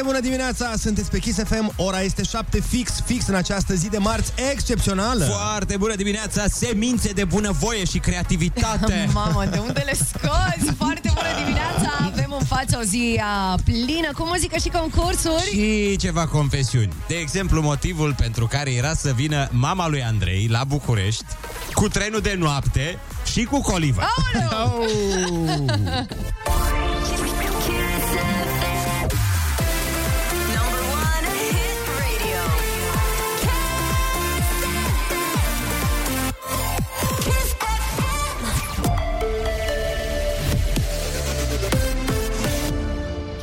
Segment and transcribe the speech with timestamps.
[0.00, 3.88] Foarte bună dimineața, sunteți pe Kiss FM, ora este 7 fix, fix în această zi
[3.88, 5.24] de marți excepțională.
[5.24, 9.08] Foarte bună dimineața, semințe de bunăvoie și creativitate.
[9.12, 10.74] Mamă, de unde le scoți?
[10.76, 12.10] Foarte bună dimineața!
[12.12, 15.50] Avem în față o zi a, plină cu muzică și concursuri.
[15.52, 16.92] Și ceva confesiuni.
[17.08, 21.24] De exemplu, motivul pentru care era să vină mama lui Andrei la București
[21.72, 24.08] cu trenul de noapte și cu coliva.
[24.42, 24.84] Aoleu!
[25.70, 26.06] Number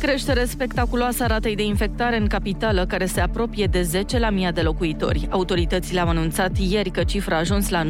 [0.00, 4.52] Creștere spectaculoasă a ratei de infectare în capitală, care se apropie de 10 la mii
[4.52, 5.26] de locuitori.
[5.30, 7.88] Autoritățile au anunțat ieri că cifra a ajuns la 9,64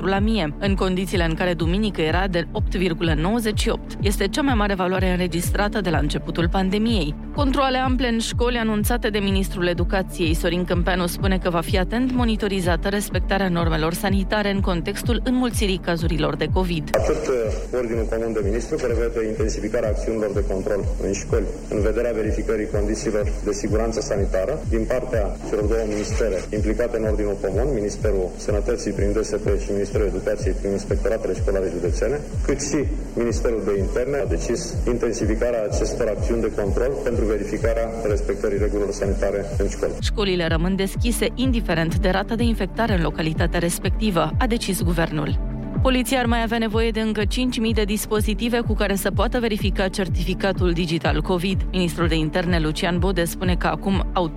[0.00, 3.98] la mie, în condițiile în care duminică era de 8,98.
[4.00, 7.14] Este cea mai mare valoare înregistrată de la începutul pandemiei.
[7.34, 12.12] Controle ample în școli anunțate de Ministrul Educației, Sorin Câmpeanu spune că va fi atent
[12.12, 16.90] monitorizată respectarea normelor sanitare în contextul înmulțirii cazurilor de COVID.
[16.92, 20.67] Atât uh, Ordinul Comun de Ministru prevede intensificarea acțiunilor de control
[21.06, 26.96] în școli în vederea verificării condițiilor de siguranță sanitară din partea celor două ministere implicate
[26.98, 32.60] în Ordinul Comun, Ministerul Sănătății prin DSP și Ministerul Educației prin Inspectoratele Școlare Județene, cât
[32.60, 32.78] și
[33.14, 39.44] Ministerul de Interne a decis intensificarea acestor acțiuni de control pentru verificarea respectării regulilor sanitare
[39.58, 39.92] în școli.
[40.00, 45.57] Școlile rămân deschise indiferent de rata de infectare în localitatea respectivă, a decis guvernul.
[45.82, 47.26] Poliția ar mai avea nevoie de încă 5.000
[47.74, 51.60] de dispozitive cu care să poată verifica certificatul digital COVID.
[51.72, 54.34] Ministrul de Interne Lucian Bode spune că acum au 3.000,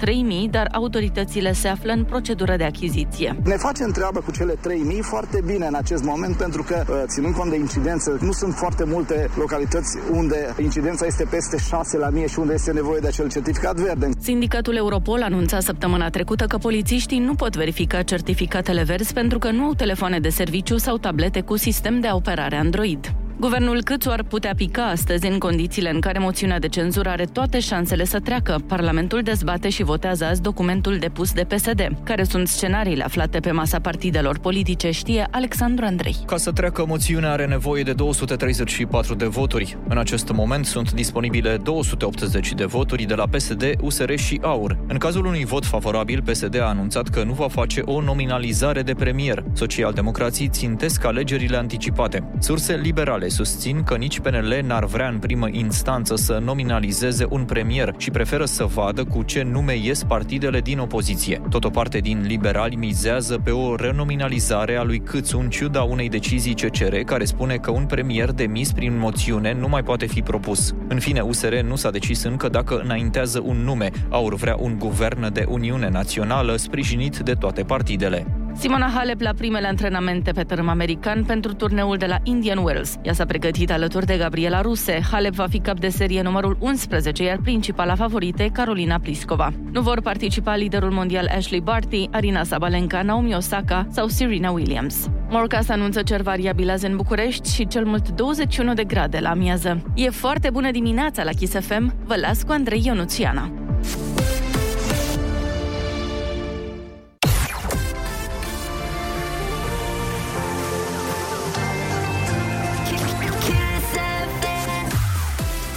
[0.49, 3.37] dar autoritățile se află în procedură de achiziție.
[3.43, 7.35] Ne facem treabă cu cele 3000 foarte bine în acest moment pentru că, uh, ținând
[7.35, 12.27] cont de incidență, nu sunt foarte multe localități unde incidența este peste 6 la mie
[12.27, 14.09] și unde este nevoie de acel certificat verde.
[14.19, 19.63] Sindicatul Europol anunța săptămâna trecută că polițiștii nu pot verifica certificatele verzi pentru că nu
[19.63, 23.20] au telefoane de serviciu sau tablete cu sistem de operare Android.
[23.41, 27.59] Guvernul Câțu ar putea pica astăzi în condițiile în care moțiunea de cenzură are toate
[27.59, 28.63] șansele să treacă.
[28.67, 31.89] Parlamentul dezbate și votează azi documentul depus de PSD.
[32.03, 36.15] Care sunt scenariile aflate pe masa partidelor politice, știe Alexandru Andrei.
[36.25, 39.77] Ca să treacă moțiunea are nevoie de 234 de voturi.
[39.87, 44.77] În acest moment sunt disponibile 280 de voturi de la PSD, USR și AUR.
[44.87, 48.93] În cazul unui vot favorabil, PSD a anunțat că nu va face o nominalizare de
[48.93, 49.43] premier.
[49.53, 52.23] Socialdemocrații țintesc alegerile anticipate.
[52.39, 57.93] Surse liberale susțin că nici PNL n-ar vrea în primă instanță să nominalizeze un premier
[57.97, 61.41] și preferă să vadă cu ce nume ies partidele din opoziție.
[61.49, 66.09] Tot o parte din liberali mizează pe o renominalizare a lui Câțu în ciuda unei
[66.09, 70.73] decizii CCR care spune că un premier demis prin moțiune nu mai poate fi propus.
[70.87, 73.89] În fine, USR nu s-a decis încă dacă înaintează un nume.
[74.09, 78.40] Aur vrea un guvern de Uniune Națională sprijinit de toate partidele.
[78.53, 82.97] Simona Halep la primele antrenamente pe tărâm american pentru turneul de la Indian Wells.
[83.01, 85.01] Ea s-a pregătit alături de Gabriela Ruse.
[85.11, 89.53] Halep va fi cap de serie numărul 11, iar principala favorite Carolina Pliskova.
[89.71, 95.09] Nu vor participa liderul mondial Ashley Barty, Arina Sabalenka, Naomi Osaka sau Serena Williams.
[95.29, 99.81] Morcast anunță cer variabil azi în București și cel mult 21 de grade la amiază.
[99.95, 101.93] E foarte bună dimineața la Kiss FM.
[102.05, 103.60] Vă las cu Andrei Ionuțiana.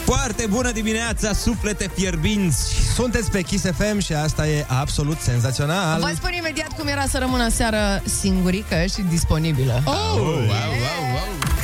[0.04, 2.74] Foarte bună dimineața, suflete fierbinți.
[2.94, 6.00] Sunteți pe Kiss FM și asta e absolut senzațional.
[6.00, 9.82] Vă spun imediat cum era să rămână seară singurică și disponibilă.
[9.84, 11.63] Oh, wow, wow, wow.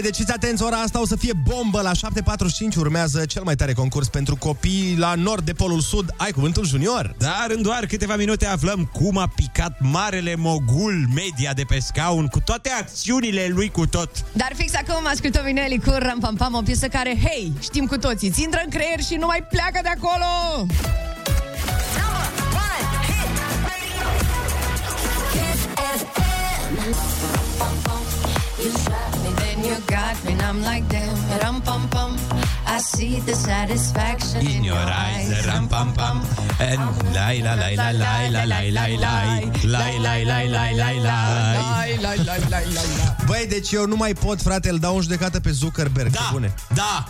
[0.00, 3.54] Băi, deci fiți atenți, ora asta o să fie bombă la 7.45 urmează cel mai
[3.54, 6.14] tare concurs pentru copii la nord de Polul Sud.
[6.16, 7.14] Ai cuvântul junior.
[7.18, 12.26] Dar în doar câteva minute aflăm cum a picat marele mogul media de pe scaun
[12.26, 14.10] cu toate acțiunile lui cu tot.
[14.32, 17.96] Dar fix acum ascultăm Vineli cu Ram Pam Pam, o piesă care, hei, știm cu
[17.96, 20.26] toții, ți intră în creier și nu mai pleacă de acolo!
[21.98, 23.30] Number one hit
[23.68, 24.06] radio.
[25.32, 25.60] Kiss
[26.00, 26.38] FM.
[28.62, 32.16] You shot me, then you got me, and I'm like, damn, ram pam pam.
[32.66, 36.22] I I see the satisfaction In your eyes, ram pam pam
[36.60, 36.80] And
[37.14, 41.48] lai la lai la lai la lai lai lai Lai lai lai lai lai lai
[43.26, 46.10] Băi, deci eu nu mai pot, frate, îl dau în judecată pe Zuckerberg.
[46.10, 46.54] Da, Bune.
[46.74, 47.04] da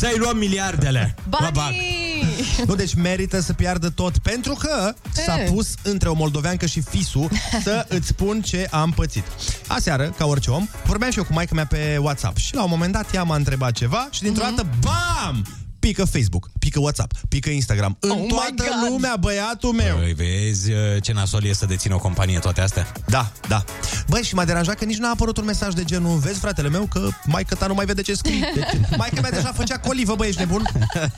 [0.00, 1.52] Să-i luăm miliardele Mă bag.
[1.52, 2.24] Banii!
[2.66, 5.44] Nu, deci merită să piardă tot Pentru că s-a E.
[5.44, 7.28] pus între o moldoveancă și fisu
[7.62, 9.24] Să îți spun ce am pățit
[9.66, 12.70] Aseară, ca orice om, vorbeam și eu cu maica mea pe WhatsApp Și la un
[12.70, 14.54] moment dat ea m-a întrebat ceva Și dintr-o Mhm.
[14.54, 15.46] dată, bam!
[15.78, 18.90] Pică Facebook, pică WhatsApp, pică Instagram În Oh my toată God!
[18.90, 22.92] lumea, băiatul meu Păi vezi uh, ce nasol e să dețină o companie toate astea?
[23.06, 23.64] Da, da.
[24.08, 26.68] Băi, și m-a deranjat că nici nu a apărut un mesaj de genul Vezi, fratele
[26.68, 30.14] meu, că maică ta nu mai vede ce scrie deci, Maica mea deja făcea colivă,
[30.14, 30.68] băi, ești nebun?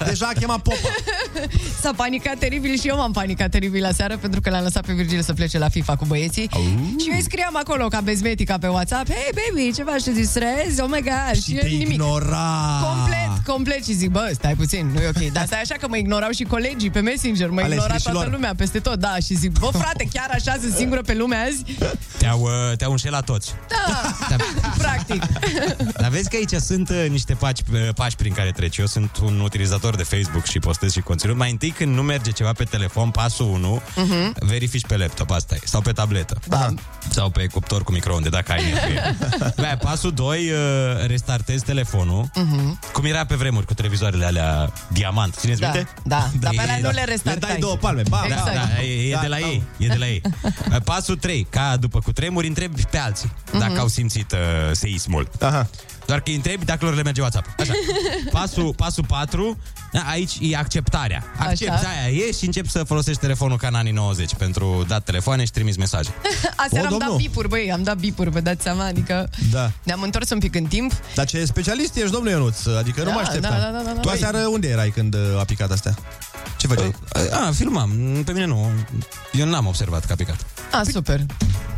[0.07, 0.77] Deja a chemat popa
[1.81, 4.93] S-a panicat teribil și eu m-am panicat teribil la seară pentru că l-am lăsat pe
[4.93, 6.49] Virgil să plece la FIFA cu băieții.
[7.01, 10.81] Și eu îi scriam acolo ca bezmetica pe WhatsApp, Hey baby, ce faci, te distrezi?
[10.81, 11.43] Oh my god!
[11.43, 11.89] Și eu te nimic.
[11.89, 12.51] ignora
[12.83, 15.33] Complet, complet și zic, bă, stai puțin, nu e ok.
[15.33, 18.15] Dar stai așa că mă ignorau și colegii pe Messenger, mă Ale ignora scrișilor.
[18.15, 21.37] toată lumea peste tot, da, și zic, bă, frate, chiar așa sunt singură pe lume
[21.37, 21.65] azi?
[22.19, 23.55] Te-au, uh, te-au înșelat toți
[24.29, 24.37] Da,
[24.85, 25.23] practic.
[26.01, 28.77] Dar vezi că aici sunt uh, niște pași, uh, pași prin care treci.
[28.79, 31.37] Eu sunt un utilizator de Facebook și postez și conținut.
[31.37, 34.39] Mai întâi când nu merge ceva pe telefon, pasul 1, uh-huh.
[34.39, 36.39] verifici pe laptop, asta e, sau pe tabletă.
[36.49, 36.69] Da.
[37.11, 39.17] Sau pe cuptor cu microunde, dacă ai nevoie.
[39.57, 42.25] Bă, pasul 2, uh, restartezi telefonul.
[42.25, 42.93] Uh-huh.
[42.93, 45.32] Cum era pe vremuri cu televizoarele alea diamant.
[45.37, 45.89] Țineți Da, minte?
[46.05, 47.51] da, dar pe alea nu le Le restartai.
[47.51, 48.55] dai două palme, bam, Da, Exact.
[48.55, 49.47] da, e, e Da, de la da.
[49.47, 50.21] ei, e de la ei.
[50.73, 54.39] Uh, Pasul 3, ca după cu tremuri, întrebi pe alții dacă au simțit uh,
[54.73, 55.29] seismul.
[55.41, 55.67] Aha.
[56.07, 57.61] Doar că îi întrebi dacă lor le merge WhatsApp.
[57.61, 57.73] Așa.
[58.39, 61.25] Pasul, pasul 4, da, aici e acceptarea.
[61.39, 61.89] Accepti Așa.
[61.89, 65.51] aia e și începi să folosești telefonul ca în anii 90 pentru dat telefoane și
[65.51, 66.11] trimis mesaje.
[66.57, 67.17] Aseară O, am dat domnul.
[67.17, 69.71] bipuri, băi, am dat bipuri, vă dați seama, adică Da.
[69.83, 70.93] ne-am întors un pic în timp.
[71.15, 72.67] Dar ce specialist ești, domnule Ionuț?
[72.67, 73.51] Adică nu Da, mă așteptam.
[73.51, 74.01] da, da, da, da, da.
[74.01, 75.95] Tu aseară unde erai când uh, a picat astea?
[76.57, 76.95] Ce făceai?
[77.31, 77.91] A, filmam.
[78.25, 78.71] Pe mine nu.
[79.33, 80.47] Eu n-am observat că a picat.
[80.73, 81.21] A, super.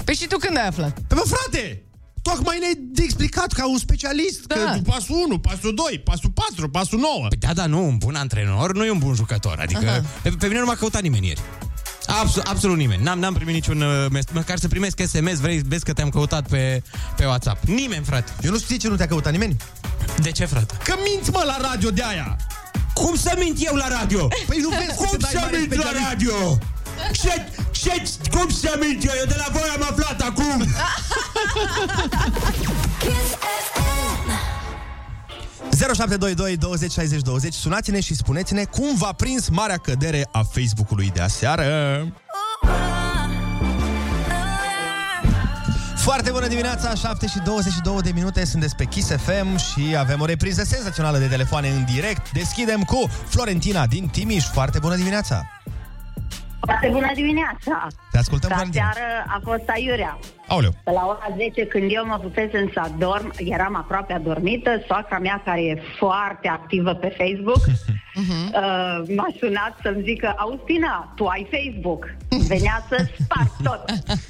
[0.04, 0.98] Păi și tu când ai aflat?
[1.08, 1.82] Păi mă, frate!
[2.30, 4.54] Tocmai ne-ai de explicat ca un specialist Da.
[4.54, 7.26] că pasul 1, pasul 2, pasul 4, pasul 9.
[7.28, 9.58] Păi da, da, nu, un bun antrenor nu e un bun jucător.
[9.60, 11.40] Adică pe, pe mine nu m-a căutat nimeni ieri.
[12.06, 13.02] Absolut, absolut nimeni.
[13.02, 16.48] N-am, n-am primit niciun uh, mes- măcar să primesc SMS, vrei, vezi că te-am căutat
[16.48, 16.82] pe,
[17.16, 17.64] pe WhatsApp.
[17.64, 18.32] Nimeni, frate.
[18.42, 19.56] Eu nu știu ce nu te-a căutat nimeni.
[20.22, 20.74] De ce, frate?
[20.84, 22.36] Că minți, mă, la radio de aia!
[22.94, 24.28] Cum să mint eu la radio?
[24.46, 26.08] Păi nu vezi Cum că te dai să mare mint la specialist?
[26.08, 26.58] radio?
[27.12, 27.46] Ce,
[27.84, 29.12] ce, cum să mint eu?
[29.18, 30.60] Eu de la voi am aflat acum.
[32.98, 33.30] Kiss
[33.72, 34.30] FM.
[35.76, 41.20] 0722 20 60 20 Sunați-ne și spuneți-ne cum v-a prins marea cădere a Facebook-ului de
[41.20, 41.64] aseară.
[45.96, 50.24] Foarte bună dimineața, 7 și 22 de minute, sunteți pe Kiss FM și avem o
[50.24, 52.32] repriză senzațională de telefoane în direct.
[52.32, 54.44] Deschidem cu Florentina din Timiș.
[54.44, 55.46] Foarte bună dimineața!
[56.64, 57.86] Foarte bună dimineața!
[58.10, 58.90] Te ascultăm, Ca Florentina.
[58.92, 60.18] seară a fost aiurea.
[60.48, 60.70] Aoleu.
[60.84, 65.42] Pe la ora 10, când eu mă pusesem să adorm, eram aproape adormită, soacra mea,
[65.44, 72.02] care e foarte activă pe Facebook, uh, m-a sunat să-mi zică, Austina, tu ai Facebook.
[72.48, 73.84] Venea să sparg tot.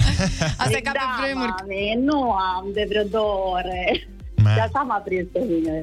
[0.62, 1.54] Asta e Zic, ca pe da, vremuri.
[1.60, 4.06] mame, nu am de vreo două ore.
[4.42, 4.54] Ma.
[4.54, 5.76] De asta m-a prins pe mine.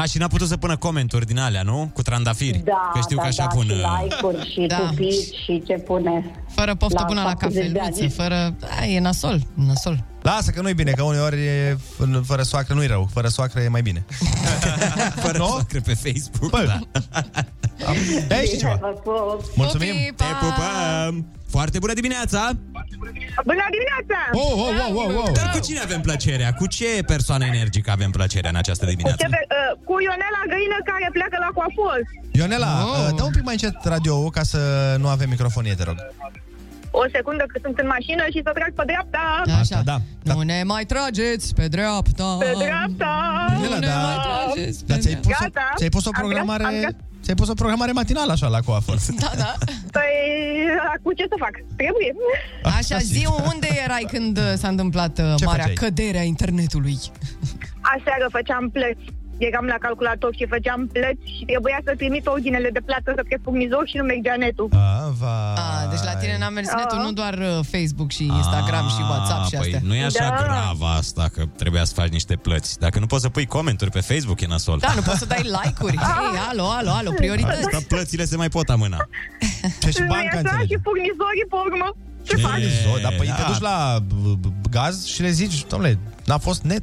[0.00, 1.90] A, și n-a putut să pună comenturi din alea, nu?
[1.94, 2.58] Cu trandafiri.
[2.64, 3.64] Da, că știu da, că așa da, pun...
[3.66, 4.76] și uh, like-uri și Da.
[4.76, 4.88] da.
[4.88, 6.30] pupici și ce pune.
[6.54, 8.10] Fără poftă La bună la 40 de cafeluță, ani.
[8.12, 8.54] fără...
[8.80, 10.04] A, e nasol, nasol.
[10.22, 13.68] Lasă că nu-i bine, că uneori e, în- fără soacră nu-i rău, fără soacră e
[13.68, 14.04] mai bine.
[15.24, 15.46] Fără Nu?
[15.46, 16.50] soacră pe Facebook.
[16.50, 16.80] Bă, da.
[18.30, 18.78] Ei, știi ceva?
[18.80, 19.42] Vă pup.
[19.56, 19.94] Mulțumim!
[19.94, 20.38] Pupi, Te pa!
[20.46, 21.26] pupăm!
[21.50, 22.40] Foarte bună dimineața!
[23.50, 24.18] Bună dimineața!
[24.32, 25.32] Oh, oh, oh, oh, oh.
[25.38, 26.52] Dar cu cine avem plăcerea?
[26.60, 29.16] Cu ce persoană energică avem plăcerea în această dimineață?
[29.22, 32.02] Ce pe, uh, cu Ionela Găină care pleacă la coafos.
[32.40, 33.06] Ionela, Oh.
[33.08, 33.16] oh.
[33.16, 34.60] dă un pic mai încet radio ca să
[35.02, 35.96] nu avem microfonie, te rog.
[36.90, 39.24] O secundă că sunt în mașină și să trag pe dreapta.
[39.60, 39.96] Asta, da.
[40.22, 42.36] Nu ne mai trageți pe dreapta.
[42.40, 43.12] Pe dreapta.
[43.50, 43.96] Ionela, Nu ne da.
[44.08, 45.72] mai trageți pe Dar ți-ai pus, o, Gata.
[45.76, 46.62] ți-ai pus o Am programare...
[46.62, 46.96] gata, am gata.
[47.28, 48.94] Ți-ai pus o programare matinală așa la coafă.
[49.24, 49.54] Da, da.
[49.90, 50.12] Păi,
[51.02, 51.50] cu ce să fac?
[51.76, 52.12] Trebuie.
[52.62, 55.74] Așa, zi unde erai când uh, s-a întâmplat uh, Ce marea făceai?
[55.74, 56.96] cădere a internetului?
[57.80, 59.04] Aseară făceam plăți.
[59.38, 63.84] Eram la calculator și făceam plăți și trebuia să trimit ordinele de plată către furnizor
[63.90, 64.68] și nu mergea netul.
[64.72, 65.38] A, va.
[65.66, 66.78] A, deci la tine n-a mers Ah.
[66.78, 69.80] netul, nu doar uh, Facebook și Instagram și WhatsApp și păi astea.
[69.88, 70.36] nu e așa Da.
[70.44, 72.78] grav asta că trebuia să faci niște plăți.
[72.84, 74.78] Dacă nu poți să pui comentarii pe Facebook, e nasol.
[74.86, 75.96] Da, nu poți să dai like-uri.
[76.32, 77.64] Ei, alo, alo, alo, priorități.
[77.64, 78.98] Asta plățile se mai pot amâna.
[79.80, 80.74] Ce și Nu e banca așa înțelege.
[80.74, 81.88] și furnizorii pe urmă.
[82.22, 82.40] Ce Ce?
[82.42, 82.50] fac?
[82.50, 83.34] Furnizor, dar păi Da.
[83.34, 86.82] te duci la b- b- gaz și le zici, domnule, n-a fost net.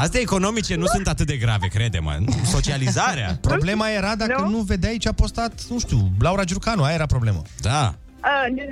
[0.00, 2.18] Astea economice nu sunt atât de grave, crede-mă.
[2.44, 3.38] Socializarea.
[3.50, 7.06] Problema era dacă nu, nu vedeai ce a postat, nu știu, Laura Giurcanu, aia era
[7.06, 7.42] problema.
[7.60, 7.94] Da.
[8.24, 8.64] Uh, nu,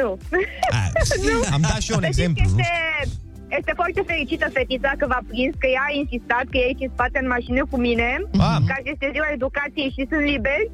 [0.00, 0.08] nu.
[1.28, 1.36] nu.
[1.52, 2.44] Am dat și eu un Să știți exemplu.
[2.44, 2.62] că
[3.02, 3.14] Este,
[3.58, 6.92] este foarte fericită fetița că v-a prins, că ea a insistat că e aici în
[6.96, 8.08] spate în mașină cu mine,
[8.48, 8.58] Ah.
[8.68, 10.66] că azi este ziua educației și sunt liberi.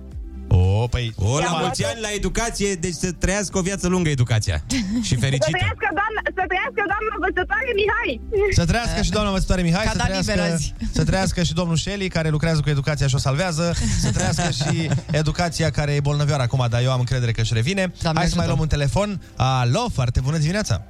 [0.55, 1.13] O, păi...
[1.17, 4.57] O, la mulți ani la educație, deci să trăiască o viață lungă educația.
[5.09, 5.57] Și Să fericită.
[5.59, 8.13] trăiască doamna, să trăiască doamna învățătoare Mihai.
[8.59, 10.75] Să trăiască și doamna învățătoare Mihai, Ca să da trăiască, liber azi.
[10.93, 14.89] să trăiască și domnul Shelley, care lucrează cu educația și o salvează, să trăiască și
[15.11, 17.93] educația care e bolnăvioară acum, dar eu am încredere că își revine.
[18.03, 18.47] Doamne Hai să mai ajută.
[18.47, 19.09] luăm un telefon.
[19.37, 20.83] Alo, foarte bună dimineața!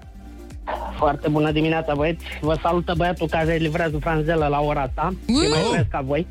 [0.99, 2.25] Foarte bună dimineața, băieți.
[2.41, 5.15] Vă salută băiatul care livrează franzelă la ora asta.
[5.27, 5.45] Ui!
[5.45, 6.27] E mai fresc ca voi.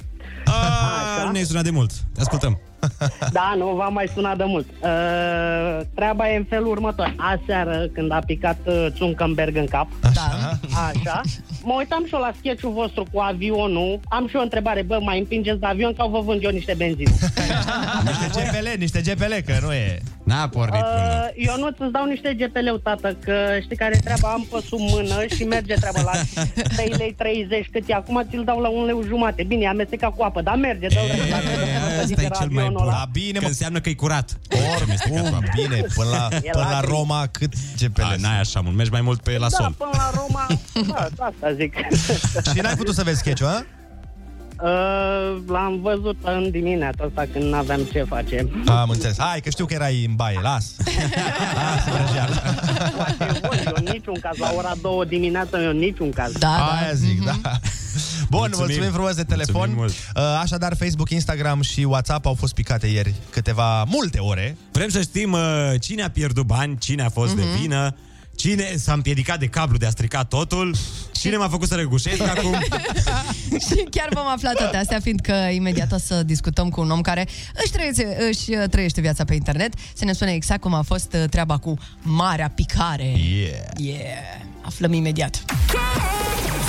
[0.46, 1.92] A, ne-ai sunat de mult.
[2.14, 2.60] Te ascultăm.
[3.38, 4.66] Da, nu v-am mai sunat de mult.
[4.82, 7.16] Uh, treaba e în felul următor.
[7.18, 10.58] Aseară, când a picat uh, Zuckerberg în cap, Da.
[10.88, 11.22] așa,
[11.64, 14.00] mă uitam și eu la sketch-ul vostru cu avionul.
[14.10, 17.12] Am și o întrebare, bă, mai împingeți de avion sau vă vând eu niște benzină?
[18.06, 19.98] Niște GPL, niște GPL, că nu e...
[20.24, 21.30] N-a pornit până.
[21.36, 23.34] Uh, eu nu ți dau niște GPL-ul, tată, că
[23.64, 26.12] știi care e treaba, am pe sub mână și merge treaba la
[26.76, 29.44] 3 lei 30, cât e acum, ți-l dau la 1 lei jumate.
[29.44, 31.00] Bine, e amestecat cu apă, dar merge, dă
[32.01, 32.86] Asta e cel mai bun.
[32.86, 33.48] Da, bine, Că mă.
[33.48, 34.39] înseamnă că e curat.
[34.75, 38.01] Orme, cum, bine, până la, până la Roma, cât GPL.
[38.01, 39.74] A, n-ai așa mult, mergi mai mult pe la Da, sol.
[39.77, 40.48] până la Roma,
[41.17, 41.74] da, asta zic.
[42.53, 43.63] Și n-ai putut să vezi sketch-ul, a?
[44.63, 48.48] Uh, l-am văzut în dimineața asta când n-aveam ce face.
[48.65, 49.20] Am înțeles.
[49.20, 50.75] Hai, că știu că erai în baie, las.
[51.55, 52.36] Lasă vrăjeală.
[52.96, 56.31] Poate voi, eu în niciun caz, la ora 2 dimineața, eu în niciun caz.
[56.31, 57.36] Da, Aia zic, da.
[58.32, 58.66] Bun, mulțumim, Mulțumim.
[58.68, 59.74] mulțumim frumos de telefon.
[59.76, 59.78] Mulțumim
[60.14, 60.26] mult.
[60.34, 64.58] Uh, Așadar, Facebook, Instagram și WhatsApp au fost picate ieri câteva, multe ore.
[64.72, 65.40] Vrem să știm uh,
[65.80, 67.96] cine a pierdut bani, cine a fost de vină,
[68.36, 70.76] cine s-a împiedicat de cablu de a stricat totul,
[71.12, 72.56] cine m-a făcut să răgușesc acum.
[73.68, 77.28] Și chiar vom afla toate astea, fiindcă imediat o să discutăm cu un om care
[77.64, 81.14] își trăiește, își uh, trăiește viața pe internet, să ne spune exact cum a fost
[81.14, 83.04] uh, treaba cu marea picare.
[83.06, 83.52] Yeah.
[83.78, 84.00] Yeah.
[84.62, 85.44] Aflăm imediat.
[85.48, 86.61] Number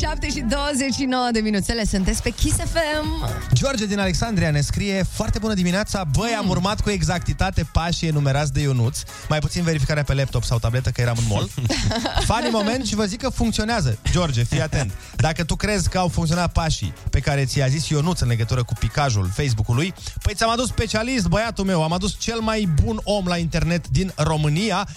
[0.00, 3.30] 7 și 29 de minuțele, sunteți pe Kiss FM.
[3.52, 8.52] George din Alexandria ne scrie Foarte bună dimineața, băi, am urmat cu exactitate pașii enumerați
[8.52, 8.98] de Ionuț.
[9.28, 11.48] Mai puțin verificarea pe laptop sau tabletă, că eram în mall.
[12.28, 13.98] Funny moment și vă zic că funcționează.
[14.10, 14.92] George, fii atent.
[15.16, 18.72] Dacă tu crezi că au funcționat pașii pe care ți-a zis Ionuț în legătură cu
[18.78, 21.82] picajul Facebook-ului Păi ți-am adus specialist, băiatul meu.
[21.82, 24.88] Am adus cel mai bun om la internet din România.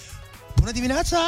[0.56, 1.18] Bună dimineața!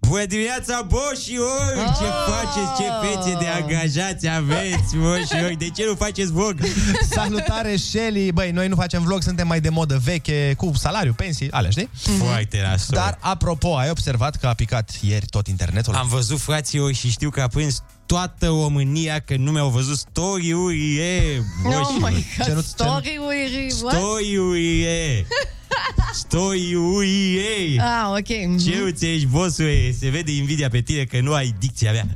[0.00, 1.76] Bună dimineața, boșiori!
[1.98, 5.56] Ce faceți, ce fețe de angajați aveți, boșiori?
[5.58, 6.54] De ce nu faceți vlog?
[7.14, 8.32] Salutare, Shelly!
[8.32, 11.88] Băi, noi nu facem vlog, suntem mai de modă veche, cu salariu, pensii, alea, știi?
[12.18, 12.94] Foarte nasol.
[12.98, 15.94] Dar, apropo, ai observat că a picat ieri tot internetul?
[15.94, 20.96] Am văzut fraților și știu că a prins toată România că nu mi-au văzut story-uri,
[20.96, 22.14] e, Oh boșiori.
[22.14, 23.94] my Ce nu- god, story uri, what?
[23.94, 24.86] Story-uri,
[25.98, 26.14] e.
[26.14, 27.80] Story-uri, e.
[27.80, 28.28] Ah, ok.
[28.48, 28.58] mhm.
[28.58, 32.06] Ce uite, bossule, se vede invidia pe tine că nu ai dicția mea.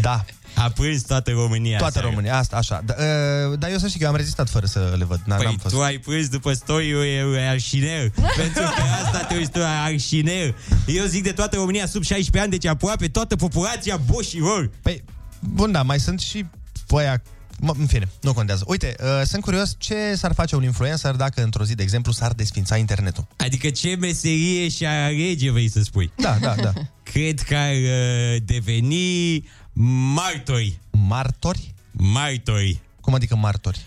[0.00, 0.24] Da,
[0.54, 1.78] A prins toată România.
[1.78, 2.08] toată seara.
[2.08, 2.82] România, asta, așa.
[2.84, 5.18] Da, uh, dar eu să știi că eu am rezistat fără să le văd.
[5.20, 5.74] N- Păi n-am fost.
[5.74, 8.10] tu ai prins după story-uri arșiner
[8.40, 10.54] Pentru că asta te uiți tu, arșiner
[10.86, 15.04] Eu zic de toată România sub 16 ani Deci aproape toată populația boșilor Păi,
[15.40, 16.44] bun, da, mai sunt și
[16.88, 17.22] băia
[17.60, 18.64] Mă, în fine, nu contează.
[18.66, 22.32] Uite, uh, sunt curios ce s-ar face un influencer dacă într-o zi, de exemplu, s-ar
[22.32, 23.26] desfința internetul.
[23.36, 26.72] Adică ce meserie și alege vrei să spui Da, da, da.
[27.12, 31.74] Cred că ar uh, deveni martori Martori?
[31.90, 33.80] Martori Cum adică martori?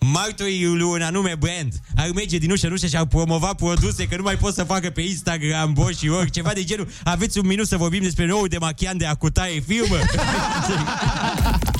[0.00, 4.06] Martorii lui un anume brand Ar merge din ușă în ușă și ar promova produse
[4.06, 7.38] Că nu mai pot să facă pe Instagram Boș și ori ceva de genul Aveți
[7.38, 9.96] un minut să vorbim despre nou de machian de acutaie firmă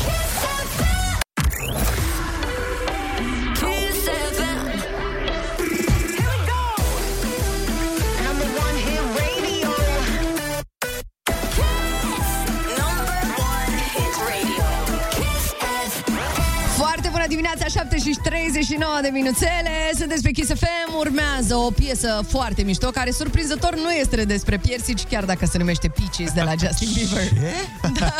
[17.69, 23.11] 7 și 39 de minuțele Sunteți pe Kiss FM Urmează o piesă foarte mișto Care
[23.11, 27.23] surprinzător nu este despre piersici Chiar dacă se numește Peaches de la Justin Bieber
[28.01, 28.13] Da.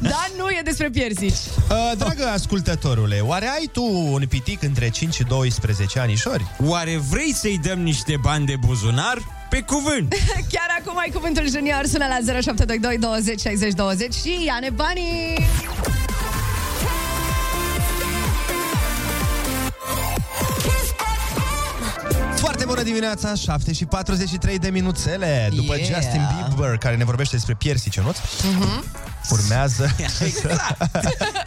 [0.00, 1.36] Dar nu e despre piersici
[1.70, 6.46] Uh, dragă ascultătorule, oare ai tu un pitic între 5 și 12 anișori?
[6.64, 9.18] Oare vrei să-i dăm niște bani de buzunar?
[9.50, 10.14] Pe cuvânt!
[10.52, 15.38] Chiar acum ai cuvântul junior Sună la 0722 20 60 20 Și ia-ne banii
[22.38, 25.94] Foarte bună dimineața, 7 și 43 de minuțele După Yeah.
[25.94, 28.16] Justin Bieber, care ne vorbește despre piersi cenuț
[28.52, 28.84] Mhm.
[29.30, 29.90] Urmează
[30.26, 30.76] Exact.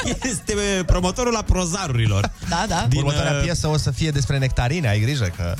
[0.31, 2.31] Este uh, promotorul la prozarurilor.
[2.49, 2.85] Da, da.
[2.89, 5.53] Din, uh, Următoarea piesă o să fie despre nectarine, ai grijă că...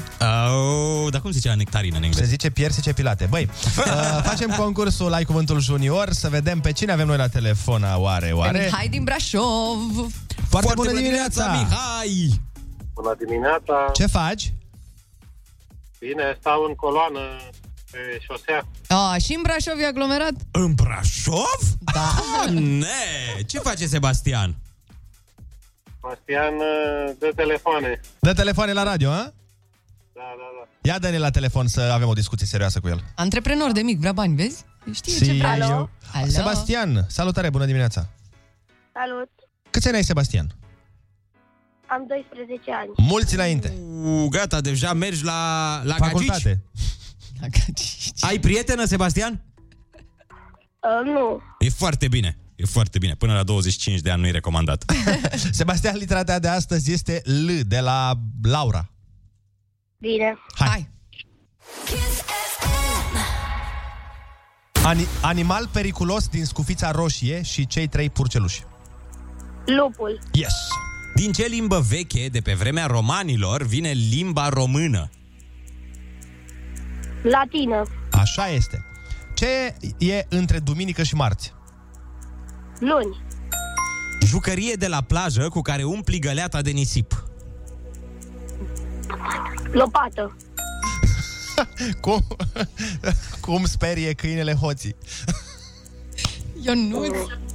[0.54, 2.30] Oh, dar cum zicea nectarină în Se engleză?
[2.30, 3.26] zice piersice pilate.
[3.30, 7.86] Băi, uh, facem concursul Ai Cuvântul Junior Să vedem pe cine avem noi la telefon
[7.96, 8.64] Oare, Pe oare?
[8.64, 10.12] Mihai din Brașov.
[10.50, 11.46] Foarte, bună dimineața!
[11.52, 12.42] Mihai!
[12.94, 13.92] Bună dimineața!
[13.94, 14.54] Ce faci?
[16.06, 17.20] Bine, stau în coloană
[17.92, 18.62] pe șosea.
[18.88, 20.32] A, și în Brașov e aglomerat?
[20.52, 21.62] În Brașov?
[21.94, 22.12] Da.
[22.52, 24.56] Ne, ce face Sebastian?
[26.02, 28.00] Bastian uh, de telefoane.
[28.20, 29.16] Dă telefoane la radio, a?
[30.14, 30.70] Da, da, da.
[30.82, 33.04] Ia dă-ne la telefon să avem o discuție serioasă cu el.
[33.16, 34.66] Antreprenor de mic, vrea bani, vezi?
[34.94, 35.58] Știe Si, ce vrea.
[35.58, 36.28] eu- Alo?
[36.28, 38.08] Sebastian, salutare, bună dimineața!
[38.94, 39.30] Salut!
[39.70, 40.56] Câți ani ai, Sebastian?
[41.96, 42.92] Am 12 ani.
[42.98, 43.74] Mulți înainte.
[44.04, 46.12] U, gata, deja mergi la, la Gagici?
[46.12, 46.64] Facultate.
[48.20, 49.44] Ai prietenă, Sebastian?
[50.80, 51.42] Uh, nu.
[51.60, 52.38] E foarte bine.
[52.56, 53.16] E foarte bine.
[53.16, 54.86] Până la 25 de ani nu e recomandat.
[55.52, 58.90] Sebastian, litera ta de astăzi este L, de la Laura.
[59.98, 60.38] Bine.
[60.56, 60.68] Hai.
[60.68, 60.90] Hai.
[64.84, 68.64] Ani- animal periculos din scufița roșie și cei trei purceluși.
[69.66, 70.20] Lupul.
[70.32, 70.54] Yes!
[71.16, 75.10] Din ce limbă veche de pe vremea romanilor vine limba română?
[77.22, 77.84] Latină.
[78.12, 78.86] Așa este.
[79.34, 81.54] Ce e între duminică și marți?
[82.80, 83.22] Luni.
[84.22, 87.26] Jucărie de la plajă cu care umpli găleata de nisip.
[89.72, 90.38] Lopată.
[92.02, 92.28] Cum,
[93.42, 94.96] cum sperie câinele hoții?
[96.62, 97.06] Eu nu...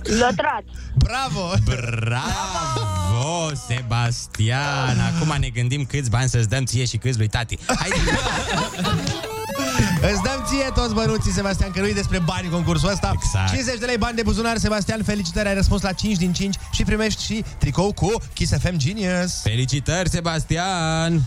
[0.07, 0.63] Lătrat.
[0.95, 1.53] Bravo!
[1.65, 4.99] Bravo, Sebastian!
[5.15, 7.59] Acum ne gândim câți bani să-ți dăm ție și câți lui tati.
[7.67, 7.91] Hai,
[10.13, 13.13] Îți dăm ție toți bănuții, Sebastian, că nu despre bani concursul ăsta.
[13.15, 13.49] Exact.
[13.53, 16.85] 50 de lei bani de buzunar, Sebastian, felicitări, ai răspuns la 5 din 5 și
[16.85, 19.41] primești și tricou cu Kiss FM Genius.
[19.43, 21.23] Felicitări, Sebastian!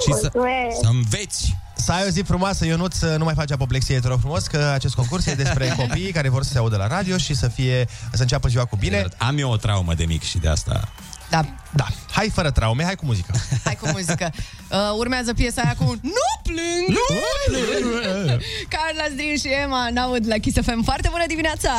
[0.00, 0.76] Și să, Mulțumesc.
[0.82, 4.18] să înveți Să ai o zi frumoasă, Ionut, să nu mai faci apoplexie, te rog
[4.20, 7.34] frumos, că acest concurs e despre copii care vor să se audă la radio și
[7.34, 9.06] să fie să înceapă ziua cu bine.
[9.16, 10.88] Am eu o traumă de mic și de asta...
[11.30, 13.32] Da, Da, hai fără traume, hai cu muzică.
[13.64, 14.30] hai cu muzică.
[14.70, 16.88] Uh, urmează piesa aia cu Nu plâng!
[16.88, 16.98] Nu
[17.46, 18.40] plâng!
[18.74, 20.82] Carla Zdrin și Emma n-aud la Kiss FM.
[20.84, 21.70] Foarte bună dimineața!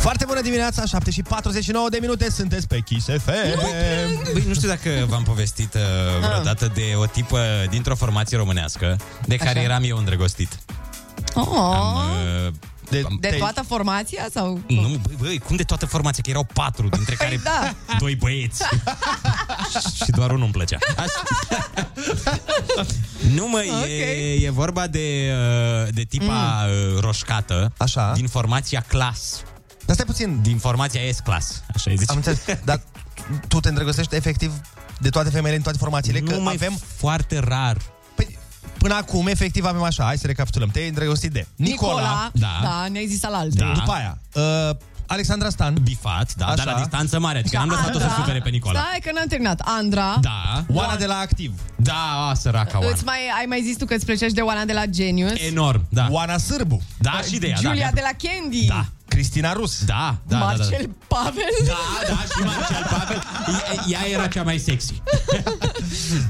[0.00, 3.60] Foarte bună dimineața, 7 și 49 de minute, sunteți pe Kiss FM.
[4.32, 5.80] Băi, nu știu dacă v-am povestit uh,
[6.26, 9.60] vreodată de o tipă dintr-o formație românească de care Așa.
[9.60, 10.58] eram eu îndrăgostit.
[11.34, 12.52] Oh, Am, uh,
[12.90, 14.60] De, de toată formația sau...
[14.66, 16.22] Nu, băi, băi, cum de toată formația?
[16.22, 17.74] Că erau patru, dintre care Păi da.
[17.98, 18.62] doi băieți.
[20.04, 20.78] și doar unul îmi plăcea.
[20.96, 21.22] Așa.
[23.34, 23.86] nu mă, Ok.
[23.88, 25.32] e, e vorba de,
[25.82, 27.00] uh, de tipa mm.
[27.00, 28.12] roșcată Așa.
[28.14, 29.42] din formația clas.
[29.88, 32.10] Dar stai puțin, Din formația S-Class, așa îi zice.
[32.10, 32.80] am înțeles, dar
[33.48, 34.52] tu te îndrăgostești efectiv
[34.98, 36.20] de toate femeile în toate formațiile?
[36.20, 37.76] nu că mai avem, foarte rar.
[38.14, 38.38] păi,
[38.78, 40.68] până acum, efectiv, avem așa, hai să recapitulăm.
[40.68, 42.30] Te-ai îndrăgostit de Nicola, Nicola.
[42.32, 42.58] Da.
[42.62, 43.58] Da, ne-ai zis al alte.
[43.58, 43.72] Da.
[43.74, 46.54] după aia, uh, Alexandra Stan, Bifat, da, Așa.
[46.54, 48.16] dar la distanță mare, adică n-am lăsat-o să Andra.
[48.20, 48.78] supere pe Nicola.
[48.80, 49.60] Stai că n-am terminat.
[49.64, 50.16] Andra.
[50.20, 52.90] Da, Oana de la Activ, da, a, săraca Oana.
[52.92, 55.32] Îți mai, ai mai zis tu că îți plăcești de Oana de la Genius.
[55.46, 56.06] Enorm, da.
[56.10, 57.68] Oana Sârbu, Da, și de ea, da.
[57.68, 58.66] Giulia de la Candy.
[58.66, 60.44] Da, Cristina Rus, da, da, da, da.
[60.44, 61.42] Marcel Pavel.
[61.66, 61.74] Da,
[62.08, 63.22] da, și Marcel Pavel.
[63.92, 65.02] Ea era cea mai sexy.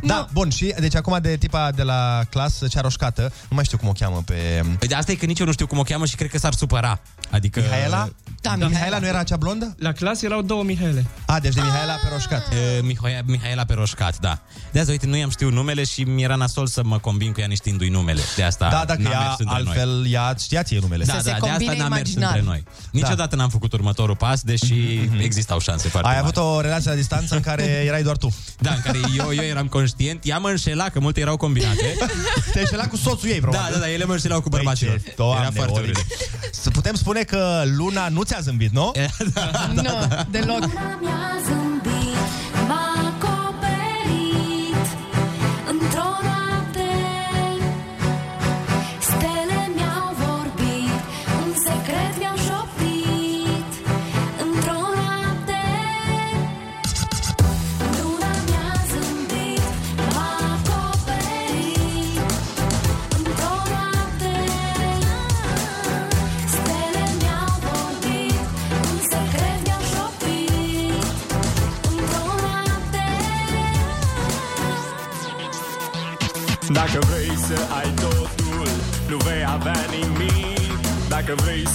[0.03, 3.79] Da, bun, și deci acum de tipa de la clasă, cea roșcată, nu mai știu
[3.79, 4.35] cum o cheamă pe...
[4.79, 6.39] Păi de asta e că nici eu nu știu cum o cheamă și cred că
[6.39, 7.01] s-ar supăra.
[7.31, 7.61] Adică...
[7.61, 8.09] Mihaela?
[8.41, 9.75] Da, Mihaela nu era cea blondă?
[9.79, 11.07] La clasă erau două Mihaele.
[11.27, 12.47] A, deci de Mihaela pe roșcat.
[12.49, 14.39] Uh, Mihaela, Mihaela Peroșcat, da.
[14.73, 17.47] De asta, uite, nu i-am știut numele și mi-era nasol să mă combin cu ea
[17.47, 18.21] neștiindu-i numele.
[18.37, 20.11] De asta Da, dacă n-a ea mers între altfel, noi.
[20.11, 21.05] ea știați e numele.
[21.05, 22.35] Da, Să se da, de asta combine n-a mers imaginar.
[22.37, 22.65] între noi.
[22.91, 24.75] Niciodată n-am făcut următorul pas, deși
[25.23, 26.27] existau șanse foarte Ai mari.
[26.37, 28.35] avut o relație la distanță în care erai doar tu.
[28.59, 31.95] Da, în care eu, eu eram conștient, ea mă înșela, că multe erau combinate.
[32.53, 33.73] Te-ai înșelat cu soțul ei, da, probabil.
[33.75, 35.01] da, da, ele mă înșelau cu Băi, bărbaților.
[35.05, 35.95] ce- Doamne, Era foarte oribil.
[35.97, 36.55] urât.
[36.55, 38.93] Să putem spune că luna nu ți-a zâmbit, nu?
[39.83, 40.69] Nu, deloc.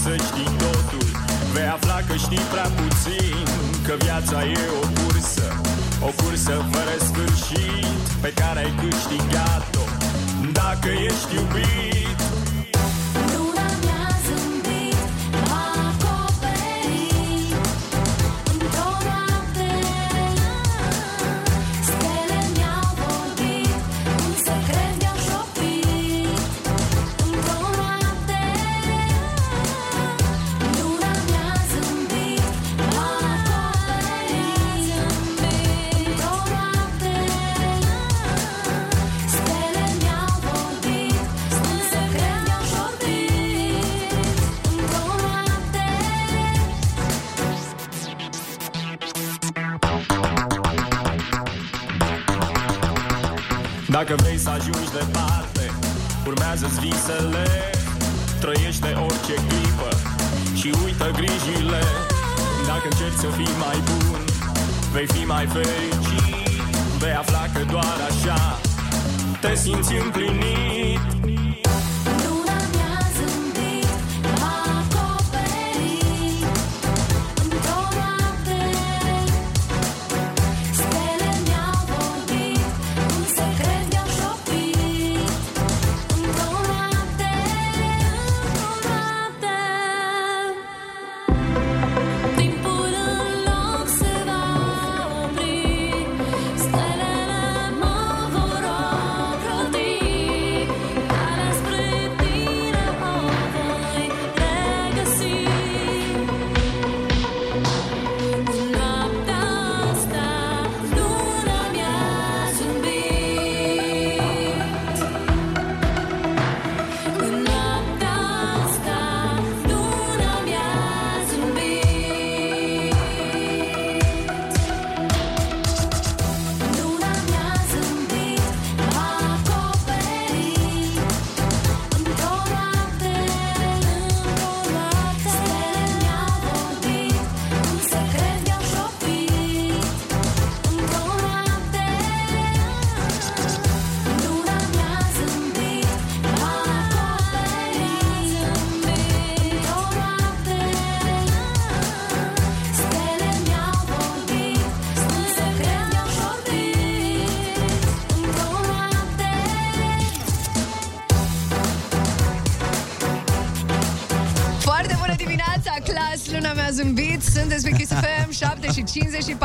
[0.04, 1.08] Să știi totul,
[1.52, 3.44] vei afla că știi prea puțin
[3.86, 5.48] Că viața e o cursă,
[6.08, 9.84] o cursă fără sfârșit Pe care ai câștigat-o.
[10.52, 11.93] Dacă ești iubit
[57.04, 57.70] visele
[58.40, 59.88] Trăiește orice clipă
[60.54, 61.82] Și uită grijile.
[62.66, 64.24] Dacă încerci să fii mai bun
[64.92, 66.62] Vei fi mai fericit.
[66.98, 68.58] Vei afla că doar așa
[69.40, 70.73] Te simți împlinit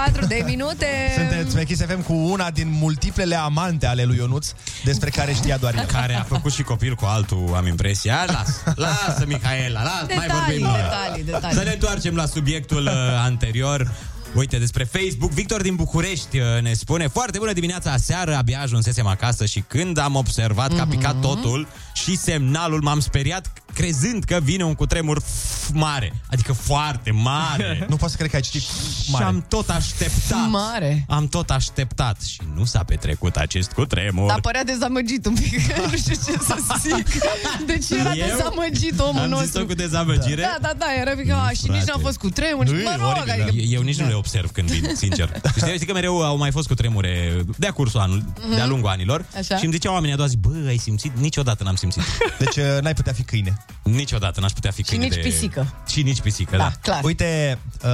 [0.05, 0.85] 54 de minute.
[1.17, 4.51] Sunteți pe Kiss FM cu una din multiplele amante ale lui Ionuț,
[4.83, 5.85] despre care știa doar el.
[5.85, 8.25] Care a făcut și copil cu altul, am impresia.
[8.27, 10.67] Las, lasă, Mihaela, las, mai Detalii, vorbim.
[10.81, 11.57] detalii, detalii.
[11.57, 12.91] Să ne întoarcem la subiectul uh,
[13.23, 13.91] anterior.
[14.35, 19.05] Uite, despre Facebook, Victor din București uh, ne spune Foarte bună dimineața, aseară abia ajunsesem
[19.07, 21.21] acasă și când am observat că a picat Mhm.
[21.21, 23.51] totul și semnalul m-am speriat
[23.83, 27.85] crezând că vine un cutremur f- mare, adică foarte mare.
[27.89, 30.49] Nu pot să cred că ai citit Și am tot așteptat.
[30.49, 31.05] Mare.
[31.09, 34.27] Am tot așteptat și nu s-a petrecut acest cutremur.
[34.27, 35.53] Dar părea dezamăgit un pic,
[35.91, 37.21] nu știu ce să zic.
[37.65, 38.25] Deci era Eu?
[38.27, 39.45] dezamăgit omul Am nostru.
[39.49, 40.41] zis-o cu dezamăgire?
[40.41, 41.83] Da, da, da, era pic, a, și nici frate.
[41.91, 43.51] n-am fost cu tremur, și mă rog, adică...
[43.55, 45.41] Eu, eu nici nu le observ când vin, sincer.
[45.57, 48.55] Știi, știi că mereu au mai fost cu tremure de-a cursul anul, Mhm.
[48.55, 49.25] de-a lungul anilor.
[49.37, 49.57] Așa.
[49.57, 51.11] Și îmi ziceau oamenii a doua zi, bă, ai simțit?
[51.19, 52.03] Niciodată n-am simțit.
[52.39, 53.65] Deci uh, n-ai putea fi câine.
[53.83, 55.19] Niciodată n-aș putea fi câine nici de...
[55.19, 55.73] pisică.
[55.87, 56.71] Și nici pisică, da.
[56.81, 57.03] clar.
[57.03, 57.89] Uite, uh,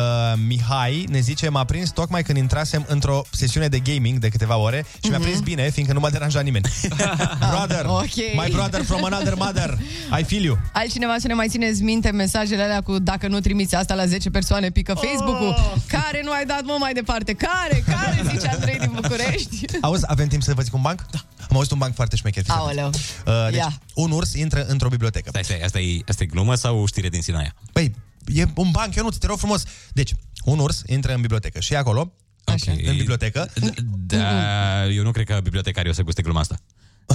[0.48, 4.86] Mihai ne zice, m-a prins tocmai când intrasem într-o sesiune de gaming de câteva ore
[5.04, 6.66] și mi-a prins bine, fiindcă nu m-a deranjat nimeni.
[7.52, 8.16] brother, Ok.
[8.16, 9.78] my brother from another mother,
[10.20, 10.58] I feel you.
[10.74, 14.30] Altcineva să ne mai țineți minte mesajele alea cu dacă nu trimiți asta la 10
[14.30, 15.48] persoane, pică Facebook-ul.
[15.48, 15.74] Oh.
[15.88, 17.34] Care nu ai dat, mă, mai departe?
[17.34, 17.84] Care?
[17.88, 18.22] Care?
[18.32, 19.66] Zice Andrei din București.
[19.82, 21.06] Auzi, avem timp să vă zic un banc?
[21.12, 21.20] Da.
[21.50, 22.44] Am auzit un banc foarte șmecher.
[22.44, 22.68] fiți atent.
[22.68, 22.90] Aoleu.
[23.26, 23.82] Uh, deci, Ia.
[23.94, 25.30] un urs intră într-o bibliotecă.
[25.30, 27.56] Stai, stai, asta e, asta e glumă sau știre din Sinaia?
[27.74, 29.64] Păi, e un banc, eu nu te rog frumos.
[29.94, 32.72] Deci, un urs intră în bibliotecă și e acolo, Așa.
[32.72, 33.50] în bibliotecă,
[33.98, 36.56] Da, eu nu cred că bibliotecarii o să guste gluma asta.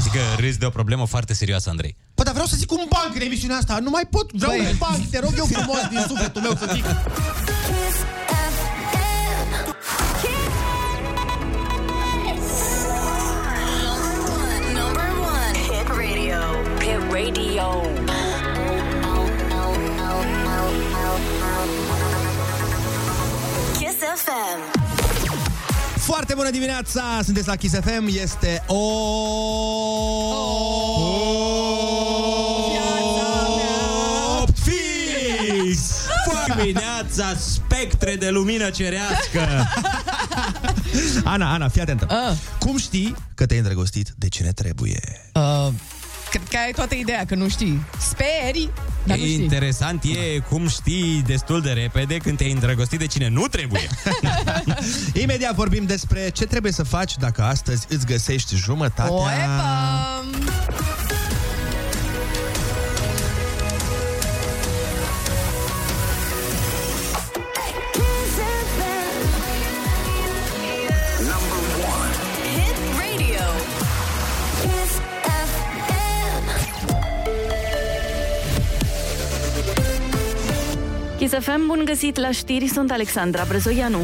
[0.03, 1.97] Zic că râzi de o problemă foarte serioasă, Andrei.
[2.15, 3.79] Păi, dar vreau să zic un banc în emisiunea asta.
[3.79, 4.33] Nu mai pot.
[4.33, 4.67] Vreau Băi.
[4.71, 5.11] un banc.
[5.11, 6.85] Te rog eu frumos din sufletul meu să zic.
[17.25, 17.83] radio.
[23.79, 24.81] Kiss FM.
[25.99, 27.21] Foarte bună dimineața!
[27.25, 28.75] Sunteți la Kiss FM, este o...
[34.41, 35.79] Opt fix!
[36.57, 39.69] Dimineața, spectre de lumină cerească!
[41.25, 42.07] Ana, Ana, fii atentă.
[42.09, 42.37] Ah.
[42.59, 45.01] Cum știi că te-ai îndrăgostit de cine trebuie?
[45.35, 45.69] Uh,
[46.31, 47.81] cred că ai toată ideea, că nu știi.
[47.99, 48.71] Speri,
[49.05, 49.43] dar nu E știi.
[49.43, 53.89] interesant e cum știi destul de repede când te-ai îndrăgostit de cine nu trebuie.
[55.23, 59.13] Imediat vorbim despre ce trebuie să faci dacă astăzi îți găsești jumătatea...
[59.13, 60.25] Oepa!
[81.21, 83.99] Kiss FM, bun găsit la știri, sunt Alexandra Brezoianu.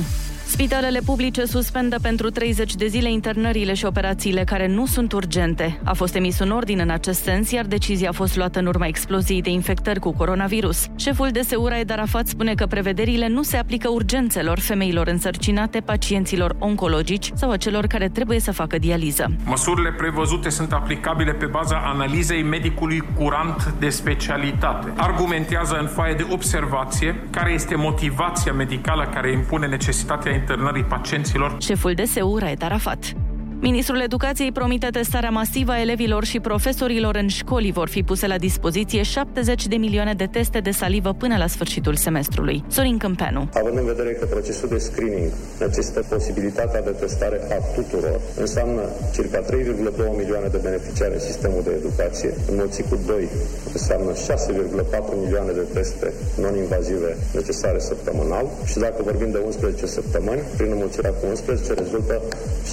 [0.59, 5.81] Spitalele publice suspendă pentru 30 de zile internările și operațiile care nu sunt urgente.
[5.85, 8.87] A fost emis un ordin în acest sens, iar decizia a fost luată în urma
[8.87, 10.87] exploziei de infectări cu coronavirus.
[10.97, 16.57] Șeful de Seura Ed Arafat spune că prevederile nu se aplică urgențelor, femeilor însărcinate, pacienților
[16.59, 19.31] oncologici sau a celor care trebuie să facă dializă.
[19.45, 24.93] Măsurile prevăzute sunt aplicabile pe baza analizei medicului curant de specialitate.
[24.97, 31.95] Argumentează în foaie de observație care este motivația medicală care impune necesitatea internării pacienților Șeful
[31.95, 33.26] de Seura Ed Arafat.
[33.61, 37.73] Ministrul Educației promite testarea masivă a elevilor și profesorilor în școli.
[37.73, 41.95] Vor fi puse la dispoziție 70 de milioane de teste de salivă până la sfârșitul
[41.95, 42.65] semestrului.
[42.69, 43.49] Sorin Câmpeanu.
[43.55, 48.83] Având în vedere că procesul de screening necesită posibilitatea de testare a tuturor, înseamnă
[49.15, 49.47] circa 3,2
[50.17, 53.29] milioane de beneficiari în sistemul de educație, înmulțit cu 2
[53.73, 60.71] înseamnă 6,4 milioane de teste non-invazive necesare săptămânal și dacă vorbim de 11 săptămâni, prin
[60.71, 62.23] înmulțirea cu 11 rezultă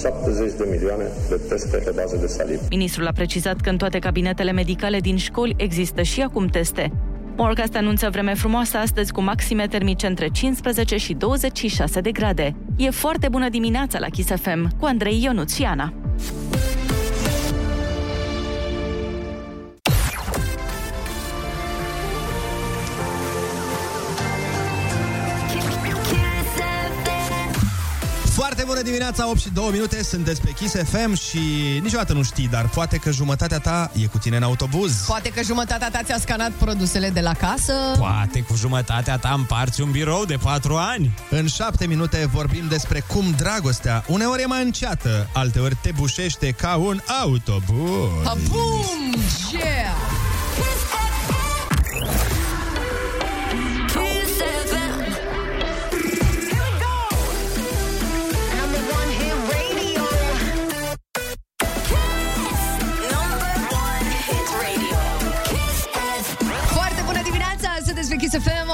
[0.00, 2.62] 70 de milioane de teste pe bază de salivă.
[2.70, 6.92] Ministrul a precizat că în toate cabinetele medicale din școli există și acum teste.
[7.36, 12.56] Morcast anunță vreme frumoasă astăzi cu maxime termice între 15 și 26 de grade.
[12.76, 15.56] E foarte bună dimineața la Kiss FM cu Andrei Ionuț
[28.84, 31.38] dimineața, 8 și 2 minute, sunteți pe Kiss FM și
[31.82, 34.92] niciodată nu știi, dar poate că jumătatea ta e cu tine în autobuz.
[35.06, 37.72] Poate că jumătatea ta ți-a scanat produsele de la casă.
[37.98, 41.14] Poate cu jumătatea ta împarți un birou de 4 ani.
[41.30, 46.74] În 7 minute vorbim despre cum dragostea uneori e mai înceată, alteori te bușește ca
[46.76, 48.24] un autobuz.
[48.24, 49.14] Ha, bum!
[49.52, 50.23] Yeah!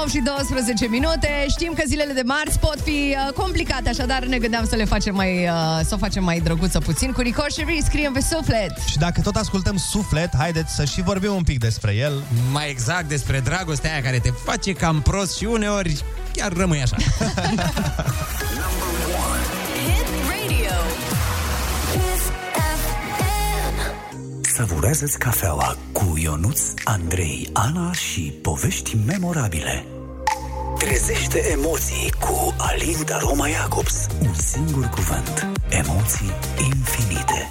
[0.01, 1.45] 8 și 12 minute.
[1.49, 5.15] Știm că zilele de marți pot fi uh, complicate, așadar ne gândeam să le facem
[5.15, 7.11] mai, uh, să o facem mai drăguță puțin.
[7.11, 8.77] Cu Ricoșerii scriem pe suflet.
[8.85, 12.23] Și dacă tot ascultăm suflet, haideți să și vorbim un pic despre el.
[12.51, 16.95] Mai exact despre dragostea aia care te face cam prost și uneori chiar rămâi așa.
[19.75, 20.77] Hit radio.
[21.91, 22.23] Kiss
[22.81, 23.75] FM.
[24.41, 29.85] Savurează-ți cafeaua cu Ionuț, Andrei, Ana și povești memorabile.
[30.81, 34.07] Trezește emoții cu Alin Roma Jacobs.
[34.21, 35.47] Un singur cuvânt.
[35.69, 37.49] Emoții infinite.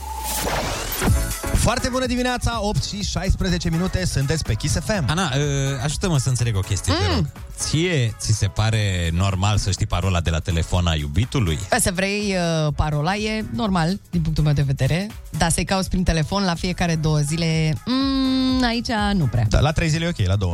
[1.60, 5.04] Foarte bună dimineața, 8 și 16 minute, sunteți pe Kiss FM.
[5.06, 5.42] Ana, uh,
[5.82, 6.98] ajută-mă să înțeleg o chestie, mm.
[7.06, 7.26] te rog.
[7.58, 11.58] Ție ți se pare normal să știi parola de la telefon a iubitului?
[11.80, 12.34] Să vrei
[12.66, 16.54] uh, parola e normal, din punctul meu de vedere, dar să-i cauți prin telefon la
[16.54, 19.46] fiecare două zile, mm, aici nu prea.
[19.48, 20.52] Da, la 3 zile e ok, la 2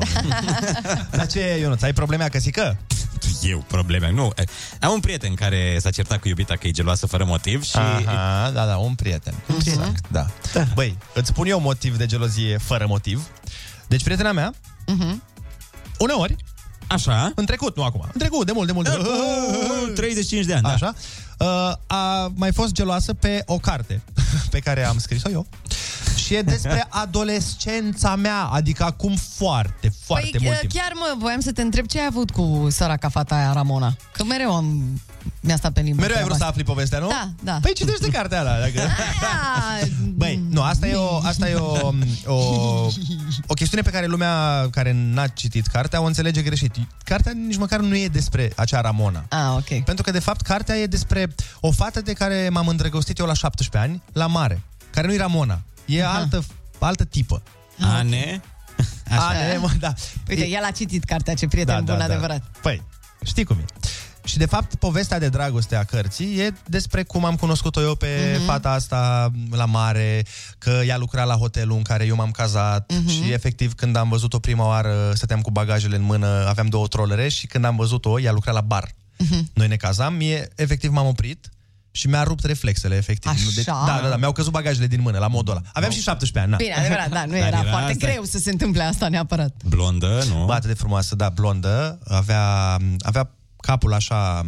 [1.11, 2.77] La ce, Ionuț, ai probleme acasă?
[3.43, 4.33] Eu probleme, nu.
[4.81, 7.77] Am un prieten care s-a certat cu iubita că e geloasă fără motiv și...
[7.77, 9.35] Aha, da, da, un prieten.
[9.59, 10.27] Exact, da.
[10.75, 13.29] Băi, îți spun eu motiv de gelozie fără motiv.
[13.87, 14.55] Deci prietena mea,
[15.99, 16.37] uneori,
[16.87, 17.33] Așa.
[17.35, 18.89] în trecut, nu acum, în trecut, de mult, de mult.
[18.89, 19.95] De mult.
[19.95, 20.69] 35 de ani, da.
[20.69, 20.95] Așa.
[21.39, 21.47] Uh,
[21.87, 24.03] a mai fost geloasă pe o carte
[24.51, 25.47] pe care am scris-o eu.
[26.27, 30.73] Și e despre adolescența mea, adică acum foarte, foarte păi, mult timp.
[30.73, 33.97] chiar mă, voiam să te întreb ce ai avut cu săraca fata aia, Ramona.
[34.13, 35.01] Că mereu am...
[35.41, 36.01] mi-a stat pe limbă.
[36.01, 37.09] Mereu ai vrut să treaba afli povestea, nu?
[37.09, 37.59] Da, da.
[37.63, 38.59] Păi citește cartea ala.
[38.59, 38.81] Dacă...
[38.91, 39.87] asta.
[40.21, 41.91] Băi, nu, asta e, o, asta e o,
[42.27, 42.35] o,
[43.47, 46.75] o chestiune pe care lumea care n-a citit cartea o înțelege greșit.
[47.05, 49.25] Cartea nici măcar nu e despre acea Ramona.
[49.29, 49.85] Ah, ok.
[49.85, 53.33] Pentru că, de fapt, cartea e despre o fată de care m-am îndrăgostit eu la
[53.33, 55.61] 17 ani, la mare, care nu e Ramona.
[55.87, 56.45] E altă,
[56.79, 57.43] altă tipă.
[57.81, 58.41] Ane?
[59.11, 59.93] Ane, mă, da.
[60.29, 62.43] Uite, el a citit cartea, ce prieten bun, adevărat.
[62.63, 62.83] Păi,
[63.25, 63.65] știi cum e.
[64.25, 68.07] Și de fapt, povestea de dragoste a cărții e despre cum am cunoscut-o eu pe
[68.33, 68.43] Mhm.
[68.43, 68.47] mm-hmm.
[68.47, 70.25] fata asta la mare,
[70.59, 73.03] că ea lucra la hotelul în care eu m-am cazat Mhm.
[73.05, 73.11] mm-hmm.
[73.25, 77.29] și efectiv când am văzut-o prima oară, stăteam cu bagajele în mână, aveam două trolere
[77.29, 78.91] și când am văzut-o, ea lucra la bar.
[79.19, 79.51] Mhm.
[79.55, 81.49] Noi ne cazam, mie efectiv m-am oprit
[81.97, 83.31] și mi-a rupt reflexele, efectiv.
[83.31, 83.49] Așa?
[83.55, 85.63] Deci, da, da, da, mi-au căzut bagajele din mână, la modul ăla.
[85.73, 86.57] Aveam și 17 ani, na.
[86.57, 88.07] Bine, adevărat, da, nu Dar era, era foarte asta.
[88.07, 89.63] greu să se întâmple asta neapărat.
[89.69, 90.45] Blondă, nu?
[90.45, 93.31] Bă, atât de frumoasă, da, blondă, avea, avea
[93.61, 94.47] capul așa,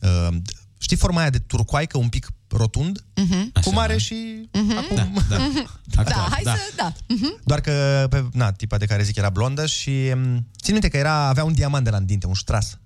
[0.00, 0.36] uh,
[0.78, 3.52] știi forma aia de turcoaică, un pic rotund, Mhm.
[3.62, 4.96] cum are și acum.
[5.28, 6.02] Da, da.
[6.04, 6.92] Da, hai să, da.
[7.08, 7.40] Mhm.
[7.44, 10.96] Doar că, pe, na, tipa de care zic era blondă și um, țin minte că
[10.96, 12.78] era, avea un diamant de la în dinte, un stras.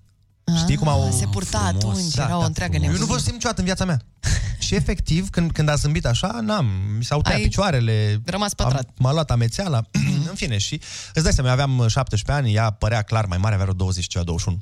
[0.57, 1.07] Știi cum au...
[1.07, 3.13] Ah, Se purta atunci, era o întreagă Eu nu nebunie.
[3.13, 4.01] vă simt niciodată în viața mea.
[4.59, 8.21] și efectiv, când, când a zâmbit așa, n-am, mi s-au tăiat Ai picioarele.
[8.25, 8.83] rămas pătrat.
[8.87, 9.83] Am, m-a luat amețeala.
[10.31, 10.81] în fine, și
[11.15, 14.07] îți dai seama, eu aveam 17 ani, ea părea clar mai mare, avea vreo 20
[14.07, 14.59] ceva, 21.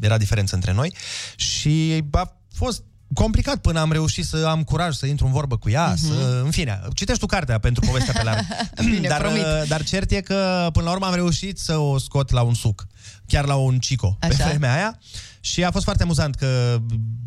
[0.00, 0.94] Era diferență între noi.
[1.36, 2.82] Și a fost
[3.14, 5.96] complicat până am reușit să am curaj să intru în vorbă cu ea, Mhm.
[5.96, 8.40] să, în fine, citești tu cartea pentru povestea pe larg.
[8.90, 9.42] Bine, dar, promit.
[9.68, 12.86] dar cert e că până la urmă am reușit să o scot la un suc,
[13.26, 14.48] chiar la un cico pe Așa.
[14.48, 14.98] vremea aia.
[15.40, 16.78] Și a fost foarte amuzant că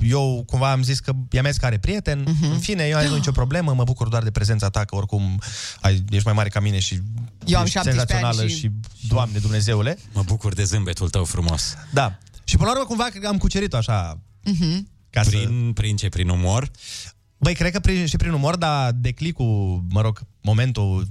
[0.08, 2.52] eu cumva am zis că ea mea care prieten, Mhm.
[2.52, 5.42] în fine, eu nu am nicio problemă, mă bucur doar de prezența ta, că oricum
[5.82, 7.02] ai, ești mai mare ca mine și
[7.46, 8.72] Eu am ești 17 ani senzațională și- și...
[9.08, 9.98] Doamne Dumnezeule.
[10.14, 11.74] Mă bucur de zâmbetul tău frumos.
[11.94, 12.18] Da.
[12.44, 14.88] Și până la urmă cumva că am cucerit-o așa Mhm.
[15.10, 15.74] ca prin, să...
[15.82, 16.10] prin ce?
[16.10, 16.72] Prin umor?
[17.38, 21.08] Băi, cred că prin, și prin umor, dar declicul, mă rog, momentul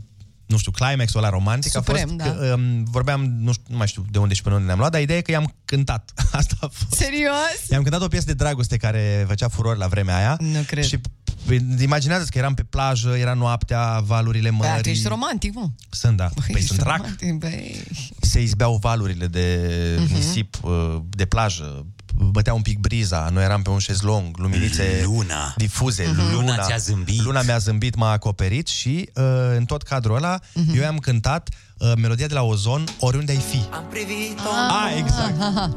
[0.46, 2.24] nu știu, climaxul ăla romantic Suprem, a fost da.
[2.24, 4.90] că um, vorbeam, nu, știu, nu mai știu de unde și până unde ne-am luat,
[4.92, 6.11] dar ideea e că i-am cântat.
[6.32, 6.92] Asta a fost.
[6.92, 7.68] Serios?
[7.70, 10.37] I-am cântat o piesă de dragoste care făcea furori la vremea aia.
[10.40, 10.85] Nu cred.
[10.85, 14.90] Și p- imaginează că eram pe plajă, era noaptea, valurile Băi, tu mării.
[14.92, 15.66] ești romantic, mă.
[15.90, 16.24] Sunt, da.
[16.35, 16.96] Păi Ești sunt rac.
[16.96, 17.82] romantic, băi.
[18.20, 19.68] Se izbeau valurile de
[20.00, 20.14] Mhm.
[20.14, 21.87] nisip, uh, de plajă,
[22.18, 25.55] bătea un pic briza, noi eram pe un șezlong, luminițe Luna.
[25.57, 26.05] difuze.
[26.16, 26.33] Mhm.
[26.33, 27.22] Luna ți-a zâmbit.
[27.22, 29.24] Luna mi-a zâmbit, m-a acoperit și uh,
[29.57, 30.79] în tot cadrul ăla Mhm.
[30.81, 31.48] eu am cântat
[31.79, 33.62] uh, melodia de la Ozon, Oriunde ai fi.
[33.72, 35.35] Am privit Ah, exact.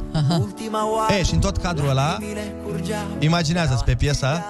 [0.45, 2.17] ultima oară E, și în tot cadrul ăla,
[3.19, 4.43] imaginează-ți pe piesa,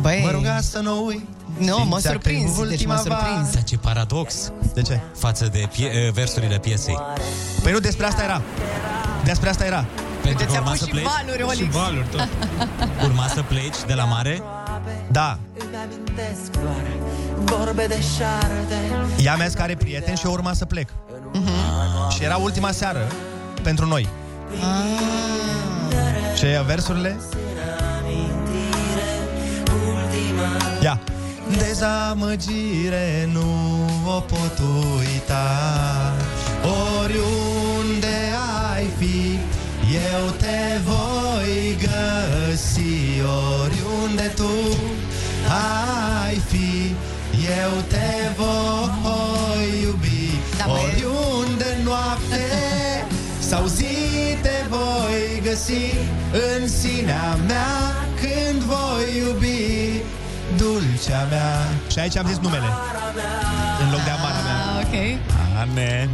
[0.00, 0.20] Băi.
[0.24, 1.26] mă ruga să nu uit.
[1.58, 3.52] Nu, mă Simțea surprins, că în deci ultima mă surprins.
[3.54, 4.52] Dar ce paradox.
[4.74, 5.00] De ce?
[5.18, 6.98] Față de pie- versurile piesei.
[7.62, 8.42] Păi nu, despre asta era.
[9.24, 9.84] Despre asta era.
[10.24, 11.04] Pentru că Ți-a urma pus să și pleci.
[11.04, 11.74] valuri, Olix.
[11.74, 12.28] valuri, tot.
[13.06, 14.42] Urma să pleci de la mare?
[15.10, 15.38] Da.
[15.58, 16.82] Îmi amintesc doar
[17.58, 18.76] vorbe de șarte
[19.22, 20.88] Ea mi-a zis că are prieten și eu urma să plec.
[22.16, 23.06] Și era ultima seară
[23.62, 24.08] pentru noi.
[26.36, 27.16] Și versurile?
[30.82, 31.00] Ia.
[31.58, 33.44] Dezamăgire nu
[34.06, 34.58] o pot
[34.98, 35.46] uita
[36.62, 37.63] Oriunde ai fi
[39.94, 43.20] Eu te voi găsi
[43.60, 44.50] Oriunde tu
[46.26, 46.94] ai fi
[47.62, 50.74] Eu te voi iubi Da, băi.
[50.82, 52.44] Oriunde noapte
[53.50, 53.84] sau zi
[54.42, 55.84] te voi găsi
[56.56, 57.76] În sinea mea
[58.20, 60.02] când voi iubi
[60.56, 62.66] Dulcea mea Și aici am zis numele
[63.84, 64.94] În loc de amara mea Ah, ok.
[65.62, 66.08] Amen.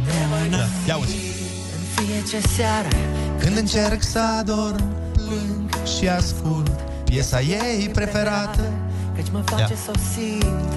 [0.49, 0.57] da.
[0.87, 1.15] Ia uzi
[2.21, 2.87] În fie ce seară
[3.39, 6.69] Când încerc să adorm Plâng și ascult
[7.03, 8.71] Piesa ei preferată.
[9.15, 9.67] Căci mă face Ia.
[9.85, 10.71] să o simt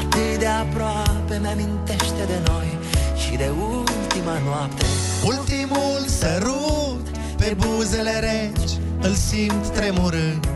[0.00, 2.78] Atât de aproape Mi-amintește de noi
[3.16, 4.84] Și de ultima noapte.
[5.24, 7.06] Ultimul sărut
[7.36, 10.48] Pe buzele reci Îl simt tremurând.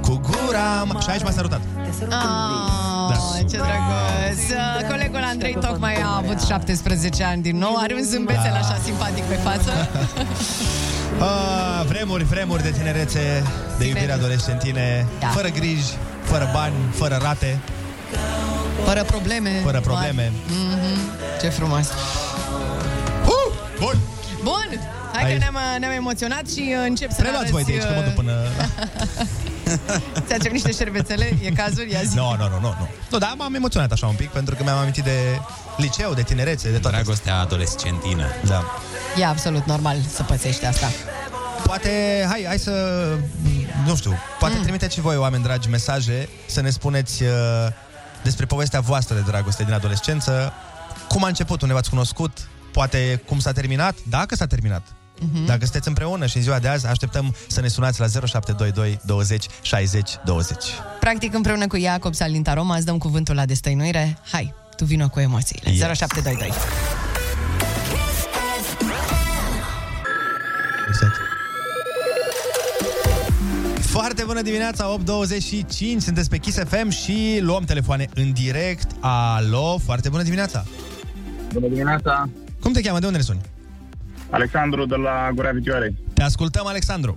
[0.00, 1.60] Cu gura ma- Și aici m-a sărutat.
[2.10, 3.38] Oh, Da.
[3.50, 4.42] ce drăguț!
[4.50, 8.58] Uh, Colegul Andrei tocmai a avut 17 ani din nou, are un zâmbețel Da.
[8.58, 9.70] așa simpatic pe față.
[11.20, 13.42] Ah, vremuri, vremuri de tinerețe,
[13.78, 15.26] de iubire adolescentine, Da.
[15.26, 15.92] fără griji,
[16.22, 17.58] fără bani, fără rate,
[18.84, 19.50] Fără probleme.
[19.64, 20.32] fără probleme.
[20.46, 20.98] Mhm.
[21.40, 21.86] Ce frumos!
[23.26, 23.96] Uh, bun!
[24.42, 24.80] Bun!
[25.12, 25.32] Hai Hai.
[25.32, 27.94] că ne-am, ne-am emoționat și uh, încep să Preluați ne voi arăți, de aici, că
[27.94, 28.32] mă uh, duc până...
[30.16, 31.38] Ți facem niște șervețele?
[31.42, 31.88] E cazul?
[31.88, 32.16] Ia zi.
[32.16, 32.88] Nu, nu, nu, nu, nu.
[33.10, 35.40] Nu, dar m-am emoționat așa un pic, pentru că mi-am amintit de
[35.76, 36.96] liceu, de tinerețe, de toate.
[36.96, 38.26] Dragostea adolescentină.
[38.46, 38.64] Da.
[39.18, 40.90] E absolut normal să pățești asta.
[41.62, 43.06] Poate, hai, hai să,
[43.86, 44.62] nu știu, poate mm.
[44.62, 47.30] trimiteți și voi, oameni dragi, mesaje să ne spuneți uh,
[48.22, 50.52] despre povestea voastră de dragoste din adolescență,
[51.08, 54.82] cum a început, unde v-ați cunoscut, poate cum s-a terminat, dacă s-a terminat.
[55.20, 55.44] Mhm.
[55.44, 59.46] Dacă sunteți împreună și în ziua de azi, așteptăm să ne sunați la 0722 20
[59.62, 60.56] 60 20.
[61.00, 64.18] Practic, împreună cu Iacob Salinta Roma, îți dăm cuvântul la destăinuire.
[64.30, 65.70] Hai, tu vină cu emoțiile.
[65.70, 65.78] Yes.
[65.78, 66.52] 0722.
[70.88, 71.14] Exact.
[73.80, 75.02] Foarte bună dimineața, 8.25,
[75.98, 78.86] sunteți pe Kiss FM și luăm telefoane în direct.
[79.00, 80.64] Alo, foarte bună dimineața!
[81.52, 82.28] Bună dimineața!
[82.60, 82.98] Cum te cheamă?
[82.98, 83.40] De unde ne suni?
[84.30, 85.96] Alexandru de la Gura Vicioarei.
[86.14, 87.16] Te ascultăm, Alexandru.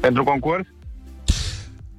[0.00, 0.66] Pentru concurs?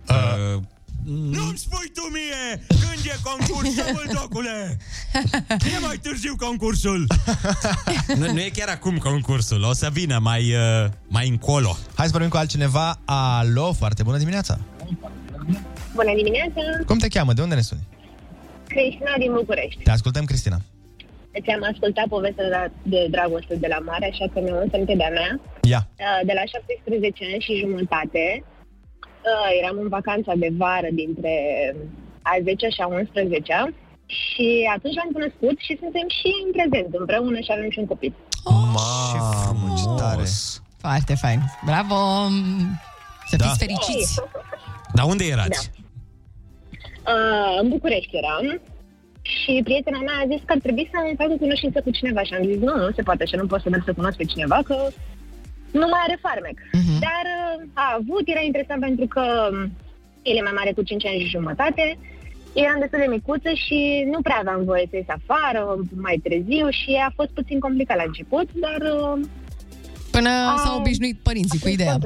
[0.10, 0.62] Uh,
[1.06, 4.78] Nu-mi spui tu mie când e concursul, docule!
[5.76, 7.08] E mai târziu concursul!
[8.18, 11.78] nu, nu e chiar acum concursul, o să vină mai, uh, mai încolo.
[11.96, 13.00] Hai să vorbim cu altcineva.
[13.06, 14.60] Alo, foarte bună dimineața!
[15.96, 16.62] Bună dimineața!
[16.86, 17.34] Cum te cheamă?
[17.34, 17.88] De unde ne suni?
[18.68, 19.84] Cristina din București.
[19.84, 20.62] Te ascultăm, Cristina.
[21.44, 25.32] Ți-am ascultat povestea de, de dragoste de la mare, așa că mi-am aminte de-a mea.
[25.74, 25.82] Ia.
[26.06, 31.34] Uh, De la 17 ani și jumătate uh, eram în vacanța de vară dintre
[32.22, 33.74] a 10 și a 11
[34.06, 38.14] și atunci l-am cunoscut și suntem și în prezent împreună și avem și un copil.
[38.78, 40.24] Mamă, ce tare!
[40.86, 41.40] Foarte fain.
[41.70, 41.96] Bravo!
[43.30, 43.44] Să Da.
[43.46, 44.14] fiți fericiți!
[44.94, 45.72] Dar unde erați?
[47.14, 48.62] Uh, în București eram
[49.36, 52.34] și prietena mea a zis că ar trebui să îmi facă cunoștință cu cineva și
[52.34, 54.58] am zis nu, nu se poate așa, nu pot să merg să cunosc pe cineva
[54.70, 54.78] că
[55.80, 56.58] nu mai are farmec.
[56.82, 56.96] Mhm.
[57.08, 59.58] Dar uh, a avut, era interesant pentru că um,
[60.30, 61.86] el e mai mare cu 5 ani și jumătate,
[62.64, 63.80] eram destul de micuță și
[64.14, 65.62] nu prea aveam voie să ies afară
[66.08, 68.80] mai târziu și a fost puțin complicat la început, dar...
[68.96, 69.20] uh,
[70.12, 71.98] Până a- s-au obișnuit părinții cu ideea.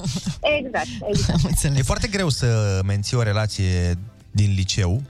[0.58, 1.30] Exact, exact.
[1.38, 1.78] Am înțeles.
[1.78, 3.94] E foarte greu să menții o relație
[4.30, 5.02] din liceu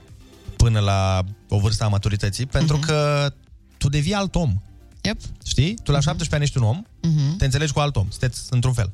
[0.65, 3.29] până la o vârstă a maturității, pentru că
[3.77, 4.61] tu devii alt om.
[5.01, 5.17] Yep.
[5.45, 5.73] Știi?
[5.83, 7.37] Tu la 17 ani ești un om, Mhm.
[7.37, 8.91] te înțelegi cu alt om, sunteți într-un fel.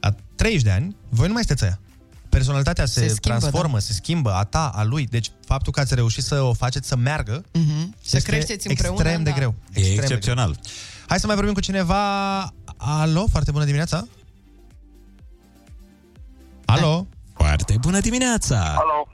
[0.00, 1.80] La 30 de ani, voi nu mai sunteți aia.
[2.28, 3.78] Personalitatea se, Se se schimbă, transformă, da.
[3.78, 5.06] se schimbă, a ta, a lui.
[5.06, 7.94] Deci faptul că ați reușit să o faceți să meargă Mhm.
[8.02, 9.00] Să este creșteți împreună.
[9.00, 9.36] extrem de da.
[9.36, 9.54] greu.
[9.58, 10.50] E Extrem de excepțional.
[10.50, 10.62] greu.
[11.06, 12.40] Hai să mai vorbim cu cineva.
[12.76, 14.06] Alo, foarte bună dimineața.
[16.64, 17.06] Alo.
[17.34, 18.60] Foarte bună dimineața!
[18.60, 19.06] Alo.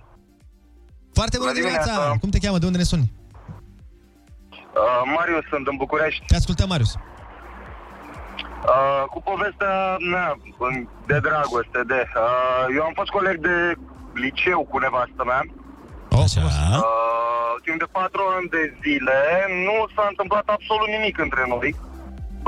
[1.18, 1.90] Foarte bună, Bună dimineața.
[1.92, 2.18] dimineața.
[2.20, 2.58] Cum te cheamă?
[2.58, 3.06] De unde ne suni?
[4.82, 6.24] Uh, Marius, sunt în București.
[6.26, 6.92] Te ascultăm, Marius.
[8.72, 9.74] Uh, cu povestea
[10.12, 10.28] mea
[10.66, 11.80] în- de dragoste.
[11.92, 13.56] De, uh, eu am fost coleg de
[14.24, 15.42] liceu cu nevastă mea.
[16.16, 16.40] Oh, Așa.
[16.40, 19.18] Uh, timp de patru ani de zile
[19.66, 21.70] nu s-a întâmplat absolut nimic între noi.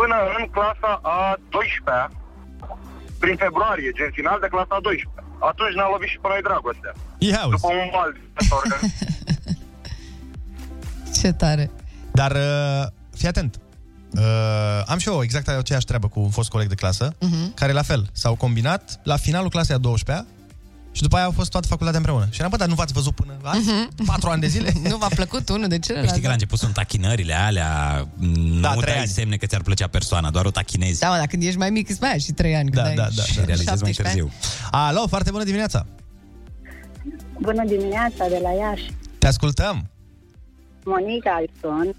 [0.00, 1.18] Până în clasa a
[1.54, 2.10] 12-a,
[3.22, 5.08] prin februarie, gen final de clasa a 12
[5.38, 6.92] Atunci ne-a lovit și pe noi dragostea.
[7.18, 7.50] Ia uzi.
[7.60, 8.90] După un val de organizat.
[11.20, 11.70] Ce tare.
[12.12, 13.60] Dar uh, fii atent.
[14.16, 14.22] Uh,
[14.86, 17.54] am și eu exact aceeași treabă cu un fost coleg de clasă, Mhm.
[17.54, 20.24] care la fel s-au combinat la finalul clasei a 12-a
[20.96, 22.26] și după aia au fost toată facultatea împreună.
[22.30, 23.70] Și eram, bă, dar nu v-ați văzut până azi?
[24.06, 24.72] Patru ani de zile?
[24.90, 26.08] Nu v-a plăcut unul de Păi celălalt?
[26.08, 29.08] știi că la început sunt tachinările alea, nu Da, da, trei dai ani.
[29.08, 31.00] semne că ți-ar plăcea persoana, doar o tachinezi.
[31.00, 32.70] Da, mă, dar când ești mai mic, îți mai ai și 3 ani.
[32.70, 33.44] Da, când da, ai da, și da.
[33.44, 34.30] realizezi mai 17 târziu.
[34.70, 35.86] Alo, foarte bună dimineața!
[37.40, 38.90] Bună dimineața de la Iași.
[39.18, 39.90] Te ascultăm!
[40.84, 41.96] Monica îi sunt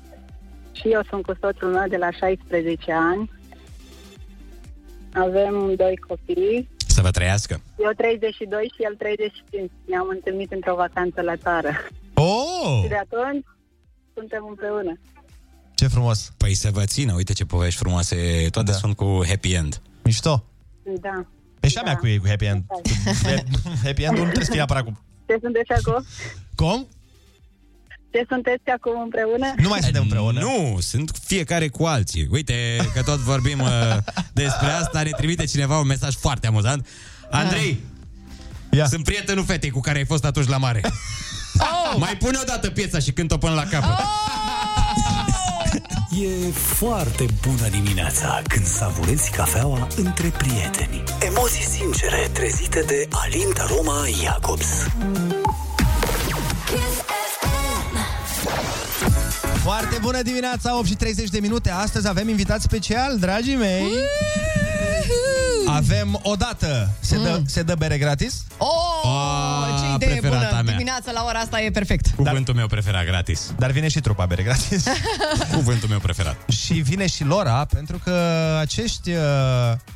[0.71, 3.31] și eu sunt cu soțul meu de la 16 ani.
[5.13, 6.76] Avem doi copii, Să
[7.07, 7.61] vă trăiască.
[7.85, 9.71] eu 32 și el 35.
[9.91, 11.71] Ne-am întâlnit într-o vacanță la țară.
[12.13, 12.81] Oh!
[12.81, 13.45] Și de atunci
[14.17, 14.93] suntem împreună.
[15.79, 16.19] Ce frumos!
[16.37, 18.17] Păi să vă țină, uite ce povești frumoase,
[18.51, 18.77] toate da.
[18.77, 19.81] sunt cu happy end.
[20.03, 20.43] Mișto!
[21.05, 21.25] Da.
[21.59, 22.63] E și a mea cu ei, cu happy end.
[23.87, 24.91] happy end nu trebuie să fie neapărat cu...
[25.27, 26.05] Ce sunteți acum?
[26.55, 26.87] Cum?
[28.11, 29.53] Ce sunteți acum împreună?
[29.57, 30.39] Nu mai suntem împreună.
[30.39, 32.27] Nu, sunt fiecare cu alții.
[32.31, 32.53] Uite
[32.93, 33.97] că tot vorbim uh,
[34.33, 36.87] despre asta, ne trimite cineva un mesaj foarte amuzant.
[37.31, 37.79] Andrei,
[38.71, 38.85] Ia.
[38.85, 40.81] sunt prietenul fetei cu care ai fost atunci la mare.
[41.59, 41.95] Oh!
[41.99, 43.97] Mai pune o dată piesa și cânt-o până la capăt.
[46.11, 51.03] E foarte bună dimineața când savurezi cafeaua între prieteni.
[51.19, 54.67] Emoții sincere trezite de Alinta Roma Jacobs.
[59.67, 61.69] Foarte bună dimineața, 8 și 30 de minute.
[61.71, 63.83] Astăzi avem invitat special, dragii mei.
[65.65, 66.89] Avem o dată.
[66.99, 67.23] Se, Mm.
[67.23, 68.43] dă, se dă bere gratis?
[68.57, 68.67] Oh,
[69.03, 70.61] Ah, ce idee preferata bună!
[70.61, 70.71] mea.
[70.71, 72.05] Dimineața la ora asta e perfect.
[72.15, 73.53] Cuvântul meu preferat gratis.
[73.57, 74.83] Dar vine și trupa bere gratis.
[75.53, 76.35] Cuvântul meu preferat.
[76.49, 78.11] și vine și Lora, pentru că
[78.59, 79.21] acești uh,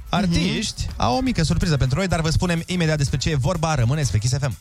[0.09, 0.93] artiști Mhm.
[0.97, 3.75] au o mică surpriză pentru noi, dar vă spunem imediat despre ce e vorba.
[3.75, 4.57] Rămâneți pe Kiss FM.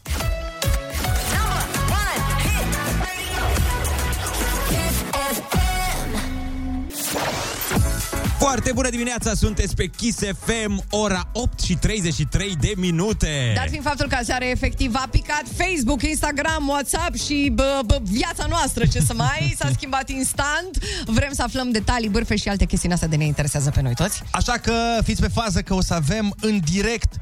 [8.50, 13.52] Foarte bună dimineața, sunteți pe Kiss FM, ora 8 și 33 de minute.
[13.54, 18.46] Dar fiind faptul că aseară efectiv a picat Facebook, Instagram, WhatsApp și bă, bă, viața
[18.48, 20.84] noastră, ce să mai, s-a schimbat instant.
[21.06, 24.22] Vrem să aflăm detalii, bârfe și alte chestiuni astea de ne interesează pe noi toți.
[24.30, 24.74] Așa că
[25.04, 27.12] fiți pe fază că o să avem în direct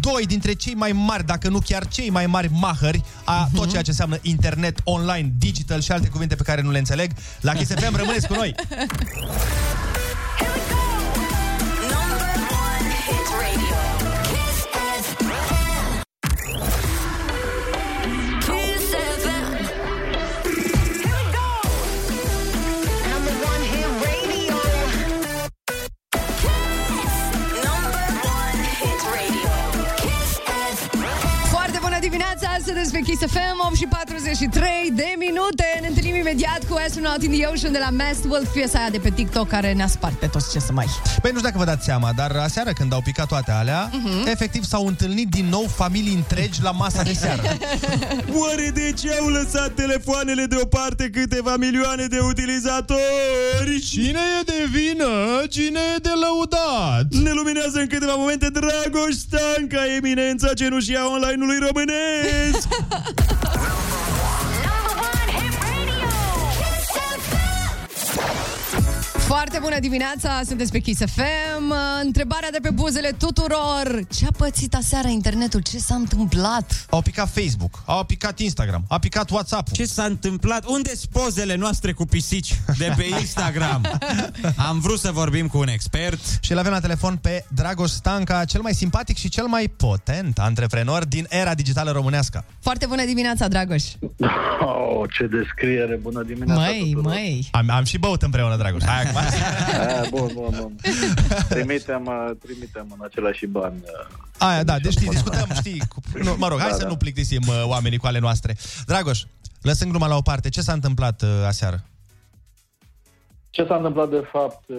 [0.00, 3.82] doi dintre cei mai mari, dacă nu chiar cei mai mari mahări a tot ceea
[3.82, 7.10] ce înseamnă internet, online, digital și alte cuvinte pe care nu le înțeleg.
[7.40, 8.54] La Kiss FM rămâneți cu noi!
[10.42, 10.71] Hit
[32.72, 35.66] dimineața, sunteți pe Kiss FM, 8 și 43 de minute.
[35.80, 38.98] Ne întâlnim imediat cu Astronaut in the Ocean de la Masked Wolf, piesa aia de
[38.98, 40.86] pe TikTok care ne-a spart pe toți ce să mai.
[41.22, 44.26] Păi nu știu dacă vă dați seama, dar aseară când au picat toate alea, Mhm.
[44.26, 47.42] efectiv s-au întâlnit din nou familii întregi la masa de seară.
[48.40, 53.80] Oare de ce au lăsat telefoanele deoparte câteva milioane de utilizatori?
[53.90, 55.10] Cine e de vină?
[55.48, 57.06] Cine e de lăudat?
[57.22, 62.61] Ne luminează în câteva momente Dragoș Stanca, eminența cenușia online-ului românesc!
[62.70, 64.01] mulțumesc!
[69.26, 71.74] Foarte bună dimineața, sunteți pe Kiss FM.
[72.02, 74.00] Întrebarea de pe buzele tuturor.
[74.14, 75.60] Ce a pățit aseară internetul?
[75.60, 76.86] Ce s-a întâmplat?
[76.90, 79.72] Au picat Facebook, au picat Instagram, a picat WhatsApp.
[79.72, 80.64] Ce s-a întâmplat?
[80.66, 84.00] unde sunt pozele noastre cu pisici de pe Instagram?
[84.56, 86.20] Am vrut să vorbim cu un expert.
[86.40, 90.38] Și îl avem la telefon pe Dragoș Stanca, cel mai simpatic și cel mai potent
[90.38, 92.44] antreprenor din era digitală românească.
[92.60, 93.84] Foarte bună dimineața, Dragoș.
[94.60, 97.12] Oh, ce descriere, bună dimineața Măi, tuturor.
[97.12, 97.48] măi.
[97.52, 98.82] Am, am și băut împreună, Dragoș.
[98.82, 99.30] Hai acum.
[100.02, 100.76] Ah, bun, bun, bun.
[101.48, 103.74] Trimitem, uh, trimitem în același bani.
[103.82, 106.88] uh, Aia, da, deci știi, discutăm, știi, cu, nu, mă rog, hai Da, să da.
[106.88, 108.56] nu plictisim uh, oamenii cu ale noastre.
[108.86, 109.22] Dragoș,
[109.60, 111.84] lăsând gluma la o parte, ce s-a întâmplat uh, aseară?
[113.52, 114.76] Ce s-a întâmplat de fapt uh,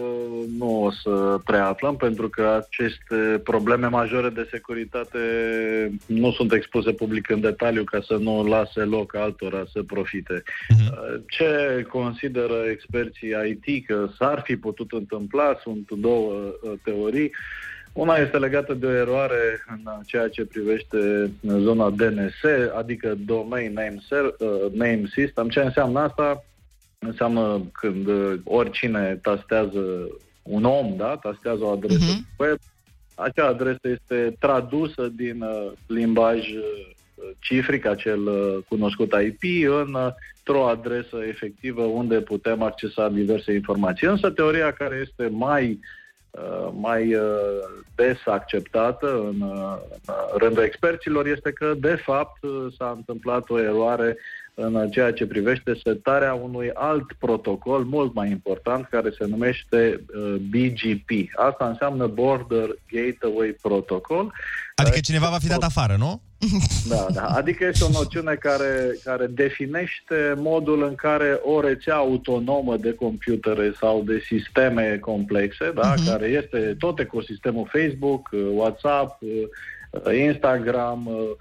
[0.57, 5.19] nu o să prea aflăm pentru că aceste probleme majore de securitate
[6.05, 10.43] nu sunt expuse public în detaliu ca să nu lase loc altora să profite.
[10.69, 17.31] Uh, Ce consideră experții IT că s-ar fi putut întâmpla sunt două uh, teorii.
[17.93, 22.41] Una este legată de o eroare în ceea ce privește zona DNS,
[22.77, 25.47] adică Domain Name, Ser- uh, name System.
[25.47, 26.43] Ce înseamnă asta?
[27.05, 30.07] Înseamnă când uh, oricine tastează
[30.43, 32.37] un om, da, tastează o adresă uh-huh.
[32.37, 32.57] web,
[33.15, 36.93] acea adresă este tradusă din uh, limbaj uh,
[37.39, 40.07] cifric, acel uh, cunoscut IP, în, uh,
[40.45, 44.07] într-o adresă efectivă unde putem accesa diverse informații.
[44.07, 45.79] Însă teoria care este mai
[46.31, 47.21] uh, mai uh,
[47.95, 53.59] des acceptată în, uh, în rândul experților este că, de fapt, uh, s-a întâmplat o
[53.59, 54.17] eroare
[54.55, 60.35] în ceea ce privește setarea unui alt protocol mult mai important care se numește uh,
[60.35, 61.09] BGP.
[61.35, 64.33] Asta înseamnă Border Gateway Protocol.
[64.75, 66.21] Adică cineva va fi dat afară, nu?
[66.89, 67.23] Da, da.
[67.23, 73.73] Adică este o noțiune care, care definește modul în care o rețea autonomă de computere
[73.79, 76.05] sau de sisteme complexe, da, Mhm.
[76.05, 81.35] care este tot ecosistemul Facebook, uh, WhatsApp, uh, Instagram, uh, uh,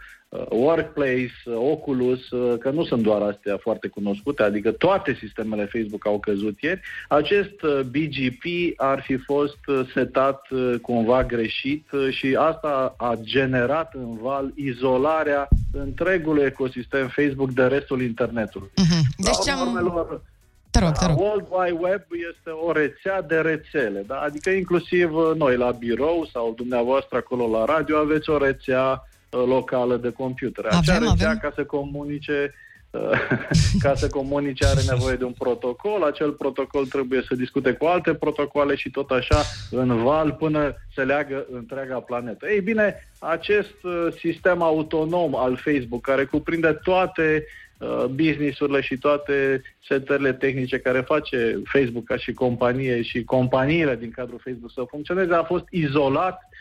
[0.50, 6.06] Workplace, uh, Oculus, uh, că nu sunt doar astea foarte cunoscute, adică toate sistemele Facebook
[6.06, 6.80] au căzut ieri.
[7.08, 8.44] Acest uh, BGP
[8.76, 14.52] ar fi fost uh, setat uh, cumva greșit uh, și asta a generat în val
[14.54, 18.70] izolarea întregului ecosistem Facebook de restul internetului.
[19.16, 19.66] Deci ce La am...
[19.66, 20.22] urmelor,
[20.70, 21.18] Te rog, te rog.
[21.18, 24.16] World Wide Web este o rețea de rețele, da?
[24.16, 29.10] adică inclusiv uh, noi la birou sau dumneavoastră acolo la radio aveți o rețea uh,
[29.36, 30.68] locală de computere.
[30.68, 31.38] Acea Avem, rețea avem.
[31.42, 32.54] ca să comunice
[32.90, 33.00] uh,
[33.84, 38.14] ca să comunice are nevoie de un protocol, acel protocol trebuie să discute cu alte
[38.14, 42.46] protocoale și tot așa în val până se leagă întreaga planetă.
[42.48, 47.44] Ei bine, acest uh, sistem autonom al Facebook care cuprinde toate
[47.78, 54.10] uh, businessurile și toate setările tehnice care face Facebook ca și companie și companiile din
[54.10, 56.51] cadrul Facebook să funcționeze, a fost izolat uh,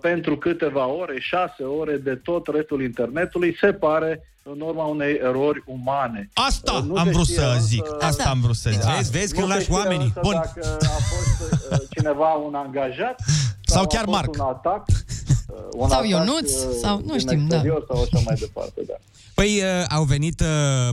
[0.00, 5.62] pentru câteva ore, șase ore de tot restul internetului, se pare în urma unei erori
[5.66, 6.28] umane.
[6.32, 7.84] Asta Uh, nu am se vrut știe să însă- zic.
[8.00, 8.80] Asta am vrut să zic.
[8.96, 10.04] Vezi, vezi nu când se lași știe oamenii.
[10.06, 10.32] însă Bun.
[10.32, 13.20] Dacă a fost uh, cineva un angajat
[13.72, 14.32] Sau a chiar fost Marc.
[14.34, 17.54] un atac, uh, un Sau atac, Ionuț, uh, sau nu din știm, da.
[17.54, 18.94] exterior Sau așa mai departe, da.
[19.34, 20.46] Păi uh, au venit uh,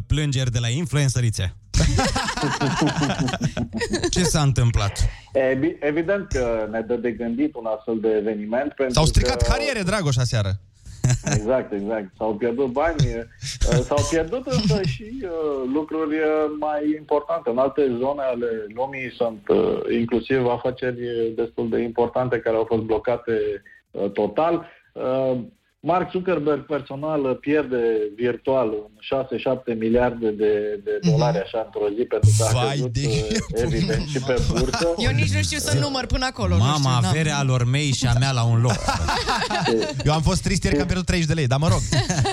[0.08, 1.56] plângeri de la influencerițe.
[4.10, 5.10] Ce s-a întâmplat?
[5.34, 8.74] E, bi- evident că ne dă de gândit un astfel de eveniment.
[8.74, 9.52] Pentru S-au stricat că...
[9.52, 10.52] cariere, Dragoș, aseară.
[11.26, 12.10] Exact, exact.
[12.18, 15.30] S-au pierdut bani, uh, s-au pierdut însă și uh,
[15.74, 17.50] lucruri uh, mai importante.
[17.50, 21.02] În alte zone ale lumii sunt uh, inclusiv afaceri
[21.36, 23.38] destul de importante care au fost blocate
[23.92, 24.66] uh, total.
[25.86, 27.78] Uh, Mark Zuckerberg personal pierde
[28.16, 28.70] virtual
[29.74, 30.52] 6-7 miliarde de,
[30.84, 33.08] de dolari așa într-o zi pentru că a Vai căzut, de-
[33.56, 34.88] uh, evident și pe bursă.
[34.98, 36.56] Eu nici nu știu să număr până acolo.
[36.58, 37.06] nu știu, Mama, n-am.
[37.06, 38.78] averea lor mei și a mea la un loc.
[40.06, 41.80] Eu am fost trist ieri că am pierdut 30 de lei, dar mă rog.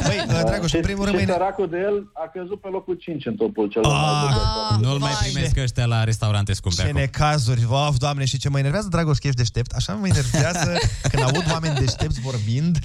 [0.06, 1.32] Băi, uh, Dragoș, și, în primul rând, și mâine...
[1.38, 4.82] săracul de el a căzut pe locul 5 în topul celor mai Ah, bogați.
[4.82, 7.00] Nu-l mai primesc ăștia la restaurante scumpe Ce acum.
[7.00, 10.72] necazuri, of, doamne, și ce mă enervează, Dragoș, că ești deștept, așa mă enervează
[11.10, 12.78] când aud oameni deștepți vorbind.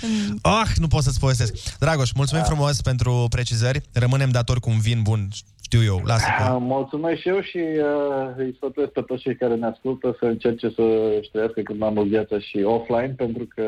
[0.61, 1.77] Ah, nu pot să-ți povestesc.
[1.79, 5.27] Dragoș, mulțumim frumos pentru precizări, rămânem datori cu un vin bun,
[5.63, 6.57] știu eu, lasă Ah, că...
[6.59, 10.67] Mulțumesc și eu și uh, îi sfătuiesc pe toți cei care ne ascultă să încerce
[10.75, 10.81] să
[11.19, 13.65] își trăiască cât mai mult viața și offline, pentru că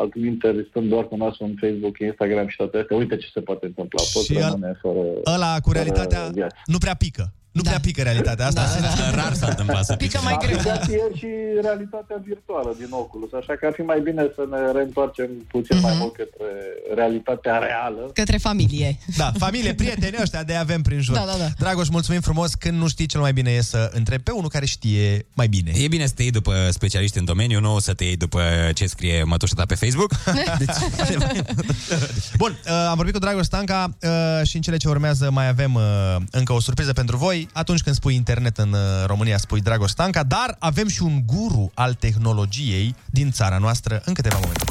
[0.00, 2.96] altminte stăm doar cu nasul în Facebook, Instagram și toate astea.
[2.96, 4.02] Uite ce se poate întâmpla.
[4.12, 5.02] Poți Și el- rămâne fără,
[5.34, 6.56] Ăla cu fără realitatea viață.
[6.66, 7.24] nu prea pică.
[7.52, 8.62] Nu prea pică realitatea asta.
[8.80, 10.24] Da, Rar s-a întâmplat să Pică pice.
[10.24, 10.56] mai A greu.
[10.56, 11.26] picat ieri și
[11.62, 15.94] realitatea virtuală din Oculus, așa că ar fi mai bine să ne reîntoarcem puțin mai
[15.98, 16.48] mult către
[16.94, 18.10] realitatea reală.
[18.14, 18.98] Către familie.
[19.16, 21.14] Da, familie, prieteni ăștia de avem prin jur.
[21.14, 21.48] Da, da, da.
[21.58, 22.54] Dragoș, mulțumim frumos.
[22.54, 25.70] Când nu știi, cel mai bine e să întrebi pe unul care știe mai bine.
[25.74, 28.42] E bine să te iei după specialiști în domeniu, nu să te iei după
[28.74, 30.10] ce scrie mătușa ta pe Facebook.
[30.62, 30.76] Deci,
[32.42, 35.74] Bun, uh, am vorbit cu Dragoș Stanca uh, și în cele ce urmează mai avem
[35.74, 35.82] uh,
[36.30, 37.39] încă o surpriză pentru voi.
[37.52, 41.70] Atunci când spui internet în uh, România, spui Dragoș Stanca, dar avem și un guru
[41.74, 44.64] al tehnologiei din țara noastră în câteva momente.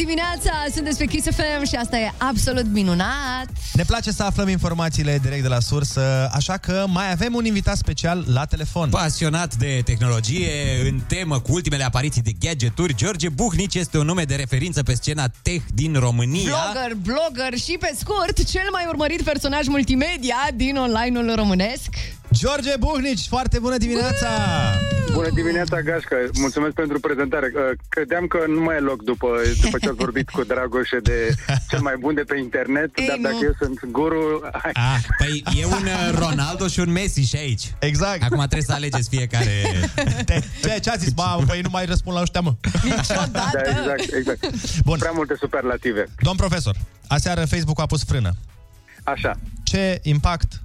[0.00, 0.74] Foarte bună dimineața!
[0.74, 3.46] Sunteți pe Kiss FM și asta e absolut minunat!
[3.72, 7.76] Ne place să aflăm informațiile direct de la sursă, așa că mai avem un invitat
[7.76, 8.88] special la telefon.
[8.88, 10.50] Pasionat de tehnologie,
[10.84, 14.94] în temă cu ultimele apariții de gadgeturi, George Buhnici este un nume de referință pe
[14.94, 16.52] scena tech din România.
[16.72, 21.88] Blogger, blogger și, pe scurt, cel mai urmărit personaj multimedia din online-ul românesc.
[22.32, 24.28] George Buhnici, foarte bună dimineața!
[25.12, 26.16] Bună dimineața, Gașca.
[26.34, 27.52] Mulțumesc pentru prezentare.
[27.54, 29.28] Uh, Credeam că nu mai e loc după,
[29.62, 31.34] după ce ați vorbit cu Dragoșe de
[31.70, 33.22] cel mai bun de pe internet, Ei, dar nu.
[33.22, 34.20] dacă eu sunt guru...
[34.62, 34.70] Hai.
[34.74, 37.74] Ah, păi e un uh, Ronaldo și un Messi și aici.
[37.78, 38.22] Exact.
[38.22, 39.50] Acum trebuie să alegeți fiecare...
[40.24, 41.12] Te, ce, ce a zis?
[41.12, 42.54] Ba, păi nu mai răspund la ăștia, mă.
[42.82, 43.60] Niciodată!
[43.64, 44.40] Da, exact, exact.
[44.84, 44.98] Bun.
[44.98, 46.06] Prea multe superlative.
[46.20, 46.76] Domn profesor,
[47.06, 48.30] aseară Facebook a pus frână.
[49.04, 49.38] Așa.
[49.62, 50.62] Ce impact,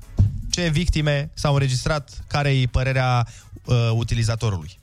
[0.49, 3.27] ce victime s-au înregistrat, care e părerea
[3.65, 4.79] uh, utilizatorului?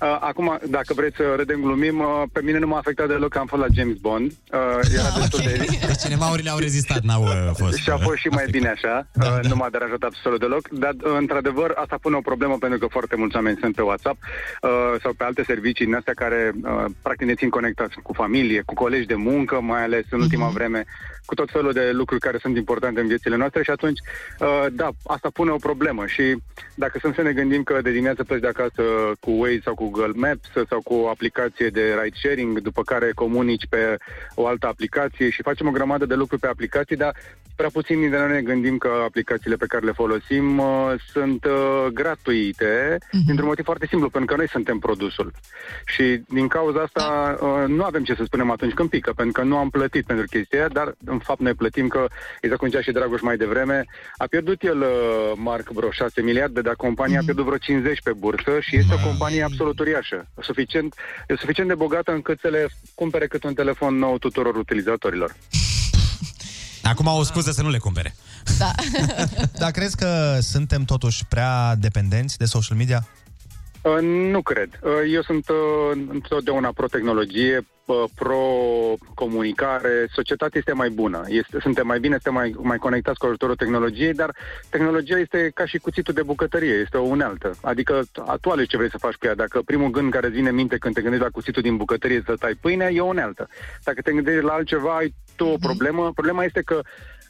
[0.00, 3.38] Uh, Acum, dacă vreți să râdem, glumim, uh, pe mine nu m-a afectat deloc că
[3.38, 4.30] am fost la James Bond.
[4.52, 4.58] Uh,
[4.94, 5.64] Era destul de...
[5.86, 7.76] Deci cinemaurile au rezistat, n-au uh, fost...
[7.76, 10.94] Și a fost și mai bine așa, da, uh, nu m-a deranjat absolut deloc, dar
[11.04, 14.70] uh, într-adevăr asta pune o problemă pentru că foarte mulți oameni sunt pe WhatsApp uh,
[15.02, 18.74] sau pe alte servicii din astea care uh, practic ne țin conectați cu familie, cu
[18.74, 20.84] colegi de muncă, mai ales în ultima vreme,
[21.26, 23.98] cu tot felul de lucruri care sunt importante în viețile noastre și atunci,
[24.40, 26.36] uh, da, asta pune o problemă și
[26.74, 28.82] dacă sunt să ne gândim că de dimineață pleci de acasă
[29.20, 33.10] cu Waze sau cu Google Maps sau cu o aplicație de ride sharing, după care
[33.14, 33.96] comunici pe
[34.34, 37.14] o altă aplicație și facem o grămadă de lucruri pe aplicații, dar
[37.56, 41.86] prea puțin dintre noi ne gândim că aplicațiile pe care le folosim uh, sunt uh,
[41.92, 45.32] gratuite, dintr-un motiv foarte simplu, pentru că noi suntem produsul.
[45.84, 49.48] Și din cauza asta uh, nu avem ce să spunem atunci când pică, pentru că
[49.48, 52.02] nu am plătit pentru chestia aia, dar în fapt noi plătim că,
[52.40, 53.84] exact cum zicea și Dragoș mai devreme,
[54.16, 54.88] a pierdut el, uh,
[55.48, 59.06] Marc, vreo 6 miliarde, dar compania a pierdut vreo 50 pe bursă și este o
[59.08, 60.26] companie absolut uriașă.
[60.40, 60.94] Suficient,
[61.28, 65.30] e suficient de bogată încât să le cumpere cât un telefon nou tuturor utilizatorilor.
[66.90, 68.14] Acum au o scuză să nu le cumpere.
[68.58, 68.70] Da.
[69.62, 73.06] Dar crezi că suntem totuși prea dependenți de social media?
[73.86, 74.68] Uh, Nu cred.
[74.82, 75.56] Uh, Eu sunt uh,
[76.10, 80.06] întotdeauna pro-tehnologie, uh, pro-comunicare.
[80.12, 81.22] Societatea este mai bună.
[81.26, 84.34] Este, suntem mai bine, suntem mai, mai conectați cu ajutorul tehnologiei, dar
[84.70, 87.54] tehnologia este ca și cuțitul de bucătărie, este o unealtă.
[87.62, 89.34] Adică a- tu alegi ce vrei să faci cu ea.
[89.34, 92.22] Dacă primul gând care îți vine în minte când te gândești la cuțitul din bucătărie
[92.26, 93.48] să tai pâine, e o unealtă.
[93.84, 96.12] Dacă te gândești la altceva, ai tu o problemă.
[96.14, 96.80] Problema este că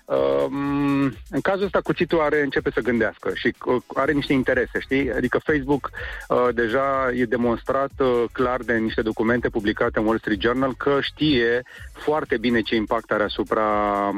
[0.07, 5.13] Um, în cazul ăsta cuțitul are, începe să gândească și uh, are niște interese, știi?
[5.13, 5.91] Adică Facebook
[6.29, 10.99] uh, deja e demonstrat uh, clar de niște documente publicate în Wall Street Journal că
[11.01, 13.65] știe foarte bine ce impact are asupra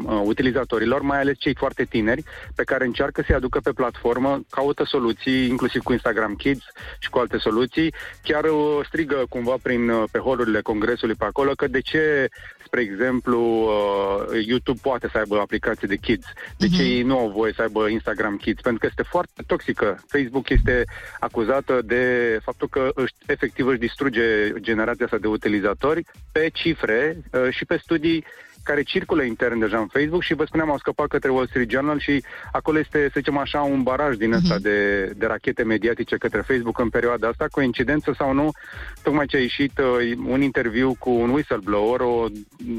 [0.05, 2.23] uh, utilizatorilor, mai ales cei foarte tineri,
[2.55, 6.65] pe care încearcă să-i aducă pe platformă, caută soluții, inclusiv cu Instagram Kids
[6.99, 11.51] și cu alte soluții, chiar uh, strigă cumva prin, uh, pe holurile congresului pe acolo
[11.51, 12.29] că de ce
[12.69, 16.27] spre exemplu, uh, YouTube poate să aibă aplicații de kids.
[16.57, 18.63] De ce ei nu au voie să aibă Instagram Kids?
[18.63, 20.05] Pentru că este foarte toxică.
[20.07, 20.85] Facebook este
[21.21, 22.03] acuzată de
[22.43, 27.77] faptul că își, efectiv își distruge generația asta de utilizatori pe cifre uh, și pe
[27.77, 28.25] studii
[28.69, 31.99] care circulă intern deja în Facebook și vă spuneam, au scăpat către Wall Street Journal
[31.99, 34.79] și acolo este, să zicem așa, un baraj din ăsta de,
[35.17, 38.51] de rachete mediatice către Facebook în perioada asta, coincidență sau nu,
[39.03, 42.27] tocmai ce a ieșit uh, un interviu cu un whistleblower, o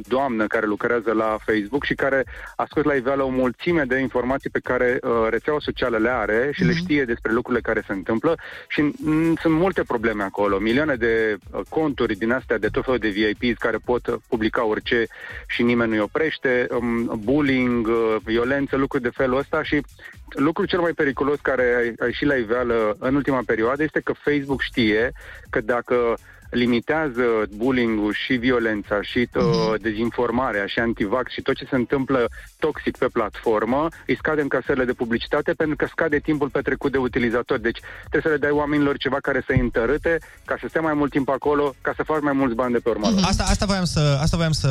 [0.08, 2.26] doamnă care lucrează la Facebook și care
[2.56, 6.50] a scos la iveală o mulțime de informații pe care uh, rețeaua socială le are
[6.54, 8.38] și le știe despre lucrurile care se întâmplă
[8.68, 13.00] și mm, sunt multe probleme acolo, milioane de uh, conturi din astea de tot felul
[13.00, 15.08] de VIPs care pot uh, publica orice
[15.48, 19.82] și nimeni nu-i oprește, um, bullying, uh, violență, lucruri de felul ăsta și
[20.30, 21.64] lucrul cel mai periculos care
[22.00, 25.12] a- a ieșit la iveală în ultima perioadă este că Facebook știe
[25.50, 26.18] că dacă
[26.50, 27.24] limitează
[27.56, 29.44] bullying-ul și violența și uh,
[29.82, 32.28] dezinformarea și antivax și tot ce se întâmplă
[32.60, 37.62] toxic pe platformă, îi scade încasările de publicitate pentru că scade timpul petrecut de utilizatori.
[37.62, 41.12] Deci trebuie să le dai oamenilor ceva care să-i întărâte ca să stea mai mult
[41.12, 43.08] timp acolo, ca să faci mai mulți bani de pe urmă.
[43.22, 44.70] Asta, asta, voiam să, asta voiam să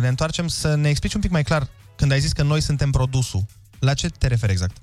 [0.00, 2.90] ne întoarcem, să ne explici un pic mai clar când ai zis că noi suntem
[2.90, 3.42] produsul.
[3.78, 4.76] La ce te referi exact?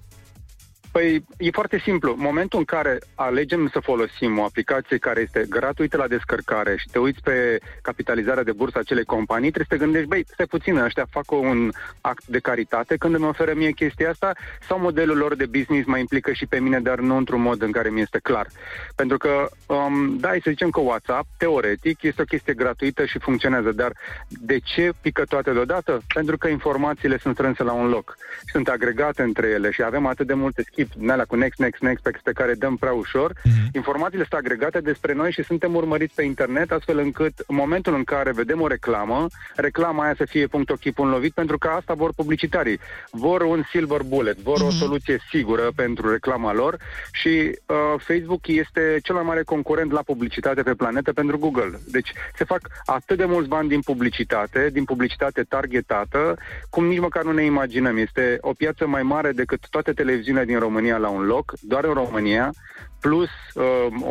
[0.94, 2.16] Păi e foarte simplu.
[2.18, 7.00] Momentul în care alegem să folosim o aplicație care este gratuită la descărcare și te
[7.00, 10.78] uiți pe capitalizarea de bursă a acelei companii, trebuie să te gândești, băi, stai puțin,
[10.78, 11.70] ăștia fac un
[12.02, 14.34] act de caritate când îmi oferă mie chestia asta
[14.68, 17.72] sau modelul lor de business mă implică și pe mine, dar nu într-un mod în
[17.72, 18.48] care mi este clar.
[18.96, 23.72] Pentru că, um, da, să zicem că WhatsApp, teoretic, este o chestie gratuită și funcționează,
[23.72, 23.91] dar
[24.28, 26.02] de ce pică toate deodată?
[26.14, 28.18] Pentru că informațiile sunt strânse la un loc,
[28.52, 31.82] sunt agregate între ele și avem atât de multe skip, din alea cu next, next,
[31.82, 33.34] next, pe care dăm prea ușor.
[33.72, 38.04] Informațiile sunt agregate despre noi și suntem urmăriți pe internet, astfel încât în momentul în
[38.04, 41.94] care vedem o reclamă, reclama aia să fie punct ochi, punct lovit, pentru că asta
[41.94, 42.80] vor publicitarii.
[43.12, 46.78] Vor un silver bullet, vor o soluție sigură pentru reclama lor
[47.12, 47.30] și
[47.66, 51.80] uh, Facebook este cel mai mare concurent la publicitate pe planetă pentru Google.
[51.92, 56.38] Deci se fac atât de mulți bani din publicitate, din publicitate targetată,
[56.70, 57.98] cum nici măcar nu ne imaginăm.
[57.98, 61.93] Este o piață mai mare decât toate televiziunile din România la un loc, doar în
[61.93, 62.53] România,
[62.99, 63.63] plus uh,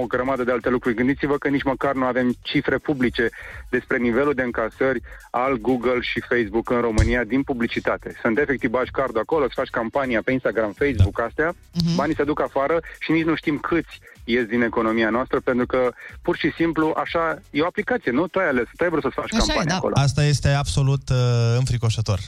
[0.02, 0.94] o grămadă de alte lucruri.
[0.94, 3.28] Gândiți-vă că nici măcar nu avem cifre publice
[3.70, 5.00] despre nivelul de încasări
[5.30, 8.18] al Google și Facebook în România din publicitate.
[8.22, 11.54] Sunt efectiv bagi cardul acolo, îți faci campania pe Instagram, Facebook, astea,
[11.94, 15.92] banii se duc afară și nici nu știm câți ies din economia noastră, pentru că
[16.22, 18.26] pur și simplu așa e o aplicație, nu?
[18.26, 19.94] Tu ai ales, tu ai vrut să faci campania acolo.
[19.96, 21.16] Asta este absolut uh,
[21.58, 22.18] înfricoșător.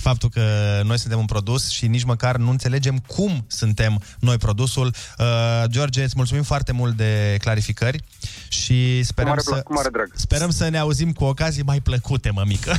[0.00, 0.42] Faptul că
[0.84, 4.94] noi suntem un produs și nici măcar nu înțelegem cum suntem noi produsul.
[5.18, 5.26] Uh,
[5.66, 8.00] George, îți mulțumim foarte mult de clarificări
[8.48, 10.10] și sperăm, mare să, plăc- cu mare drag.
[10.14, 12.76] sperăm să ne auzim cu ocazii mai plăcute, mămică.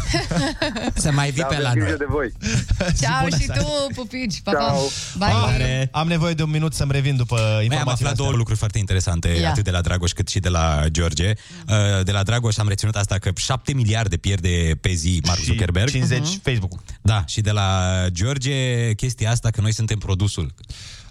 [0.96, 1.98] să mai vii Da, pe aveți la grijă noi.
[1.98, 2.32] de voi.
[3.02, 3.62] Ceau bună și seara.
[3.62, 4.42] tu, pupici.
[4.44, 4.74] Pa, pa.
[5.18, 5.54] Bye.
[5.54, 5.90] Are.
[5.92, 8.24] Am nevoie de un minut să-mi revin după Noi am informațiile aflat astea.
[8.26, 9.50] două lucruri foarte interesante, Ia.
[9.50, 11.34] atât de la Dragoș cât și de la George.
[11.68, 15.46] Uh, De la Dragoș am reținut asta că 7 miliarde pierde pe zi Mark Și
[15.46, 15.90] Zuckerberg.
[15.90, 16.42] 50 Mhm.
[16.44, 16.80] Facebook-ul.
[17.02, 17.70] Da, și de la
[18.09, 20.53] George chestia asta că noi suntem produsul.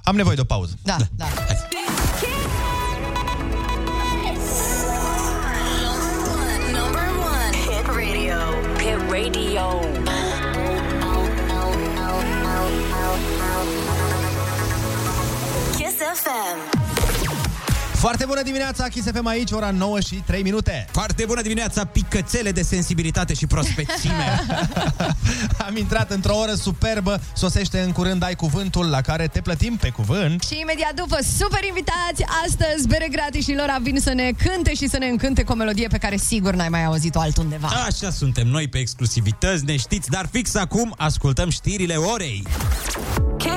[0.03, 0.79] Am nevoie de o pauză.
[0.83, 1.27] Da, da.
[1.27, 1.90] Number
[18.01, 20.87] Foarte bună dimineața, Kiss FM aici, ora 9 și 3 minute.
[20.93, 24.41] Foarte bună dimineața, picățele de sensibilitate și prospețime.
[25.67, 29.89] Am intrat într-o oră superbă, sosește în curând Ai Cuvântul, la care te plătim pe
[29.89, 30.43] cuvânt.
[30.43, 34.89] Și imediat după super invitați, astăzi Bere Gratis și Lora vin să ne cânte și
[34.89, 37.69] să ne încânte cu o melodie pe care sigur n-ai mai auzit-o altundeva.
[37.87, 42.43] Așa suntem noi pe exclusivități, ne știți, dar fix acum ascultăm știrile orei.
[43.39, 43.50] Kiss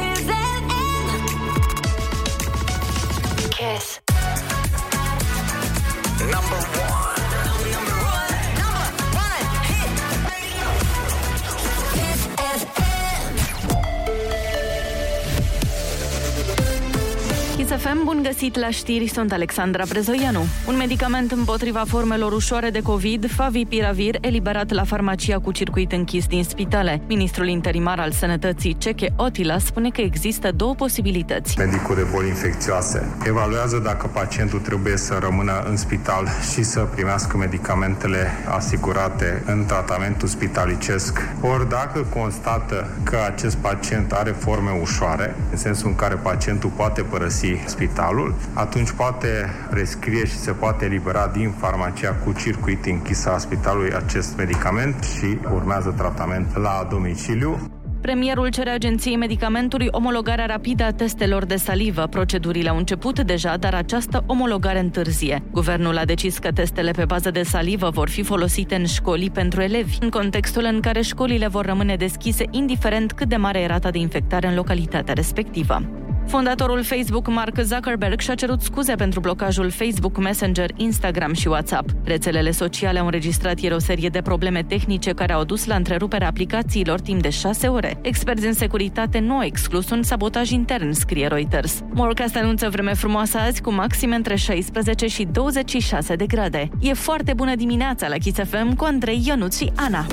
[17.77, 17.83] FM.
[17.83, 20.45] Kiss FM, bun găsit la știri, sunt Alexandra Brezoianu.
[20.67, 26.43] Un medicament împotriva formelor ușoare de COVID, Favipiravir, eliberat la farmacia cu circuit închis din
[26.43, 27.01] spitale.
[27.07, 31.57] Ministrul interimar al Sănătății, Ceche Otila, spune că există două posibilități.
[31.57, 37.37] Medicul de boli infecțioase evaluează dacă pacientul trebuie să rămână în spital și să primească
[37.37, 41.19] medicamentele asigurate în tratamentul spitalicesc.
[41.41, 47.01] Ori dacă constată că acest pacient are forme ușoare, în sensul în care pacientul poate
[47.01, 53.37] părăsi spitalul, atunci poate rescrie și se poate elibera din farmacia cu circuit închis a
[53.37, 57.57] spitalului acest medicament și urmează tratament la domiciliu.
[58.03, 62.07] Premierul cere agenției medicamentului omologarea rapidă a testelor de salivă.
[62.07, 65.43] Procedurile au început deja, dar această omologare întârzie.
[65.51, 69.61] Guvernul a decis că testele pe bază de salivă vor fi folosite în școli pentru
[69.61, 73.89] elevi, în contextul în care școlile vor rămâne deschise indiferent cât de mare e rata
[73.89, 75.81] de infectare în localitatea respectivă.
[76.27, 81.89] Fondatorul Facebook, Mark Zuckerberg, și-a cerut scuze pentru blocajul Facebook Messenger, Instagram și WhatsApp.
[82.03, 86.27] Rețelele sociale au înregistrat ieri o serie de probleme tehnice care au dus la întreruperea
[86.27, 87.97] aplicațiilor timp de șase ore.
[88.01, 91.81] Experți în securitate nu au exclus un sabotaj intern, scrie Reuters.
[91.93, 96.69] Morecast anunță vreme frumoasă azi cu maxime între 16 și 26 de grade.
[96.79, 100.05] E foarte bună dimineața la Kiss FM cu Andrei, Ionuț și Ana.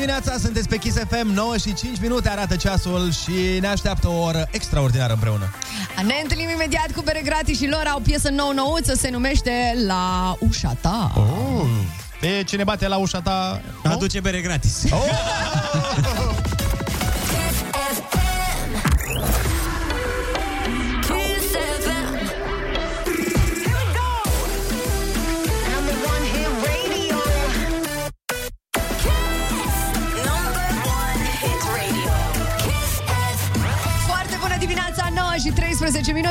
[0.00, 4.22] Dimineața, sunteți pe Kiss FM, 9 și 5 minute arată ceasul și ne așteaptă o
[4.22, 5.54] oră extraordinară împreună.
[6.06, 10.34] Ne întâlnim imediat cu Bere Gratis și lor au o piesă nou-nouță, se numește La
[10.38, 11.12] ușa ta.
[11.16, 11.66] Oh.
[12.20, 13.60] E, cine bate la ușa ta...
[13.84, 14.84] Aduce bere gratis.
[14.90, 14.98] Oh.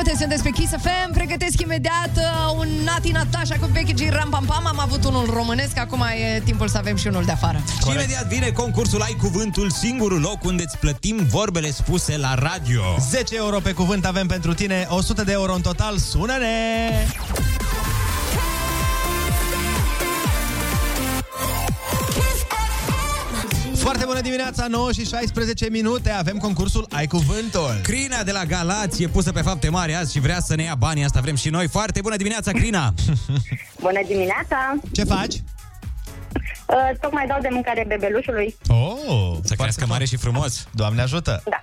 [0.02, 1.12] minute, sunteți pe Kiss FM.
[1.12, 4.66] Pregătesc imediat uh, un Nati Natasha cu Becky G Ram Pam Pam.
[4.66, 7.62] Am avut unul românesc, acum e timpul să avem și unul de afară.
[7.82, 12.82] Și imediat vine concursul Ai Cuvântul, singurul loc unde îți plătim vorbele spuse la radio.
[13.10, 17.49] 10 euro pe cuvânt avem pentru tine, 100 de euro în total, sună-ne!
[24.10, 27.80] Bună dimineața, 9 și 16 minute, avem concursul Ai Cuvântul.
[27.82, 30.74] Crina de la Galați e pusă pe fapte mari azi și vrea să ne ia
[30.74, 31.68] banii, asta vrem și noi.
[31.68, 32.94] Foarte bună dimineața, Crina!
[33.86, 34.74] Bună dimineața!
[34.92, 35.34] Ce faci?
[35.34, 38.56] Uh, tocmai dau de mâncare bebelușului.
[38.68, 40.66] Oh, să crească mare și frumos.
[40.70, 41.42] Doamne ajută!
[41.44, 41.60] Da.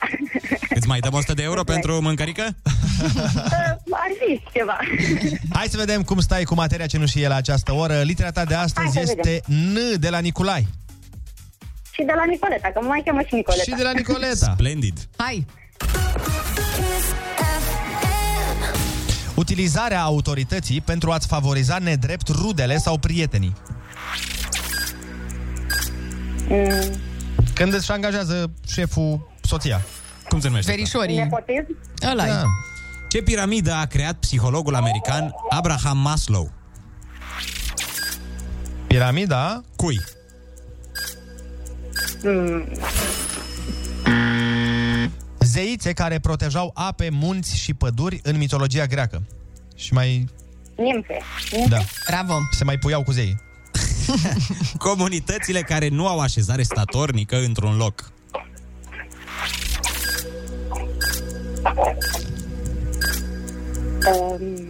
[0.70, 2.46] Îți mai dăm 100 de euro pentru mâncărică?
[2.46, 3.14] Uh,
[3.90, 4.78] ar fi ceva.
[5.58, 8.02] Hai să vedem cum stai cu materia cenușie la această oră.
[8.02, 10.68] Litera ta de astăzi Hai să este N de la Niculai.
[12.00, 13.64] Și de la Nicoleta, că mă mai cheamă și Nicoleta.
[13.64, 14.52] Și de la Nicoleta.
[14.54, 15.08] Splendid.
[15.18, 15.46] Hai!
[19.36, 23.54] Utilizarea autorității pentru a-ți favoriza nedrept rudele sau prietenii.
[26.50, 27.00] Mm,
[27.54, 29.82] Când îți angajează șeful soția.
[30.30, 30.72] Cum se numește?
[30.72, 30.82] asta?
[30.82, 31.18] Verișorii.
[31.18, 31.78] nepotism?
[32.12, 32.44] ăla Da.
[33.10, 36.52] Ce piramidă a creat psihologul american Abraham Maslow?
[38.88, 39.62] Piramida?
[39.76, 40.00] Cui?
[42.24, 42.68] Mm,
[45.40, 49.24] Zeițe care protejau ape, munți și păduri în mitologia greacă.
[49.76, 50.28] Și mai...
[50.76, 51.18] nimfe.
[51.70, 51.78] Da.
[52.08, 52.40] Bravo!
[52.52, 53.38] Se mai puiau cu zei.
[54.78, 58.12] Comunitățile care nu au așezare statornică într-un loc.
[64.14, 64.68] Um,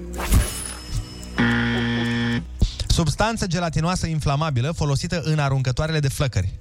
[2.88, 6.60] Substanță gelatinoasă inflamabilă folosită în aruncătoarele de flăcări.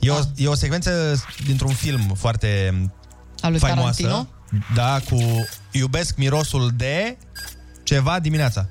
[0.00, 2.72] E o, e o secvență dintr-un film foarte
[3.40, 4.02] Al lui faimoasă.
[4.02, 4.28] Tarantino?
[4.74, 5.18] Da, cu
[5.72, 7.18] iubesc mirosul de
[7.82, 8.68] ceva dimineața.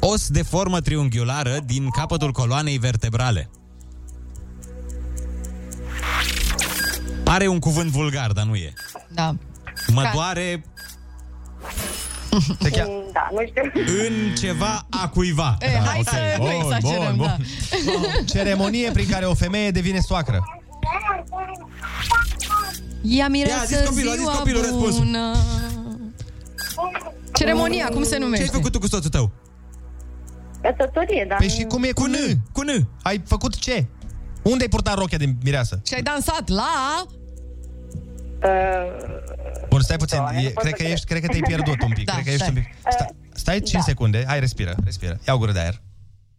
[0.00, 3.50] Os de formă triunghiulară din capătul coloanei vertebrale.
[7.24, 8.72] Are un cuvânt vulgar, dar nu e.
[9.08, 9.36] Da.
[9.88, 10.64] Mă Ca- doare
[12.60, 12.84] Se chea...
[12.88, 13.62] mm, da, nu știu.
[14.06, 15.56] în ceva a cuiva.
[15.60, 17.36] E, hai să nu exagerăm, da.
[18.26, 20.42] Ceremonie prin care o femeie devine soacră.
[23.02, 25.04] Ia mireasă Ia, zis copilul, a zis ziua copilul răspunsul.
[25.04, 25.34] bună.
[27.32, 28.44] Ceremonia, cum se numește?
[28.44, 29.30] Ce ai făcut tu cu soțul tău?
[30.62, 31.38] Căsătorie, dar...
[31.38, 32.14] Păi și cum e cu, N?
[32.52, 32.88] Cu N.
[33.02, 33.84] Ai făcut ce?
[34.42, 35.80] Unde ai purtat rochia de mireasă?
[35.86, 37.02] Și ai dansat la...
[38.44, 39.32] Uh,
[39.68, 40.18] Bun, stai puțin.
[40.18, 40.92] Doamne, nu E, pot cred, să că cred.
[40.92, 42.04] ești, cred că te-ai pierdut un pic.
[42.04, 42.54] Da, cred că ești stai.
[42.56, 42.92] un pic.
[42.92, 43.80] Sta, stai 5 da.
[43.80, 44.24] secunde.
[44.26, 45.20] Hai, respiră, respiră.
[45.26, 45.80] Ia o gură de aer.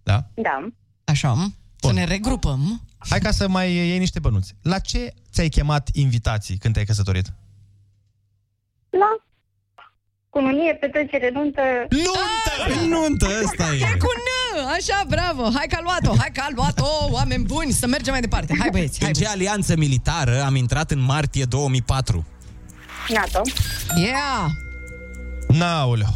[0.04, 0.24] Da?
[0.34, 0.68] Da.
[1.04, 1.48] Așa,
[1.80, 2.82] să ne regrupăm.
[3.10, 4.56] Hai ca să mai iei niște bănuți.
[4.62, 7.26] La ce ți-ai chemat invitații când te-ai căsătorit?
[8.90, 9.10] La
[10.30, 11.62] cununie, petrecere, nuntă...
[11.90, 12.86] Nuntă!
[12.96, 13.76] Nuntă, ăsta e.
[13.94, 14.28] E cu N!
[14.68, 15.44] Așa, bravo!
[15.54, 16.16] Hai că a luat-o!
[16.20, 16.88] Hai că a luat-o!
[17.12, 18.56] Oameni buni, să mergem mai departe!
[18.60, 19.00] Hai băieți!
[19.00, 22.26] Hai În ce alianță militară am intrat în martie 2004?
[23.10, 23.42] NATO.
[23.96, 24.50] Yeah!
[25.48, 26.14] Nauleu.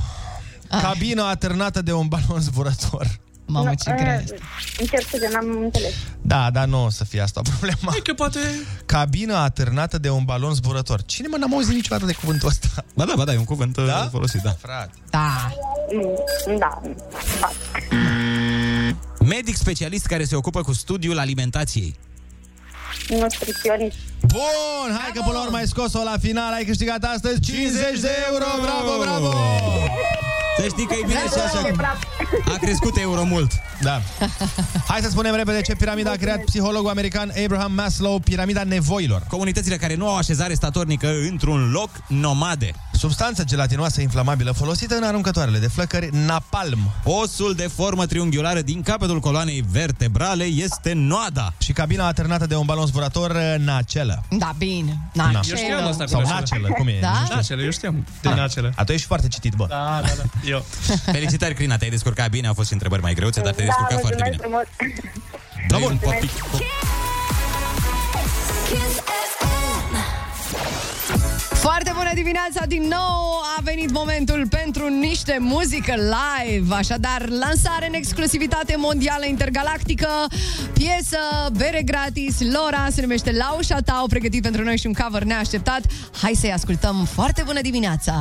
[0.81, 3.19] Cabina atârnată de un balon zburător.
[3.45, 4.37] Mamă, ce grea este.
[4.79, 5.93] Încerc să n-am înțeles.
[6.21, 7.95] Da, dar nu o să fie asta problema.
[8.03, 8.39] Că poate...
[8.85, 11.01] Cabina atârnată de un balon zburător.
[11.03, 12.67] Cine mă n-am auzit niciodată de cuvântul ăsta?
[12.95, 14.07] Ba da, ba da, e un cuvânt da?
[14.11, 14.51] folosit, da.
[14.51, 14.91] Frate.
[15.09, 15.51] Da.
[15.93, 16.81] Mm, Da.
[19.25, 21.95] Medic specialist care se ocupă cu studiul alimentației.
[23.09, 23.97] Nutriționist.
[24.27, 28.11] Bun, hai că până la urmă ai scos-o la final, ai câștigat astăzi 50 de
[28.31, 29.33] euro, bravo, bravo!
[30.59, 31.87] Să știi că e bine și așa.
[32.53, 33.51] A crescut euro mult.
[33.81, 34.01] Da.
[34.87, 39.23] Hai să spunem repede ce piramidă a creat psihologul american Abraham Maslow, piramida nevoilor.
[39.27, 42.71] Comunitățile care nu au așezare statornică într-un loc nomade.
[42.91, 46.79] Substanță gelatinoasă inflamabilă folosită în aruncătoarele de flăcări napalm.
[47.03, 51.53] Osul de formă triunghiulară din capătul coloanei vertebrale este noada.
[51.57, 54.23] Și cabina atârnată de un balon zburator nacelă.
[54.29, 54.97] Da, bine.
[55.13, 55.31] Na.
[55.31, 56.39] Na, Eu știam asta cu Sau nacelă.
[56.39, 56.97] nacelă, cum e?
[57.01, 57.09] Da?
[57.09, 57.35] Nu știu.
[57.35, 58.35] Nacele, eu știam de Ah.
[58.35, 58.73] nacele.
[58.75, 59.65] A, tu ești foarte citit, bă.
[59.69, 60.23] Da, da, da.
[60.49, 60.65] Eu.
[61.11, 63.99] Felicitări, Crina, te-ai descurcat bine, au fost și întrebări mai greuțe, dar te-ai Da, descurcat
[63.99, 64.35] foarte bine.
[64.41, 64.63] frumos.
[65.67, 66.29] Bravo, un popic.
[71.53, 73.37] Foarte bună dimineața din nou!
[73.57, 76.75] A venit momentul pentru niște muzică live.
[76.75, 80.07] Așadar, lansare în exclusivitate mondială intergalactică,
[80.73, 81.17] piesă,
[81.57, 85.23] bere gratis, Lora se numește La ușa ta, au pregătit pentru noi și un cover
[85.23, 85.81] neașteptat.
[86.21, 87.05] Hai să-i ascultăm.
[87.13, 88.13] Foarte bună dimineața!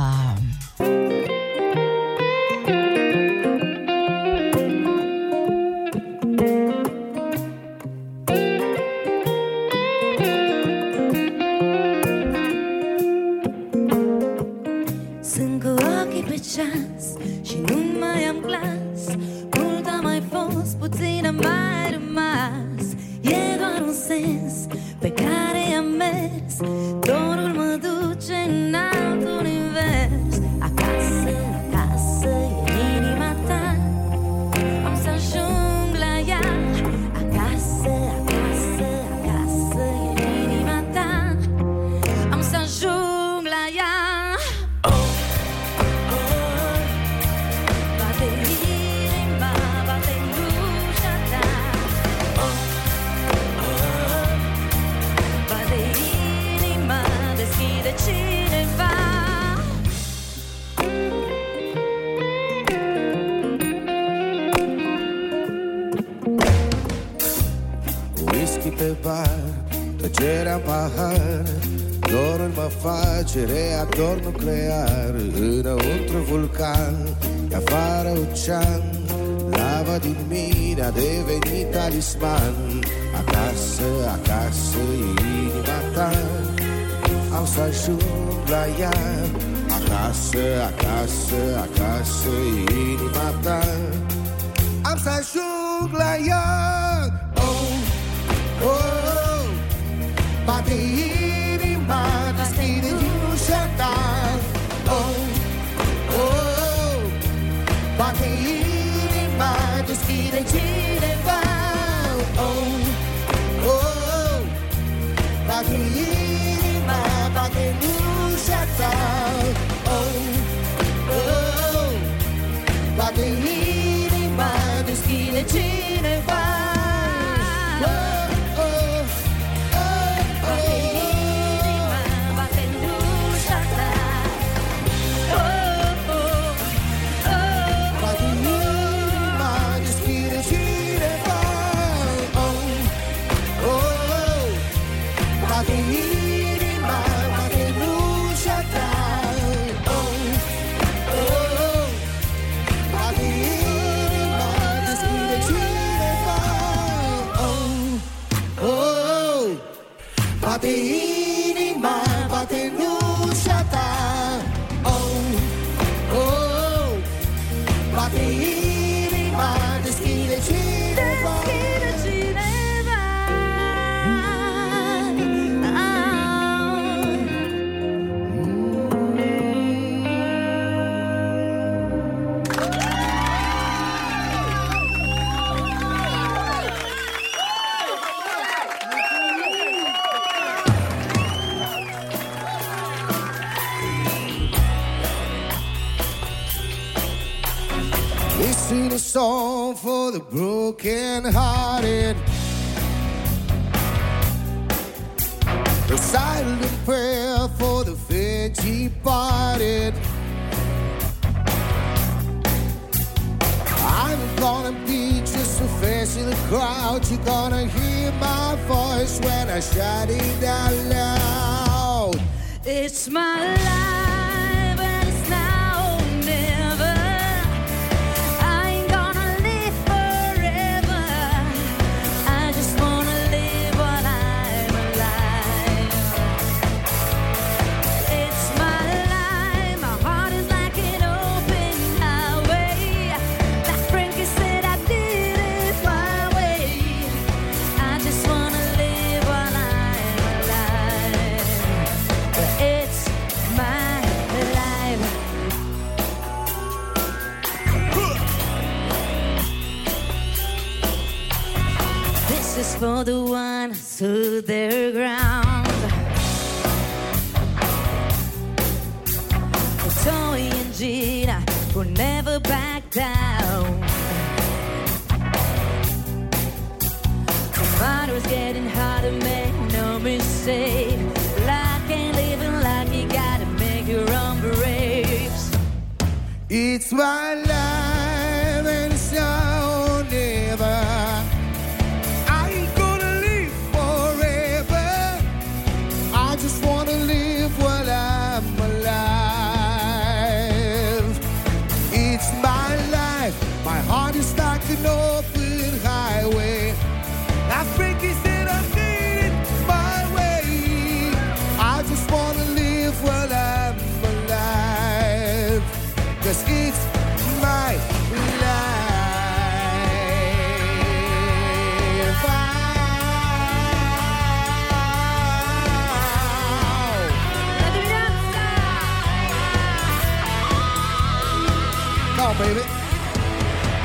[219.61, 222.21] Shout it out loud.
[222.65, 223.88] It's my life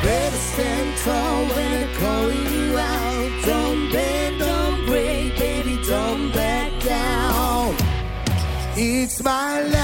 [0.05, 3.45] Better stand tall when they're calling you out.
[3.47, 7.75] Don't bend, don't break, baby, don't back down.
[8.77, 9.84] It's my life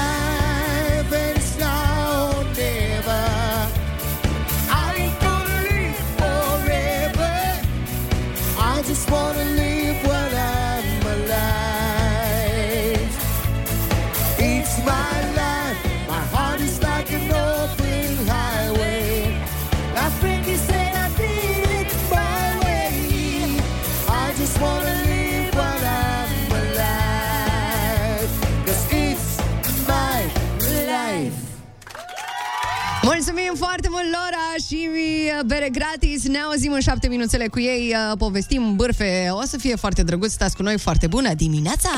[33.51, 36.27] Mulțumim foarte mult, Laura și uh, bere gratis.
[36.27, 39.27] Ne auzim în șapte minuțele cu ei, uh, povestim bârfe.
[39.31, 41.89] O să fie foarte drăguț, stați cu noi foarte bună dimineața!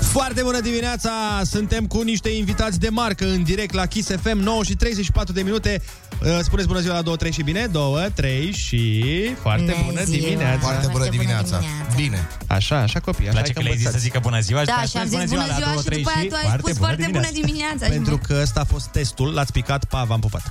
[0.00, 1.40] Foarte bună dimineața!
[1.42, 5.42] Suntem cu niște invitați de marcă în direct la Kiss FM, 9 și 34 de
[5.42, 5.82] minute.
[6.22, 7.66] Uh, Spuneți bună ziua la 2, 3 și bine?
[7.70, 9.02] 2, 3 și...
[9.40, 10.26] Foarte Bună bună ziua!
[10.28, 10.58] dimineața!
[10.58, 11.60] Foarte bună dimineața.
[11.96, 12.28] Bine.
[12.46, 13.24] Așa, așa copii.
[13.28, 15.08] Așa Place că le-ai zis să zică bună ziua și Da, după și aceea am
[15.08, 17.28] spui zis bună ziua la și 2, după 3 aia tu ai spus foarte bună
[17.32, 17.86] dimineața.
[17.88, 20.42] Pentru că ăsta a fost testul, l-ați picat, pa, v-am pupat.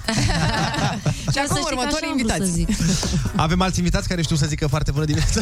[1.34, 2.66] Și acum următorii invitați.
[3.36, 5.42] Avem alți invitați care știu să zică foarte bună dimineața.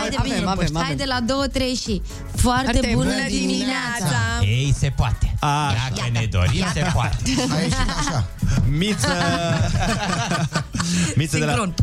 [0.00, 0.46] Haide, Avem, bine.
[0.46, 0.82] avem, avem.
[0.84, 2.02] Haide la 2, 3 și
[2.36, 4.18] foarte, Foarte bună, bună dimineața.
[4.40, 5.34] Ei, se poate.
[5.40, 7.16] A, Dacă ne dorim, se poate.
[7.56, 8.26] A ieșit așa.
[8.68, 9.08] Miță...
[11.16, 11.52] Miță, de la...
[11.52, 11.74] Sincron.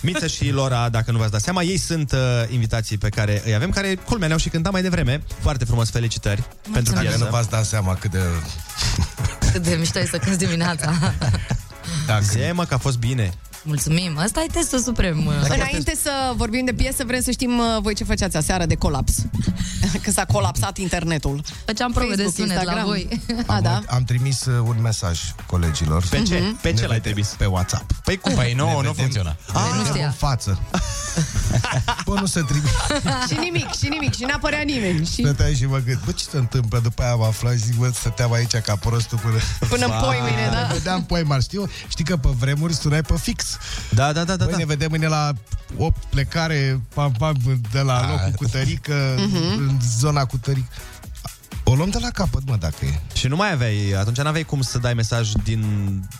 [0.00, 2.18] Miță și Lora, dacă nu v-ați dat seama, ei sunt uh,
[2.48, 5.22] invitații pe care îi avem, care, culmea, ne-au și cântat mai devreme.
[5.40, 6.42] Foarte frumos, felicitări
[6.72, 7.24] pentru Dacă piesă.
[7.24, 8.20] nu v-ați dat seama cât de...
[9.52, 10.92] Cât de mișto e să cânti dimineața.
[12.06, 12.24] Dacă...
[12.24, 13.32] Zi, mă, că a fost bine.
[13.66, 14.18] Mulțumim.
[14.18, 15.26] Asta e testul suprem.
[15.54, 19.12] Înainte să vorbim de piesă, vrem să știm uh, voi ce făceați aseară de colaps.
[20.02, 21.40] Că s-a colapsat internetul.
[21.64, 22.84] Făceam probe de Facebook, sunet la Instagram.
[22.86, 23.22] voi.
[23.56, 23.80] A, da?
[23.88, 26.04] Am trimis uh, un mesaj colegilor.
[26.10, 26.38] Pe ce?
[26.42, 26.60] Mhm.
[26.60, 27.28] Pe ce Ne l-ai vedem trimis?
[27.38, 27.92] Pe WhatsApp.
[28.04, 28.34] Păi cum?
[28.34, 28.92] Păi nu, Ne nu vedem.
[28.94, 29.36] funcționa.
[29.52, 30.06] Ne nu vedem știa.
[30.06, 30.58] în față.
[32.06, 32.70] Bă, nu se trimite.
[33.28, 35.06] și nimic, și nimic, și n-apărea nimeni.
[35.06, 36.78] Și Stăteai și mă gând, bă, ce se întâmplă?
[36.82, 39.36] După aia am aflat și zic, bă, stăteam aici ca prostul până...
[39.68, 40.60] Până în poi mâine, da?
[40.66, 41.68] Ne vedeam poi mari, știu?
[41.88, 43.53] Știi că pe vremuri sunai pe fix.
[43.90, 44.44] Da, da, da, da.
[44.44, 44.58] Băi, da.
[44.58, 45.32] ne vedem mâine la
[45.78, 47.36] 8 plecare, pam, pam,
[47.72, 49.36] de la locul cu tărică, Mhm.
[49.36, 50.68] în zona cu tărică.
[51.64, 53.00] O luăm de la capăt, mă, dacă e.
[53.14, 55.64] Și nu mai aveai, atunci n-aveai cum să dai mesaj din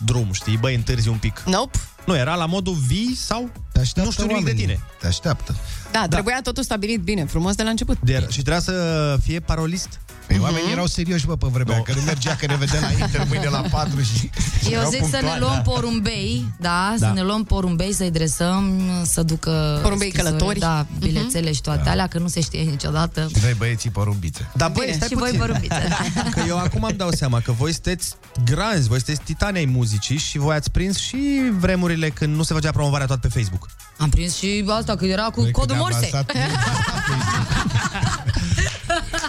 [0.05, 0.57] drum, știi?
[0.57, 1.39] Băi, întârzi un pic.
[1.45, 1.77] Nope.
[2.05, 4.75] Nu, era la modul vii sau Te așteaptă nu știu nimic de oamenii.
[4.75, 4.85] tine.
[4.99, 5.55] Te așteaptă.
[5.91, 7.97] Da, trebuia totul stabilit bine, frumos de la început.
[8.01, 9.99] De, și trebuia să fie parolist.
[10.27, 13.25] Păi oamenii erau serioși, bă, pe vremea, că nu mergea că ne vedea la Inter
[13.27, 14.29] mâine la 4 și...
[14.71, 15.61] Eu erau zic să ne punctuali, luăm da.
[15.71, 17.07] porumbei, da, Da.
[17.07, 20.59] să ne luăm porumbei, să-i dresăm, să ducă Porumbei scrisori, călători.
[20.59, 23.27] Da, bilețele și toate alea, că nu se știe niciodată.
[23.35, 24.49] Și noi băieții porumbițe.
[24.55, 25.45] Dar băi, Bine, stai și voi puțin.
[25.45, 25.75] vorbiți.
[26.35, 28.13] Că eu acum îmi dau seama că voi sunteți
[28.45, 31.17] granzi, voi sunteți titani ai muzicii și voi ați prins și
[31.59, 33.67] vremurile când nu se făcea promovarea tot pe Facebook.
[33.97, 36.09] Am prins și asta, că era cu Noi codul când am Morse.
[36.11, 36.31] lansat-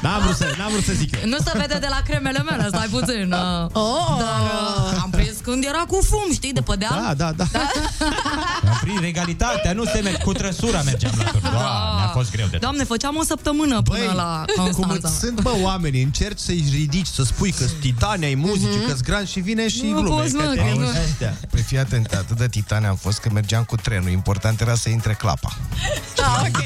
[0.02, 1.28] N-am vrut să, n-am vrut să zic eu.
[1.28, 3.32] Nu se vede de la cremele mele, stai puțin.
[3.42, 3.66] uh.
[3.72, 4.16] Oh.
[4.18, 4.40] Dar
[4.92, 7.02] uh, am prins când era cu fum, știi, de pe deal.
[7.04, 7.46] Da, da, da.
[8.70, 11.40] Am prin egalitatea, nu se merge, cu trăsura mergeam la tur.
[11.40, 12.60] Doamne, a fost greu de tot.
[12.60, 15.08] Doamne, făceam o săptămână până la Cum Constanța.
[15.08, 19.00] îți sunt, bă, oamenii, încerci să-i ridici, să spui că sunt titani ai muzicii, că-s
[19.00, 20.20] grani și vine și Nu glume.
[20.22, 20.86] poți, mă, că te că auzi nu.
[21.10, 21.36] astea.
[21.50, 24.08] Păi fii atent, atât de titane am fost că mergeam cu trenul.
[24.10, 25.56] Important era să intre clapa.
[26.16, 26.62] Ah, ok.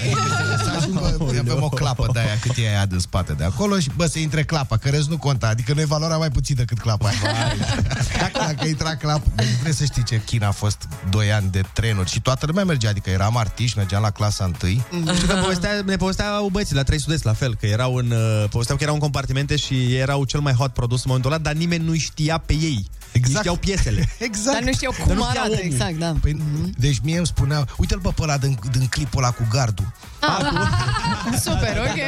[0.65, 3.79] Să ajung, bă, avem o clapă de aia, cât e aia de spate de acolo
[3.79, 5.49] și bă, să intre clapa, că rest nu conta.
[5.49, 7.53] Adică noi valoarea mai puțin decât clapa aia.
[8.21, 11.61] Dacă, dacă intra clapa, bă, vrei să știi ce chin a fost 2 ani de
[11.73, 15.71] trenuri și toată lumea mergea, adică eram artiști, mergeam la clasa 1 Știu că povestea,
[15.85, 18.95] ne povesteau băieții la 3 Sud-Est, la fel, că erau în, uh, povesteau că erau
[18.95, 22.39] în compartimente și erau cel mai hot produs în momentul ăla, dar nimeni nu știa
[22.39, 22.87] pe ei.
[23.13, 23.39] Exact.
[23.39, 24.09] Știau piesele.
[24.19, 24.53] Exact.
[24.53, 25.73] Dar nu știau Dar cum nu știa arată, omul.
[25.73, 26.15] exact, da.
[26.21, 26.43] Păi,
[26.77, 29.93] deci mie îmi spuneau, uite-l bă pe ăla din, din clipul ăla cu gardul.
[31.45, 31.99] Super, ok.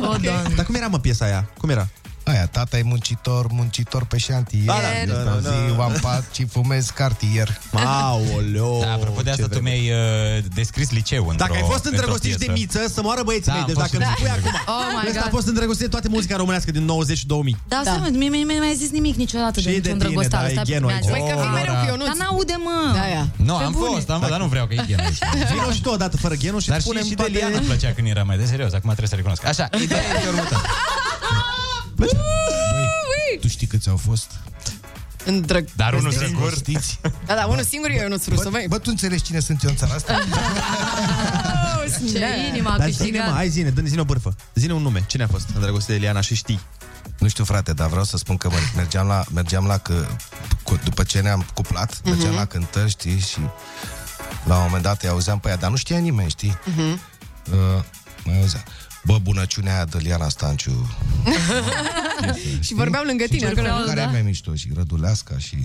[0.08, 0.16] O,
[0.56, 1.48] Dar cum era, mă, piesa aia?
[1.58, 1.88] Cum era?
[2.28, 4.64] Aia, tata e muncitor, muncitor pe șantier.
[4.64, 4.74] Da,
[5.06, 5.50] da, da, da, da.
[5.50, 7.58] Zi, am pat și fumez cartier.
[7.72, 11.90] Aoleo, Da, apropo de asta, tu mi-ai uh, descris liceu într-o Dacă ai fost într-o
[11.90, 12.52] îndrăgostit de piesă.
[12.60, 13.60] miță, să moară băieții Da, mei.
[13.60, 14.60] am Deci fost dacă îmi spui îndrăgostit.
[14.66, 15.32] acum, Oh my ăsta a God.
[15.36, 17.56] fost îndrăgostit de toată muzica românească din 90 și 2000.
[17.68, 17.90] Da, da.
[17.90, 20.40] Seama, mie, mie, mie mi-ai zis nimic niciodată Și de de niciun tine, drăgostar.
[20.42, 21.04] da, e Stai, genul mi-a aici.
[21.08, 22.78] zis- Băi, că vii mereu cu Dar n-aude, mă.
[23.00, 23.24] Da, ia.
[23.48, 23.90] Nu, Pe am bune.
[23.94, 25.26] fost, am, dar nu vreau că e genul ăsta.
[25.52, 27.30] Vino și tu odată fără genul și Dar și, spunem și de toate...
[27.36, 29.42] Liana îmi plăcea când era mai de serios, acum trebuie să recunosc.
[29.52, 30.28] Așa, ideea este
[31.98, 33.40] următoarea.
[33.40, 34.30] Tu știi câți au fost?
[35.24, 35.68] Îndrăg...
[35.76, 36.52] Dar unul Este- singur.
[36.54, 37.00] Știți?
[37.26, 38.66] Da, da, unul singur eu, nu-ți rusă, Bă, băi.
[38.68, 40.18] bă, tu înțelegi cine sunt eu în țara asta?
[42.12, 43.34] Ce inima a Dar zine, mă, câștigat.
[43.34, 44.36] hai zine, dă-ne zine o bârfă.
[44.54, 45.04] Zine un nume.
[45.06, 46.60] Cine a fost îndrăgostit de Eliana și știi?
[47.18, 50.06] Nu știu, frate, dar vreau să spun că mă, mergeam la, mergeam la că,
[50.62, 53.38] cu, după ce ne-am cuplat, mergeam la cântări, știi, și
[54.44, 56.58] la un moment dat îi auzeam pe ea, dar nu știa nimeni, știi?
[56.64, 56.80] Mhm.
[57.52, 57.82] Uh,
[58.24, 58.62] mai auzeam.
[59.04, 60.90] Bă, bunăciunea aia de Liana Stanciu.
[62.60, 63.68] Și vorbeau lângă tine acolo.
[63.86, 65.56] Care e mai mișto și Răduleasca și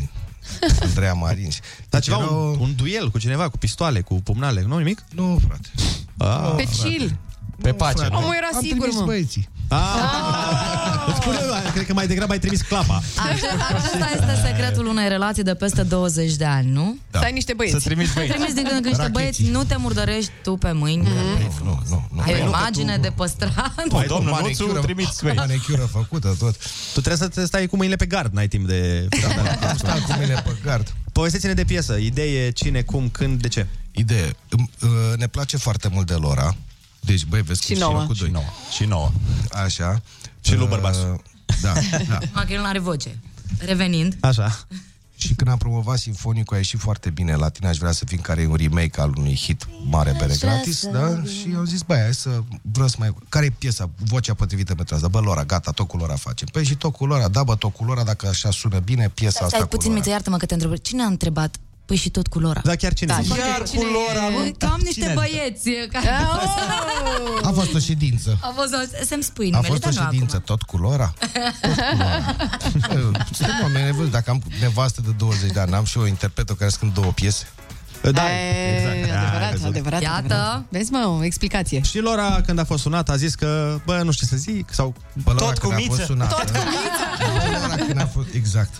[0.82, 1.50] Andreea Marin.
[1.50, 4.78] și- Dar Deci ceva, erau- un, un duel cu cineva, cu pistoale, cu pumnale, nu
[4.78, 5.04] nimic?
[5.16, 5.70] Nu, frate.
[6.18, 7.18] Ah, Pe chill.
[7.62, 8.12] Pe pace, frate.
[8.14, 8.18] nu?
[8.20, 9.06] Omul era Am sigur, trimis mă.
[9.06, 9.50] băieții.
[9.68, 9.80] Ah,
[11.08, 13.02] îți spune, eu, cred că mai degrabă ai trimis clapa.
[13.18, 16.98] Așa- Acesta este secretul unei relații de peste 20 de ani, nu?
[17.12, 17.20] Da.
[17.20, 17.76] Să ai niște băieți.
[17.82, 18.34] Să trimiți băieți.
[18.34, 19.58] Trimiți din când în când niște băieți, Racheții.
[19.58, 21.90] nu te murdărești tu pe mâini, că nu e frumos.
[21.90, 22.22] Nu, nu.
[22.22, 23.74] Ai nu, o că imagine tu- de păstrat.
[23.90, 25.40] Păi, domnul manicură- Nuțu, trimiți băieți.
[25.40, 26.56] Manicură făcută, tot.
[26.94, 29.08] Tu trebuie să te stai cu mâinile pe gard, n-ai timp de...
[29.70, 30.94] Am stat cu mine pe gard.
[31.12, 33.68] Povesteți-ne de piesă, idee, cine, cum, când, de ce?
[33.92, 34.36] Idee.
[34.50, 36.56] Îmi, uh, Ne place foarte mult de Lora.
[37.06, 38.04] Deci, băi, vezi Și cum nouă.
[38.06, 38.28] cu doi.
[38.28, 38.46] Și nouă.
[38.72, 39.12] Și nouă.
[39.52, 40.02] Așa.
[40.42, 41.22] Și lui Uh, bărbasul.
[41.62, 41.74] Da,
[42.10, 42.18] da.
[42.34, 43.20] Mă, că el nu are voce.
[43.60, 44.66] Revenind, Așa.
[45.16, 48.20] Și când am promovat Sinfonicul a ieșit foarte bine La tine aș vrea să fim
[48.20, 51.24] care e un remake al unui hit Mare bere gratis da?
[51.24, 52.30] Și am zis, băi, hai să
[52.62, 53.16] vreau să mai...
[53.30, 55.08] care e piesa, vocea potrivită pentru asta?
[55.08, 57.74] Bă, Lora, gata, tot cu Lora facem Păi și tot cu Lora, da, bă, tot
[57.74, 60.38] cu Lora Dacă așa sună bine, piesa stai, asta stai cu puțin, Lora Miță, iartă-mă
[60.38, 60.76] că te întreb.
[60.76, 61.56] Cine a întrebat?
[61.94, 62.62] Păi și tot cu Lora.
[62.64, 63.14] Da, chiar cine?
[63.14, 63.34] Da, zice?
[63.34, 64.30] foarte- Iar cine cu Lora, e?
[64.30, 64.52] mă.
[64.58, 65.14] Că am niște Cine?
[65.14, 66.08] băieți care...
[66.34, 67.48] Oh!
[67.48, 69.06] A fost o ședință A fost o...
[69.06, 70.46] Să-mi spui A numele, fost o dar nu ședință, acum.
[70.56, 71.14] tot cu Lora?
[71.20, 72.22] Tot cu Lora.
[73.12, 74.12] Bă, Suntem oameni nevăzuți.
[74.12, 77.48] Dacă am nevastă de 20 de ani, am și o interpretă care scând două piese.
[78.02, 78.96] Da, E, exact.
[79.22, 79.66] adevărat, văzut.
[79.66, 80.16] adevărat, Iată.
[80.18, 80.64] adevărat.
[80.70, 81.82] Vezi, mă, o explicație.
[81.82, 84.68] Și Lora, când a fost sunat, a zis că, bă, nu știu ce să zic,
[84.74, 84.94] sau...
[85.24, 86.04] Bă, Lora, Tot cu când a fost miță.
[86.14, 87.50] sunată- Tot cu miță.
[87.52, 88.28] Bă, Lora, când a fost...
[88.34, 88.74] Exact.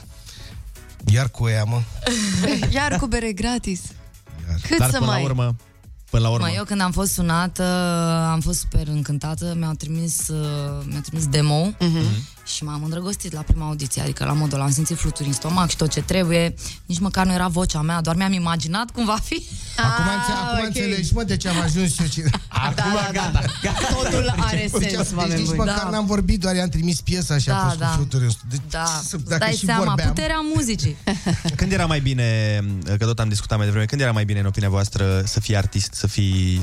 [1.12, 1.82] Iar cu ea, mă.
[2.76, 3.82] Iar cu bere gratis.
[4.68, 5.20] Cât Dar să până mai...
[5.22, 5.56] la urmă,
[6.10, 6.46] până la urmă.
[6.46, 7.64] Mă, eu când am fost sunată,
[8.32, 12.04] am fost super încântată, mi-au trimis, uh, mi-au trimis demo Mhm.
[12.46, 15.76] Și m-am îndrăgostit la prima audiție, adică la modul am simțit fluturi în stomac și
[15.76, 16.54] tot ce trebuie,
[16.86, 19.44] nici măcar nu era vocea mea, doar mi-am imaginat cum va fi.
[19.78, 20.66] Acum, Ah, înțe- acum ok.
[20.66, 22.06] înțelegi, mă, de ce am ajuns eu.
[22.06, 22.24] Ce...
[22.48, 23.42] Acum, da, gata.
[23.94, 25.58] Totul are Deci, sens, deci oameni nici buni.
[25.58, 25.90] măcar Da.
[25.90, 27.88] n-am vorbit, doar i-am trimis piesa și a Da, fost da.
[27.88, 28.24] cu fluturi.
[28.24, 30.96] în st- Deci, Da, să- îți dacă dai și seama, vorbeam, puterea muzicii.
[31.56, 32.60] Când era mai bine,
[32.98, 35.56] că tot am discutat mai devreme, când era mai bine, în opinia voastră, să fii
[35.58, 36.60] artist, să fii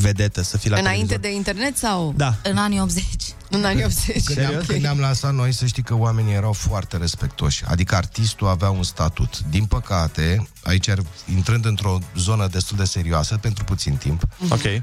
[0.00, 1.30] vedetă, să fii la Înainte televizor.
[1.30, 2.12] de internet sau?
[2.16, 2.36] Da.
[2.42, 3.04] În anii 80.
[3.50, 4.24] În anii 80.
[4.24, 7.64] Când ne-am, când ne-am lansat noi, să știi că oamenii erau foarte respectoși.
[7.64, 9.40] Adică artistul avea un statut.
[9.50, 11.02] Din păcate, aici ar-
[11.34, 14.22] intrând într-o zonă destul de serioasă, pentru puțin timp.
[14.50, 14.60] Ok.
[14.62, 14.80] Uh,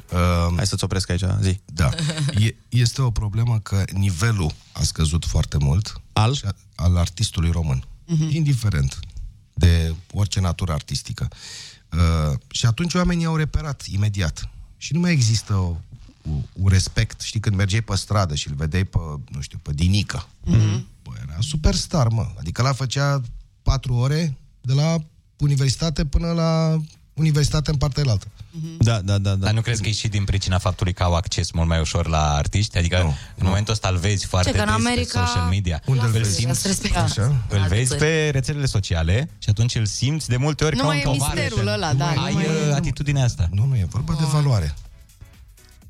[0.56, 1.60] Hai să-ți opresc aici, zi.
[1.66, 1.90] Da.
[2.40, 6.02] E, este o problemă că nivelul a scăzut foarte mult.
[6.14, 6.56] Al?
[6.76, 7.84] Al artistului român.
[8.06, 8.30] Mhm.
[8.36, 9.00] Indiferent
[9.54, 11.28] de orice natură artistică.
[11.92, 14.50] Uh, și atunci oamenii au reperat imediat.
[14.78, 15.76] Și nu mai există o,
[16.30, 17.22] o, un respect.
[17.22, 18.98] Știi, când mergeai pe stradă și îl vedeai pe,
[19.30, 20.28] nu știu, pe Dinica.
[20.44, 20.88] Mhm.
[21.04, 22.32] Bă, era superstar, mă.
[22.40, 23.22] Adică la făcea
[23.62, 24.98] patru ore de la
[25.38, 26.82] universitate până la
[27.14, 28.04] universitate în partea
[28.64, 28.84] altă.
[28.84, 29.46] Da, da, da, da.
[29.46, 32.08] Dar nu crezi că e și din pricina faptului că au acces mult mai ușor
[32.08, 32.78] la artiști?
[32.78, 35.82] Adică nu, în momentul ăsta îl vezi foarte că în des America- pe social media.
[35.86, 36.36] Unde îl îl vezi?
[36.36, 36.98] simți, Să respecte.
[36.98, 37.22] Așa?
[37.50, 38.00] îl Alte vezi țări.
[38.00, 41.18] pe rețelele sociale și atunci îl simți de multe ori Nu ca mai un e
[41.18, 41.44] tovarăș.
[41.44, 43.48] misterul ăla, da, nu Ai mai e- uh, atitudinea asta.
[43.52, 44.74] Nu, nu, e vorba de valoare.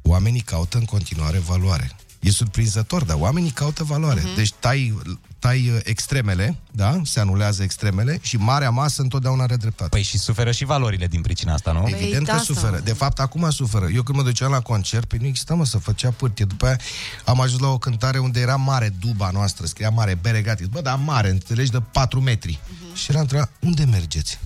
[0.02, 1.92] Oamenii caută în continuare valoare.
[2.20, 4.20] E surprinzător, dar oamenii caută valoare.
[4.20, 4.32] Mhm.
[4.32, 4.36] Uh-huh.
[4.36, 4.98] Deci tai,
[5.40, 7.02] tai uh, extremele, da?
[7.04, 9.90] Se anulează extremele și marea masă întotdeauna are dreptate.
[9.90, 11.88] Păi și suferă și valorile din pricina asta, nu?
[11.88, 12.54] Evident da, că asta.
[12.54, 12.80] suferă.
[12.80, 13.88] De fapt, acum suferă.
[13.94, 16.46] Eu când mă duceam la concert, pe nu exista, mă, să făcea pârtie.
[16.46, 16.80] După aia
[17.26, 20.68] am ajuns la o cântare unde era mare duba noastră, scria mare, beregatis.
[20.68, 22.60] Bă, dar mare, înțelegi, de 4 metri.
[22.70, 22.96] Mhm.
[22.96, 24.40] Și era întrebat, unde mergeți?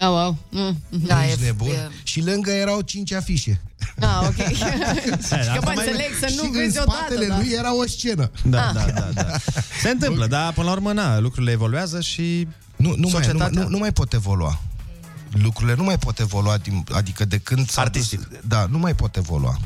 [0.00, 0.36] Oh, wow.
[0.50, 0.76] Mm.
[0.88, 1.68] Da, Ești e, nebun?
[1.68, 3.60] e, Și lângă erau 5 afișe.
[4.00, 4.34] Ah, ok.
[5.12, 7.36] asta că mă mai- înțeleg să nu și în vezi odată, spatele da.
[7.36, 8.30] lui era o scenă.
[8.44, 9.36] Da, da, da, da.
[9.82, 13.62] Se întâmplă, dar până la urmă, na, lucrurile evoluează și Nu, nu, mai, nu, societatea...
[13.62, 14.60] nu, nu mai pot evolua.
[15.42, 18.28] Lucrurile nu mai pot evolua, din, adică de când s-a Artistic.
[18.28, 19.58] Dus, da, nu mai pot evolua.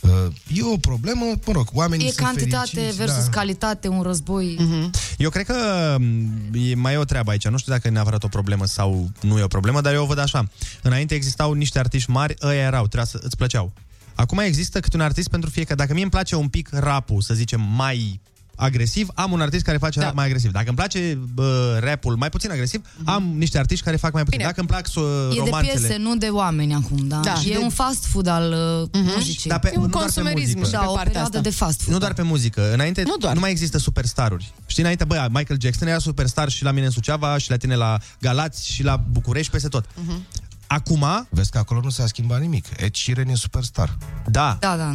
[0.00, 0.10] Uh,
[0.48, 3.30] E o problemă, mă rog, oamenii e sunt cantitate fericiți, versus da.
[3.30, 4.56] calitate, un război.
[4.58, 4.90] Mhm.
[5.18, 6.04] Eu cred că m,
[6.52, 7.48] e mai e o treabă aici.
[7.48, 10.06] Nu știu dacă e neapărat o problemă sau nu e o problemă, dar eu o
[10.06, 10.48] văd așa.
[10.82, 13.72] Înainte existau niște artiști mari, ăia erau, trebuia să îți plăceau.
[14.14, 15.74] Acum există câte un artist pentru fiecare.
[15.76, 18.20] Dacă mie îmi place un pic rapul, să zicem, mai
[18.60, 20.04] agresiv, am un artist care face da.
[20.04, 20.50] rap mai agresiv.
[20.50, 24.38] Dacă îmi place bă, rapul mai puțin agresiv, am niște artiști care fac mai puțin.
[24.38, 24.50] Bine.
[24.50, 25.78] Dacă îmi plac uh, E de romanțele...
[25.78, 27.16] piese, nu de oameni acum, da?
[27.16, 27.22] Da.
[27.22, 27.34] da.
[27.34, 28.52] Și E de- un fast food al
[28.92, 29.50] uh, muzicii.
[29.50, 30.64] Da, pe- E un nu doar pe consumerism muzică.
[30.66, 31.48] și da, pe o partea perioadă asta.
[31.48, 31.92] de fast food.
[31.92, 32.72] Nu doar pe muzică.
[32.72, 33.34] Înainte Nu nu, doar.
[33.34, 34.52] nu mai există superstaruri.
[34.66, 37.74] Știi, înainte, bă, Michael Jackson era superstar și la mine în Suceava, și la tine
[37.74, 39.84] la Galați, și la București, peste tot.
[39.86, 40.38] Uh-huh.
[40.66, 42.66] Acum, Vezi că acolo nu s-a schimbat nimic.
[42.76, 43.96] Ed Sheeran e superstar.
[44.26, 44.94] da, Da, da.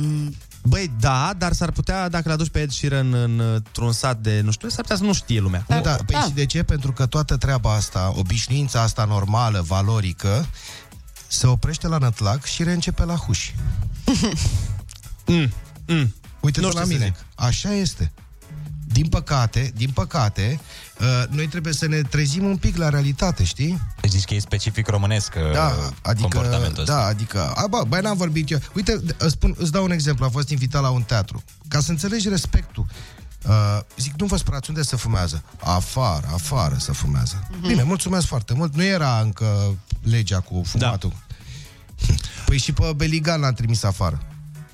[0.65, 4.41] Nu- Băi, da, dar s-ar putea, dacă l-aduci pe Ed Sheeran în, într-un sat de,
[4.41, 5.65] nu știu, s-ar putea să nu știe lumea.
[5.67, 6.21] Da, da, păi da.
[6.21, 6.63] și de ce?
[6.63, 10.45] Pentru că toată treaba asta, obișnuința asta normală, valorică,
[11.27, 13.55] se oprește la nătlac și reîncepe la huși.
[15.27, 15.51] Mm,
[15.87, 16.13] mm.
[16.39, 17.05] Uite-te Nu la știu să mine.
[17.05, 17.25] zic.
[17.35, 18.11] Așa este.
[18.87, 20.59] Din păcate, din păcate,
[20.99, 23.81] uh, noi trebuie să ne trezim un pic la realitate, știi?
[24.01, 26.93] Deci zici că e specific românesc uh, Da, adică, comportamentul ăsta.
[26.95, 28.59] da, adică, a, bă, băi, n-am vorbit eu.
[28.73, 31.43] Uite, îți, spun, îți dau un exemplu, am fost invitat la un teatru.
[31.67, 32.85] Ca să înțelegi respectul.
[33.47, 35.43] Uh, zic, nu vă sperați unde se fumează?
[35.59, 37.47] Afară, afară să fumează.
[37.49, 37.57] Mhm.
[37.57, 37.67] Mm-hmm.
[37.67, 38.75] Bine, mulțumesc foarte mult.
[38.75, 41.09] Nu era încă legea cu fumatul.
[41.09, 42.13] Da.
[42.45, 44.21] Păi și pe Beligan l-a trimis afară.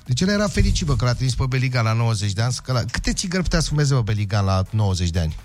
[0.06, 2.54] Deci el era fericit, bă, că l-a trimis pe Beligan la 90 de ani.
[2.64, 2.80] Că la...
[2.90, 5.36] Câte țigări putea să fumeze, bă, Beligan la 90 de ani?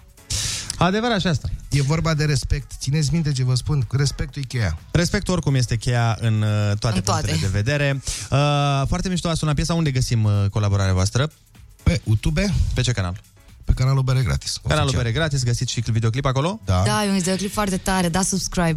[0.77, 1.49] Adevărat și asta.
[1.69, 2.71] E vorba de respect.
[2.79, 4.77] Țineți minte ce vă spun, că respectul e cheia.
[4.91, 7.27] Respectul oricum este cheia în uh, toate În toate.
[7.27, 8.01] punctele de vedere.
[8.31, 9.73] Uh, foarte mișto a sunat piesa.
[9.73, 11.31] Unde găsim uh, colaborarea voastră?
[11.83, 13.19] Pe YouTube, Pe ce canal?
[13.65, 14.57] pe canalul Bere Gratis.
[14.63, 15.03] Canalul oficial.
[15.03, 16.59] Bere Gratis, găsiți și videoclip acolo?
[16.65, 16.83] Da.
[16.85, 18.75] Da, e un videoclip foarte tare, da subscribe.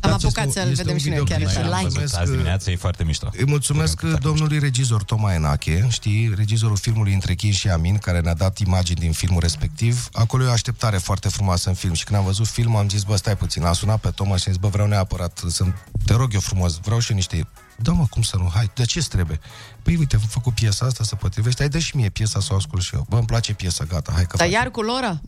[0.00, 1.48] Am Da, apucat este- să-l este vedem un și noi chiar videoclip.
[1.66, 1.76] așa.
[1.76, 2.00] Am like.
[2.00, 3.28] văzut azi dimineață, e foarte mișto.
[3.36, 8.34] Îi mulțumesc domnului regizor Toma Enache, știi, regizorul filmului Între Chin și Amin, care ne-a
[8.34, 10.08] dat imagini din filmul respectiv.
[10.12, 13.02] Acolo e o așteptare foarte frumoasă în film și când am văzut filmul am zis,
[13.02, 15.64] bă, stai puțin, am sunat pe Toma și am zis, bă, vreau neapărat să
[16.04, 17.48] te rog eu frumos, vreau și eu niște
[17.82, 18.50] Da, mă, cum să nu?
[18.54, 19.40] Hai, de ce trebuie?
[19.82, 21.60] Păi, uite, am făcut piesa asta, se potrivește.
[21.60, 23.06] Hai, dă și mie piesa să o ascult și eu.
[23.08, 24.52] Bă, îmi place piesa, gata, hai că Dar facem.
[24.52, 25.20] iar cu Lora?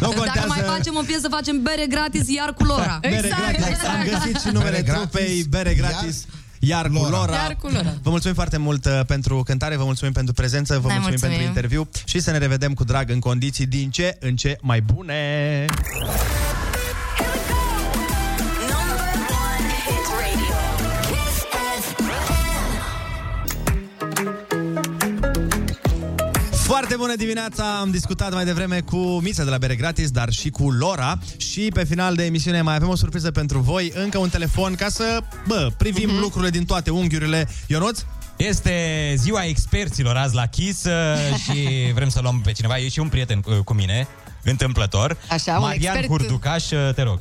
[0.00, 2.98] Nu Dacă mai facem o piesă, facem bere gratis, iar cu Lora.
[3.00, 3.84] Bere gratis.
[3.84, 6.24] Am găsit și numele Bere gratis, trupei Bere gratis.
[6.58, 7.32] Iar, cu Lora.
[7.32, 7.94] Iar cu Lora.
[8.02, 11.36] Vă mulțumim foarte mult uh, pentru cântare, vă mulțumim pentru prezență, vă Noi mulțumim, mulțumim.
[11.36, 14.80] pentru interviu și să ne revedem cu drag în condiții din ce în ce mai
[14.80, 15.64] bune.
[26.96, 27.78] Foarte bună dimineața!
[27.80, 31.70] Am discutat mai devreme cu Mița de la Bere Gratis, dar și cu Lora și
[31.74, 35.20] pe final de emisiune mai avem o surpriză pentru voi, încă un telefon ca să,
[35.46, 36.16] bă, privim Mhm.
[36.16, 36.20] uh-huh.
[36.20, 37.48] lucrurile din toate unghiurile.
[37.66, 38.00] Ionuț?
[38.36, 38.74] Este
[39.16, 40.92] ziua experților azi la Kiss uh,
[41.44, 42.78] și vrem să luăm pe cineva.
[42.78, 44.08] E și un prieten cu, cu mine,
[44.44, 45.16] întâmplător.
[45.30, 47.20] Așa, un Marian expert- Hurducaș, uh, te rog.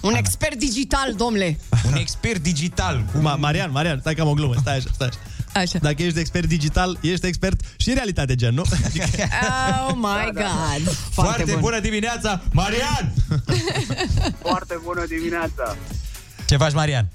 [0.00, 1.58] Un expert digital, domnle.
[1.86, 3.04] Un expert digital.
[3.18, 5.18] Ma- Marian, Marian, stai că am o glumă, stai așa, stai așa.
[5.54, 5.78] Așa.
[5.78, 8.62] Dacă ești expert digital, ești expert și în realitate, gen, nu?
[8.84, 9.04] Adică...
[9.88, 10.82] Oh my god.
[10.84, 11.60] Foarte, Foarte bun.
[11.60, 13.12] bună dimineața, Marian!
[14.48, 15.76] Foarte bună dimineața!
[16.46, 17.08] Ce faci, Marian?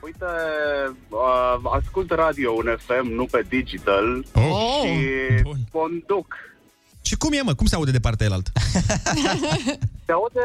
[0.00, 0.24] Uite,
[1.08, 4.82] uh, ascult radio un FM, nu pe digital Oh.
[4.84, 5.42] și
[5.72, 6.34] conduc.
[7.02, 7.54] Și cum e, mă?
[7.54, 8.50] Cum se aude de partea elaltă?
[10.06, 10.40] Se aude...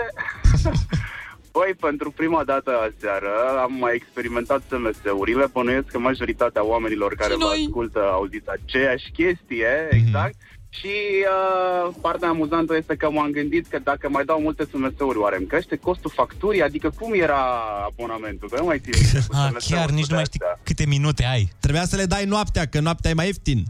[1.58, 3.32] Băi, pentru prima dată aseară
[3.62, 5.46] am mai experimentat SMS-urile.
[5.52, 10.36] Bănuiesc că majoritatea oamenilor care vă ascultă au auzit aceeași chestie, exact.
[10.70, 10.96] Și
[11.36, 15.46] uh, partea amuzantă este că m-am gândit că dacă mai dau multe SMS-uri, oare îmi
[15.46, 16.62] crește costul facturii?
[16.62, 17.44] Adică cum era
[17.92, 18.50] abonamentul?
[18.50, 21.26] Că nu mai țin minte cu Ah, SMS-uri chiar nici nu mai știi câte minute
[21.26, 21.52] ai.
[21.60, 23.64] Trebuia să le dai noaptea, că noaptea e mai ieftin.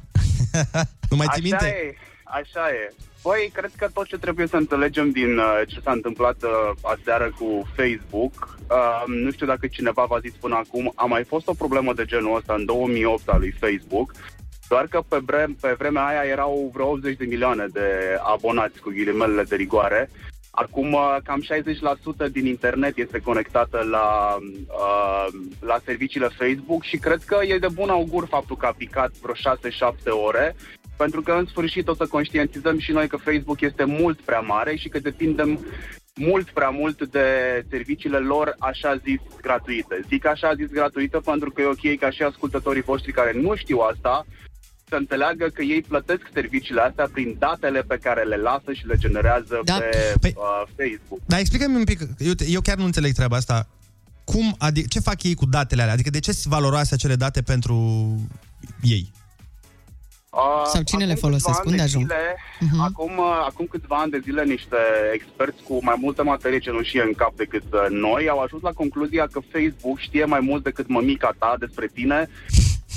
[1.09, 1.65] nu mai ții așa minte?
[1.65, 2.93] e, așa e.
[3.23, 6.49] Băi, cred că tot ce trebuie să înțelegem din uh, ce s-a întâmplat uh,
[6.81, 11.47] aseară cu Facebook, uh, nu știu dacă cineva v-a zis până acum, a mai fost
[11.47, 14.11] o problemă de genul ăsta în 2008 al lui Facebook,
[14.67, 18.89] doar că pe, bre- pe vremea aia erau vreo 80 de milioane de abonați cu
[18.89, 20.09] ghilimelele de rigoare.
[20.51, 21.43] Acum uh, cam
[22.27, 24.37] 60% din internet este conectată la,
[24.67, 25.27] uh,
[25.59, 29.33] la serviciile Facebook și cred că e de bun augur faptul că a picat vreo
[29.33, 29.37] 6-7
[30.25, 30.55] ore
[30.97, 34.75] pentru că în sfârșit o să conștientizăm și noi că Facebook este mult prea mare
[34.75, 35.65] și că depindem
[36.15, 37.25] mult prea mult de
[37.69, 39.99] serviciile lor așa zis gratuite.
[40.07, 43.77] Zic așa zis gratuită pentru că e ok ca și ascultătorii voștri care nu știu
[43.77, 44.25] asta
[44.89, 48.95] să înțeleagă că ei plătesc serviciile astea prin datele pe care le lasă și le
[48.97, 49.77] generează Da.
[49.77, 51.19] pe Păi- uh, Facebook.
[51.25, 53.67] Dar explică-mi un pic, eu, eu chiar nu înțeleg treaba asta.
[54.23, 55.93] Cum, adică, ce fac ei cu datele alea?
[55.93, 57.75] Adică de ce sunt valoroase acele date pentru
[58.81, 59.11] ei?
[60.35, 61.61] Uh, Sau cine le acum folosesc?
[61.61, 62.03] câțiva ani Unde de ajung?
[62.03, 62.81] Zile, Mhm.
[62.81, 64.77] acum, uh, acum câțiva ani de zile niște
[65.13, 69.27] experți cu mai multă materie cenușie în cap decât uh, noi au ajuns la concluzia
[69.31, 72.29] că Facebook știe mai mult decât mămica ta despre tine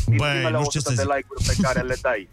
[0.07, 1.15] din Băi, primele nu știu 100 ce să de zic.
[1.15, 2.29] like-uri pe care le dai.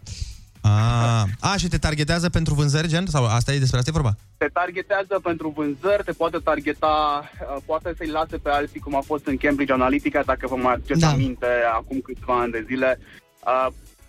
[0.60, 3.06] A, a, și te targetează pentru vânzări, gen?
[3.06, 4.14] Sau asta e despre asta e vorba?
[4.36, 9.00] Te targetează pentru vânzări, te poate targeta, uh, poate să-i lase pe alții cum a
[9.00, 11.08] fost în Cambridge Analytica, dacă vă mai aduceți Da.
[11.08, 12.98] aminte, acum câțiva ani de zile.
[13.46, 13.66] Uh,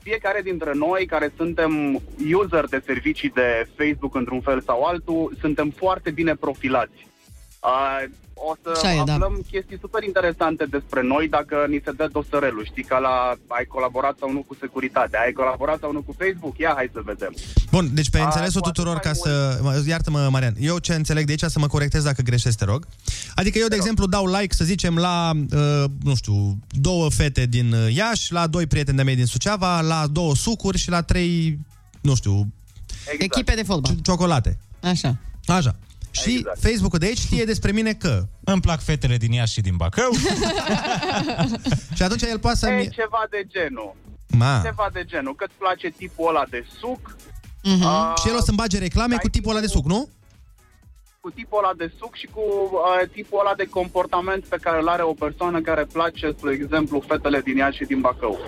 [0.09, 2.01] fiecare dintre noi care suntem
[2.33, 7.07] user de servicii de Facebook într-un fel sau altul, suntem foarte bine profilați.
[7.65, 8.03] Uh,
[8.49, 9.13] o să Așa e, da.
[9.13, 12.65] aflăm chestii super interesante despre noi dacă ni se dă dosărelul.
[12.65, 13.15] Știi, ca la
[13.47, 16.57] ai colaborat sau nu cu securitatea, ai colaborat sau nu cu Facebook?
[16.57, 17.33] Ia, hai să vedem.
[17.71, 19.59] Bun, deci pe A, înțelesul cu atât tuturor, mai ca să...
[19.61, 22.87] mă, Iartă-mă, Marian, eu ce înțeleg de aici, să mă corectez dacă greșesc, te rog.
[23.35, 27.73] Adică eu, de exemplu, dau like, să zicem, la, uh, nu știu, două fete din
[27.73, 31.59] uh, Iași, la doi prieteni de mei din Suceava, la două sucuri și la trei,
[32.01, 32.47] nu știu,
[33.11, 33.21] Exact.
[33.21, 33.95] Echipe de fotbal.
[34.03, 34.57] ciocolate.
[34.81, 35.17] Așa.
[35.45, 35.75] Așa.
[36.21, 36.59] Și exact.
[36.59, 38.23] Facebook-ul de aici știe despre mine că...
[38.43, 40.11] Îmi plac fetele din Iași și din Bacău.
[41.95, 42.69] și atunci el poate să...
[42.69, 43.95] E ceva de genul.
[44.27, 44.61] Ma.
[44.63, 45.35] Ceva de genul.
[45.35, 47.15] Că-ți place tipul ăla de suc,
[47.65, 48.13] Uh-huh.
[48.21, 50.09] Și el o să-mi bage reclame cu tipul ăla de suc, nu?
[51.25, 54.87] cu tipul ăla de suc și cu uh, tipul ăla de comportament pe care îl
[54.87, 58.39] are o persoană care place, spre exemplu, fetele din Iași și din Bacău.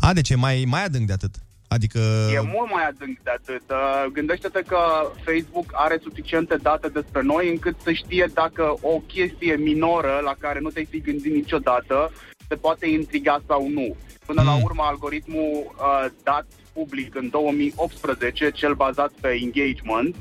[0.00, 1.34] A, deci e mai, mai adânc de atât.
[1.72, 1.98] Adică...
[2.34, 3.62] E mult mai adânc de atât.
[3.70, 4.78] Uh, Gândește-te că
[5.24, 10.60] Facebook are suficiente date despre noi încât să știe dacă o chestie minoră la care
[10.60, 12.12] nu te-ai fi gândit niciodată
[12.48, 13.96] te poate intriga sau nu.
[14.26, 20.16] Până la urmă, algoritmul uh, dat public în 2018, cel bazat pe engagement,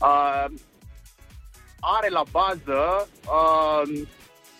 [0.00, 0.44] uh,
[1.80, 4.00] are la bază uh,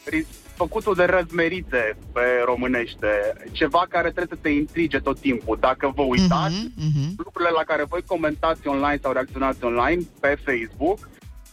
[0.05, 3.09] ris- făcutul de răzmerite pe românește,
[3.53, 5.57] ceva care trebuie să te intrige tot timpul.
[5.61, 7.15] Dacă vă uitați, Mhm.
[7.17, 11.09] lucrurile la care voi comentați online sau reacționați online pe Facebook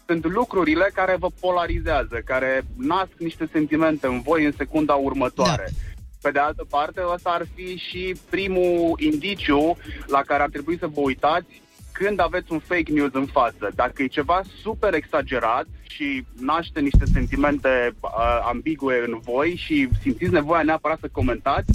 [0.05, 5.65] sunt lucrurile care vă polarizează, care nasc niște sentimente în voi în secunda următoare.
[5.71, 5.89] Da.
[6.21, 10.87] Pe de altă parte, ăsta ar fi și primul indiciu la care ar trebui să
[10.87, 11.61] vă uitați
[12.03, 13.71] când aveți un fake news în față.
[13.75, 18.09] Dacă e ceva super exagerat și naște niște sentimente uh,
[18.51, 21.71] ambigue în voi și simțiți nevoia neapărat să comentați,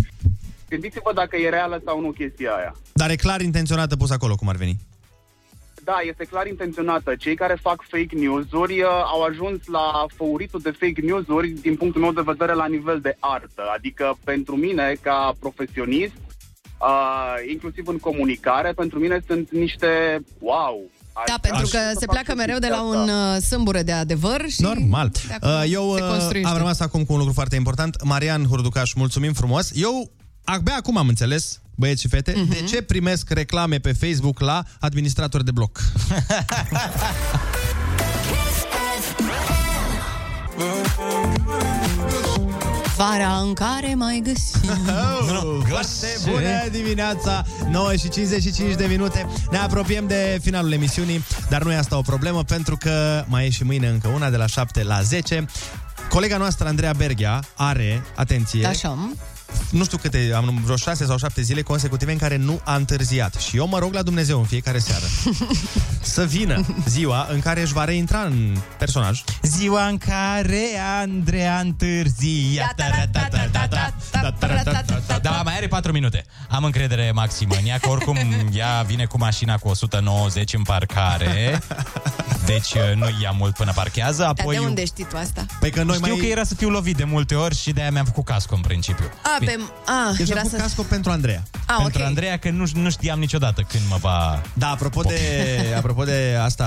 [0.69, 2.74] gândiți-vă dacă e reală sau nu chestia aia.
[2.93, 4.77] Dar e clar intenționată pus acolo, cum ar veni.
[5.85, 7.15] Da, este clar intenționată.
[7.15, 12.01] Cei care fac fake news-uri uh, au ajuns la făuritul de fake news-uri, din punctul
[12.01, 13.62] meu de vedere, la nivel de artă.
[13.77, 16.15] Adică, pentru mine, ca profesionist,
[16.81, 19.86] uh, inclusiv în comunicare, pentru mine sunt niște
[20.39, 20.81] wow.
[21.27, 24.62] Da, pentru că se pleacă mereu de la un uh, sâmbure de adevăr și...
[24.62, 25.11] Normal.
[25.27, 26.48] de acolo Uh, Eu se uh, construiește.
[26.51, 28.03] am rămas acum cu un lucru foarte important.
[28.05, 29.70] Marian Hurducaș, mulțumim frumos.
[29.74, 30.11] Eu
[30.44, 32.48] abia acum am înțeles, băieți și fete, Mhm.
[32.48, 35.78] de ce primesc reclame pe Facebook la administrator de bloc.
[42.97, 44.70] Vara în care mai găsim.
[45.43, 51.62] Oh, foarte bună dimineața 9 și 55 de minute Ne apropiem de finalul emisiunii Dar
[51.62, 54.47] nu e asta o problemă Pentru că mai e și mâine încă una De la
[54.47, 55.47] 7 la 10
[56.09, 58.98] Colega noastră, Andreea Berghia, are, atenție, Așa.
[59.70, 63.35] Nu știu câte, am vreo 6 sau 7 zile consecutive în care nu a întârziat.
[63.35, 65.05] Și eu mă rog la Dumnezeu în fiecare seară
[66.01, 69.24] să vină ziua în care își va reintra în personaj.
[69.43, 70.62] Ziua în care
[71.01, 72.74] Andreea întârzia.
[75.23, 76.24] Da, mai are 4 minute.
[76.48, 78.18] Am încredere maximă în ea, că oricum
[78.52, 81.62] ea vine cu mașina cu 190 în parcare.
[82.47, 84.23] Deci uh, nu ia mult până parchează.
[84.23, 85.47] Dar Apoi de unde știi tu asta?
[85.60, 86.18] Păi că noi Știu mai...
[86.18, 89.05] că era să fiu lovit de multe ori și de-aia mi-am făcut casco în principiu.
[89.23, 89.58] A, pe...
[89.86, 90.64] A, Deci era am făcut să...
[90.64, 91.42] casco pentru Andreea.
[91.66, 92.06] A, Pentru ok.
[92.06, 94.42] Andreea, că nu, nu știam niciodată când mă va...
[94.52, 95.18] Da, apropo de,
[95.78, 96.64] apropo de asta,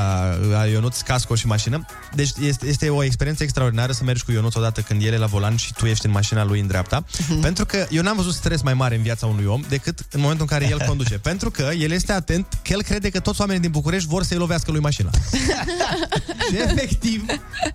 [0.60, 4.56] a Ionuț, casco și mașină, deci este, este o experiență extraordinară să mergi cu Ionuț
[4.56, 7.40] odată când el e la volan și tu ești în mașina lui în dreapta, Mhm.
[7.42, 10.48] pentru că eu n-am văzut stres mai mare în viața unui om decât în momentul
[10.50, 13.62] în care el conduce, pentru că el este atent că el crede că toți oamenii
[13.62, 15.10] din București vor să-i lovească lui mașina.
[16.50, 17.26] și efectiv,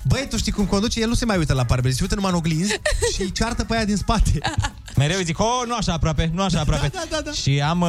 [0.03, 2.31] băi, tu știi cum conduce, el nu se mai uită la parbriz, se uită numai
[2.31, 2.81] în oglinzi
[3.15, 4.39] și ceartă pe aia din spate.
[4.97, 6.89] Mereu îi zic, oh, nu așa aproape, nu așa aproape.
[6.89, 7.33] Da, da, da, da.
[7.33, 7.89] Și am uh,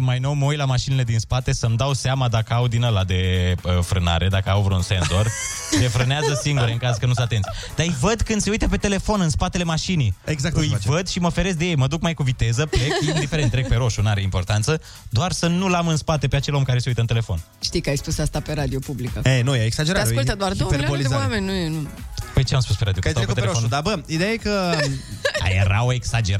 [0.00, 3.04] mai nou, mă uit la mașinile din spate să-mi dau seama dacă au din ăla
[3.04, 5.26] de uh, frânare, dacă au vreun senzor.
[5.80, 7.48] Se frânează singure în caz că nu sunt atenți.
[7.76, 10.16] Dar îi văd când se uită pe telefon în spatele mașinii.
[10.24, 13.50] Exact Îi văd și mă feresc de ei, mă duc mai cu viteză, plec, indiferent,
[13.50, 16.62] trec pe roșu, nu are importanță, doar să nu l-am în spate pe acel om
[16.62, 17.40] care se uită în telefon.
[17.62, 19.20] Știi că ai spus asta pe radio publică.
[19.24, 20.02] E, nu, e Te exagerat.
[20.02, 21.22] ascultă e doar două milioane de hiperbolizare.
[21.22, 21.80] oameni, nu e...
[21.80, 21.88] Nu.
[22.34, 23.00] Păi ce am spus pe radio?
[23.00, 23.84] Că ai stau trecut pe roșu, telefon?
[23.84, 24.74] dar bă, ideea e că...
[25.44, 25.92] A, era o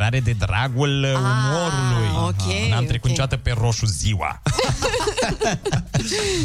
[0.07, 2.09] exagerare de dragul uh, umorului.
[2.15, 3.11] Ah, ok, N-am trecut ok.
[3.11, 4.43] niciodată pe roșu ziua.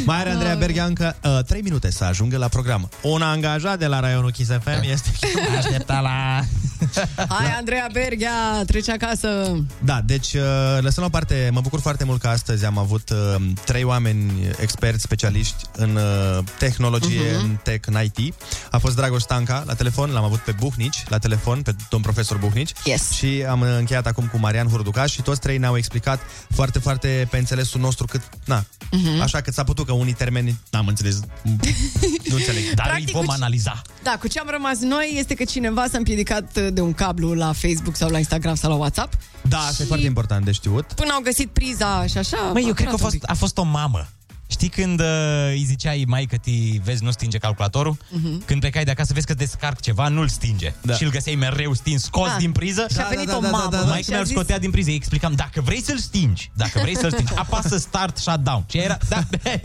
[0.04, 2.88] Mai are Andreea Berghea încă uh, 3 minute să ajungă la program.
[3.02, 5.10] Un angajat de la raionul Kiss FM este...
[5.58, 6.40] Aștepta la...
[7.28, 9.56] Hai, Andreea Berghea, trece acasă.
[9.84, 10.42] Da, deci uh,
[10.80, 14.32] lăsăm la o parte, mă bucur foarte mult că astăzi am avut uh, trei oameni
[14.60, 17.44] experți, specialiști în uh, tehnologie, Mhm.
[17.44, 18.34] în tech, în IT.
[18.70, 22.36] A fost Dragoș Stanca la telefon, l-am avut pe Buhnici la telefon, pe domn profesor
[22.36, 22.72] Buhnici.
[22.84, 23.10] Yes.
[23.10, 26.20] Și am încheiat acum cu Marian Hurducaș și toți trei ne-au explicat
[26.50, 29.20] foarte, foarte pe înțelesul nostru cât, na, Mhm.
[29.20, 31.20] așa cât s-a putut, că unii termeni n-am înțeles,
[32.30, 32.70] nu înțeleg.
[32.74, 33.82] Dar Practic, îi vom cu- analiza.
[34.02, 37.52] Da, cu ce am rămas noi este că cineva s-a împiedicat de un cablu la
[37.52, 39.14] Facebook sau la Instagram sau la WhatsApp.
[39.48, 40.92] Da, asta e foarte important de știut.
[40.92, 42.36] Până au găsit priza și așa.
[42.52, 44.08] Măi, eu cred că a durat un fost, a fost o mamă.
[44.52, 45.06] Știi când uh,
[45.50, 47.96] îi ziceai mai că ti vezi nu stinge calculatorul?
[48.08, 48.44] Mhm.
[48.44, 50.74] Când plecai de acasă vezi că descarc ceva, nu-l stinge.
[50.80, 50.94] Da.
[50.94, 52.86] Și îl găseai mereu stins, scos Ah, din priză.
[52.90, 54.94] și a venit o mamă Mai și că a mi-l zis- scotea din priză, îi
[54.94, 58.64] explicam, dacă vrei să-l stingi, dacă vrei să-l stingi, apasă start shutdown.
[58.70, 59.24] Și era, da,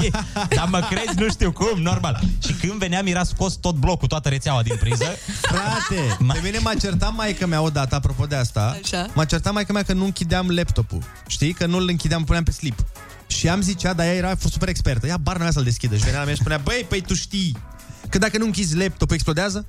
[0.56, 2.22] dar mă crezi, nu știu cum, normal.
[2.48, 5.06] Și când veneam, era scos tot blocul, toată rețeaua din priză.
[5.42, 9.06] Frate, pe mine m-a certat maică mea odată, apropo de asta, Așa.
[9.14, 11.04] m-a certat maică mea că nu închideam laptopul.
[11.28, 11.54] Știi?
[11.54, 12.86] Că nu-l închideam, puneam pe slip.
[13.28, 15.08] Și am zicea, dar ea era super expertă.
[15.08, 15.96] Ia barna mea să-l deschidă.
[15.96, 17.58] Și venea la mine și spunea, băi, păi tu știi
[18.10, 19.66] că dacă nu închizi laptopul explodează?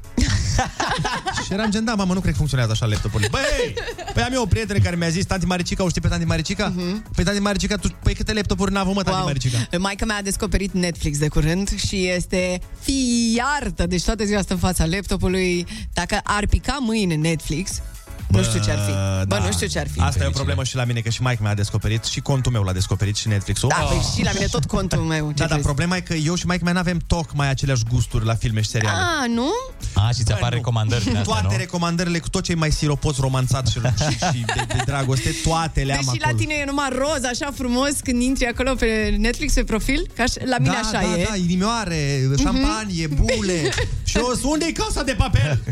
[1.44, 3.24] și eram gen, da, mamă, nu cred că funcționează așa laptopul.
[3.30, 3.74] Băi,
[4.14, 6.72] păi am eu o prietenă care mi-a zis, tanti Maricica, o știi pe tanti Maricica?
[6.72, 7.12] Uh-huh.
[7.14, 9.58] Păi tanti Maricica, tu, păi câte laptopuri n-a avut, mă, tanti Maricica?
[9.78, 14.58] Maica mea a descoperit Netflix de curând și este fiartă, deci toată ziua stă în
[14.58, 15.66] fața laptopului.
[15.92, 17.80] Dacă ar pica mâine Netflix,
[18.28, 18.92] nu știu ce ar fi.
[19.26, 20.00] Bă, nu știu ce ar fi.
[20.00, 22.62] Asta e o problemă și la mine, că și Mike mi-a descoperit și contul meu
[22.62, 23.68] l-a descoperit și Netflix-ul.
[23.68, 25.26] Da, păi și la mine tot contul meu.
[25.26, 25.64] Ce Da, dar crezi?
[25.64, 28.96] problema e că eu și Mike mea n-avem tocmai aceleași gusturi la filme și seriale.
[28.98, 29.48] A, nu?
[29.94, 31.56] A, și ți apar recomandări din astea, Toate nu?
[31.58, 35.80] recomandările cu tot ce e mai siropos, romanțat și, și, și de, de dragoste, toate
[35.82, 36.30] le am Deși acolo.
[36.32, 40.24] la tine e numai roz, așa frumos, când intri acolo pe Netflix, pe profil, ca
[40.24, 41.26] și- la mine da, așa da, e.
[41.28, 43.60] da, inimioare, șampanie, bule.
[44.08, 45.62] și eu sunt unde e casa de papel?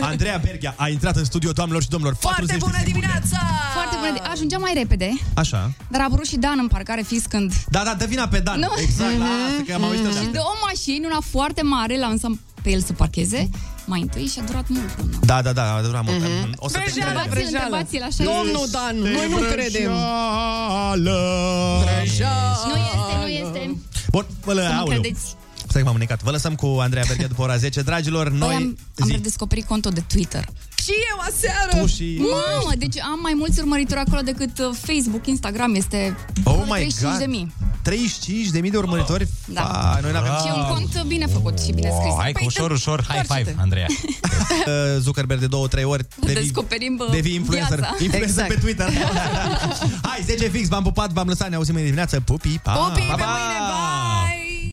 [0.00, 2.14] Andreea Berghia a intrat în studio, doamnelor și domnilor.
[2.26, 2.90] Foarte 40 de bună secunde.
[3.00, 3.38] dimineața!
[3.78, 4.10] Foarte bună.
[4.16, 5.08] de- Ajungeam mai repede,
[5.42, 5.60] Așa.
[5.92, 7.48] dar a apărut și Dan în parcare fiscând.
[7.76, 8.58] Da, da, dă vina pe Dan.
[8.58, 8.70] Nu.
[8.86, 10.30] Exact, la asta, că am auzit de Și asta.
[10.40, 12.30] două mașini, una foarte mare, l-am lăsat
[12.62, 13.50] pe el să parcheze
[13.92, 14.90] mai întâi și a durat mult.
[14.90, 16.18] până- Da, da, da, a durat mult.
[16.20, 16.52] Mhm.
[16.56, 17.30] O să te Vrăjeală, credem.
[17.30, 17.76] vrăjeală.
[17.76, 18.22] Întrebați-l așa.
[18.32, 19.90] Domnul Dan, noi nu credem.
[21.02, 21.10] Nu
[22.02, 23.76] este, nu este.
[24.10, 25.00] Bun, vă lă, Să mă aoleu.
[25.00, 25.24] credeți.
[25.68, 26.22] Stai că m-am înecat.
[26.22, 27.82] Vă lăsăm cu Andreea Berghia după ora 10.
[27.82, 28.54] Dragilor, Noi noi...
[28.54, 29.12] am, am zi.
[29.12, 30.48] redescoperit contul de Twitter.
[30.84, 31.80] Și eu aseară!
[31.80, 32.18] Tu și...
[32.18, 36.70] Mamă, deci am mai mulți urmăritori acolo decât uh, Facebook, Instagram, este Oh vreo my
[36.70, 37.18] 35 God.
[37.18, 37.54] de mii.
[37.82, 39.28] 35 de mii de urmăritori?
[39.44, 39.60] Da.
[39.60, 40.32] Fa, noi n-avem...
[40.42, 42.12] Și e un cont uh, bine făcut și bine scris.
[42.12, 43.86] Wow, hai cu ușor, ușor, high five, Andreea.
[44.66, 47.96] Uh, Zuckerberg de două, trei ori devii, Descoperim, bă, devii influencer, viața.
[48.00, 48.48] influencer Exact.
[48.48, 48.90] pe Twitter.
[50.08, 52.20] Hai, 10 fix, v-am pupat, v-am lăsat, ne auzim mâine dimineață.
[52.20, 52.72] Pupi, pa!
[52.72, 53.28] Pupi, pa, pe pa!
[53.28, 54.41] mâine, pa!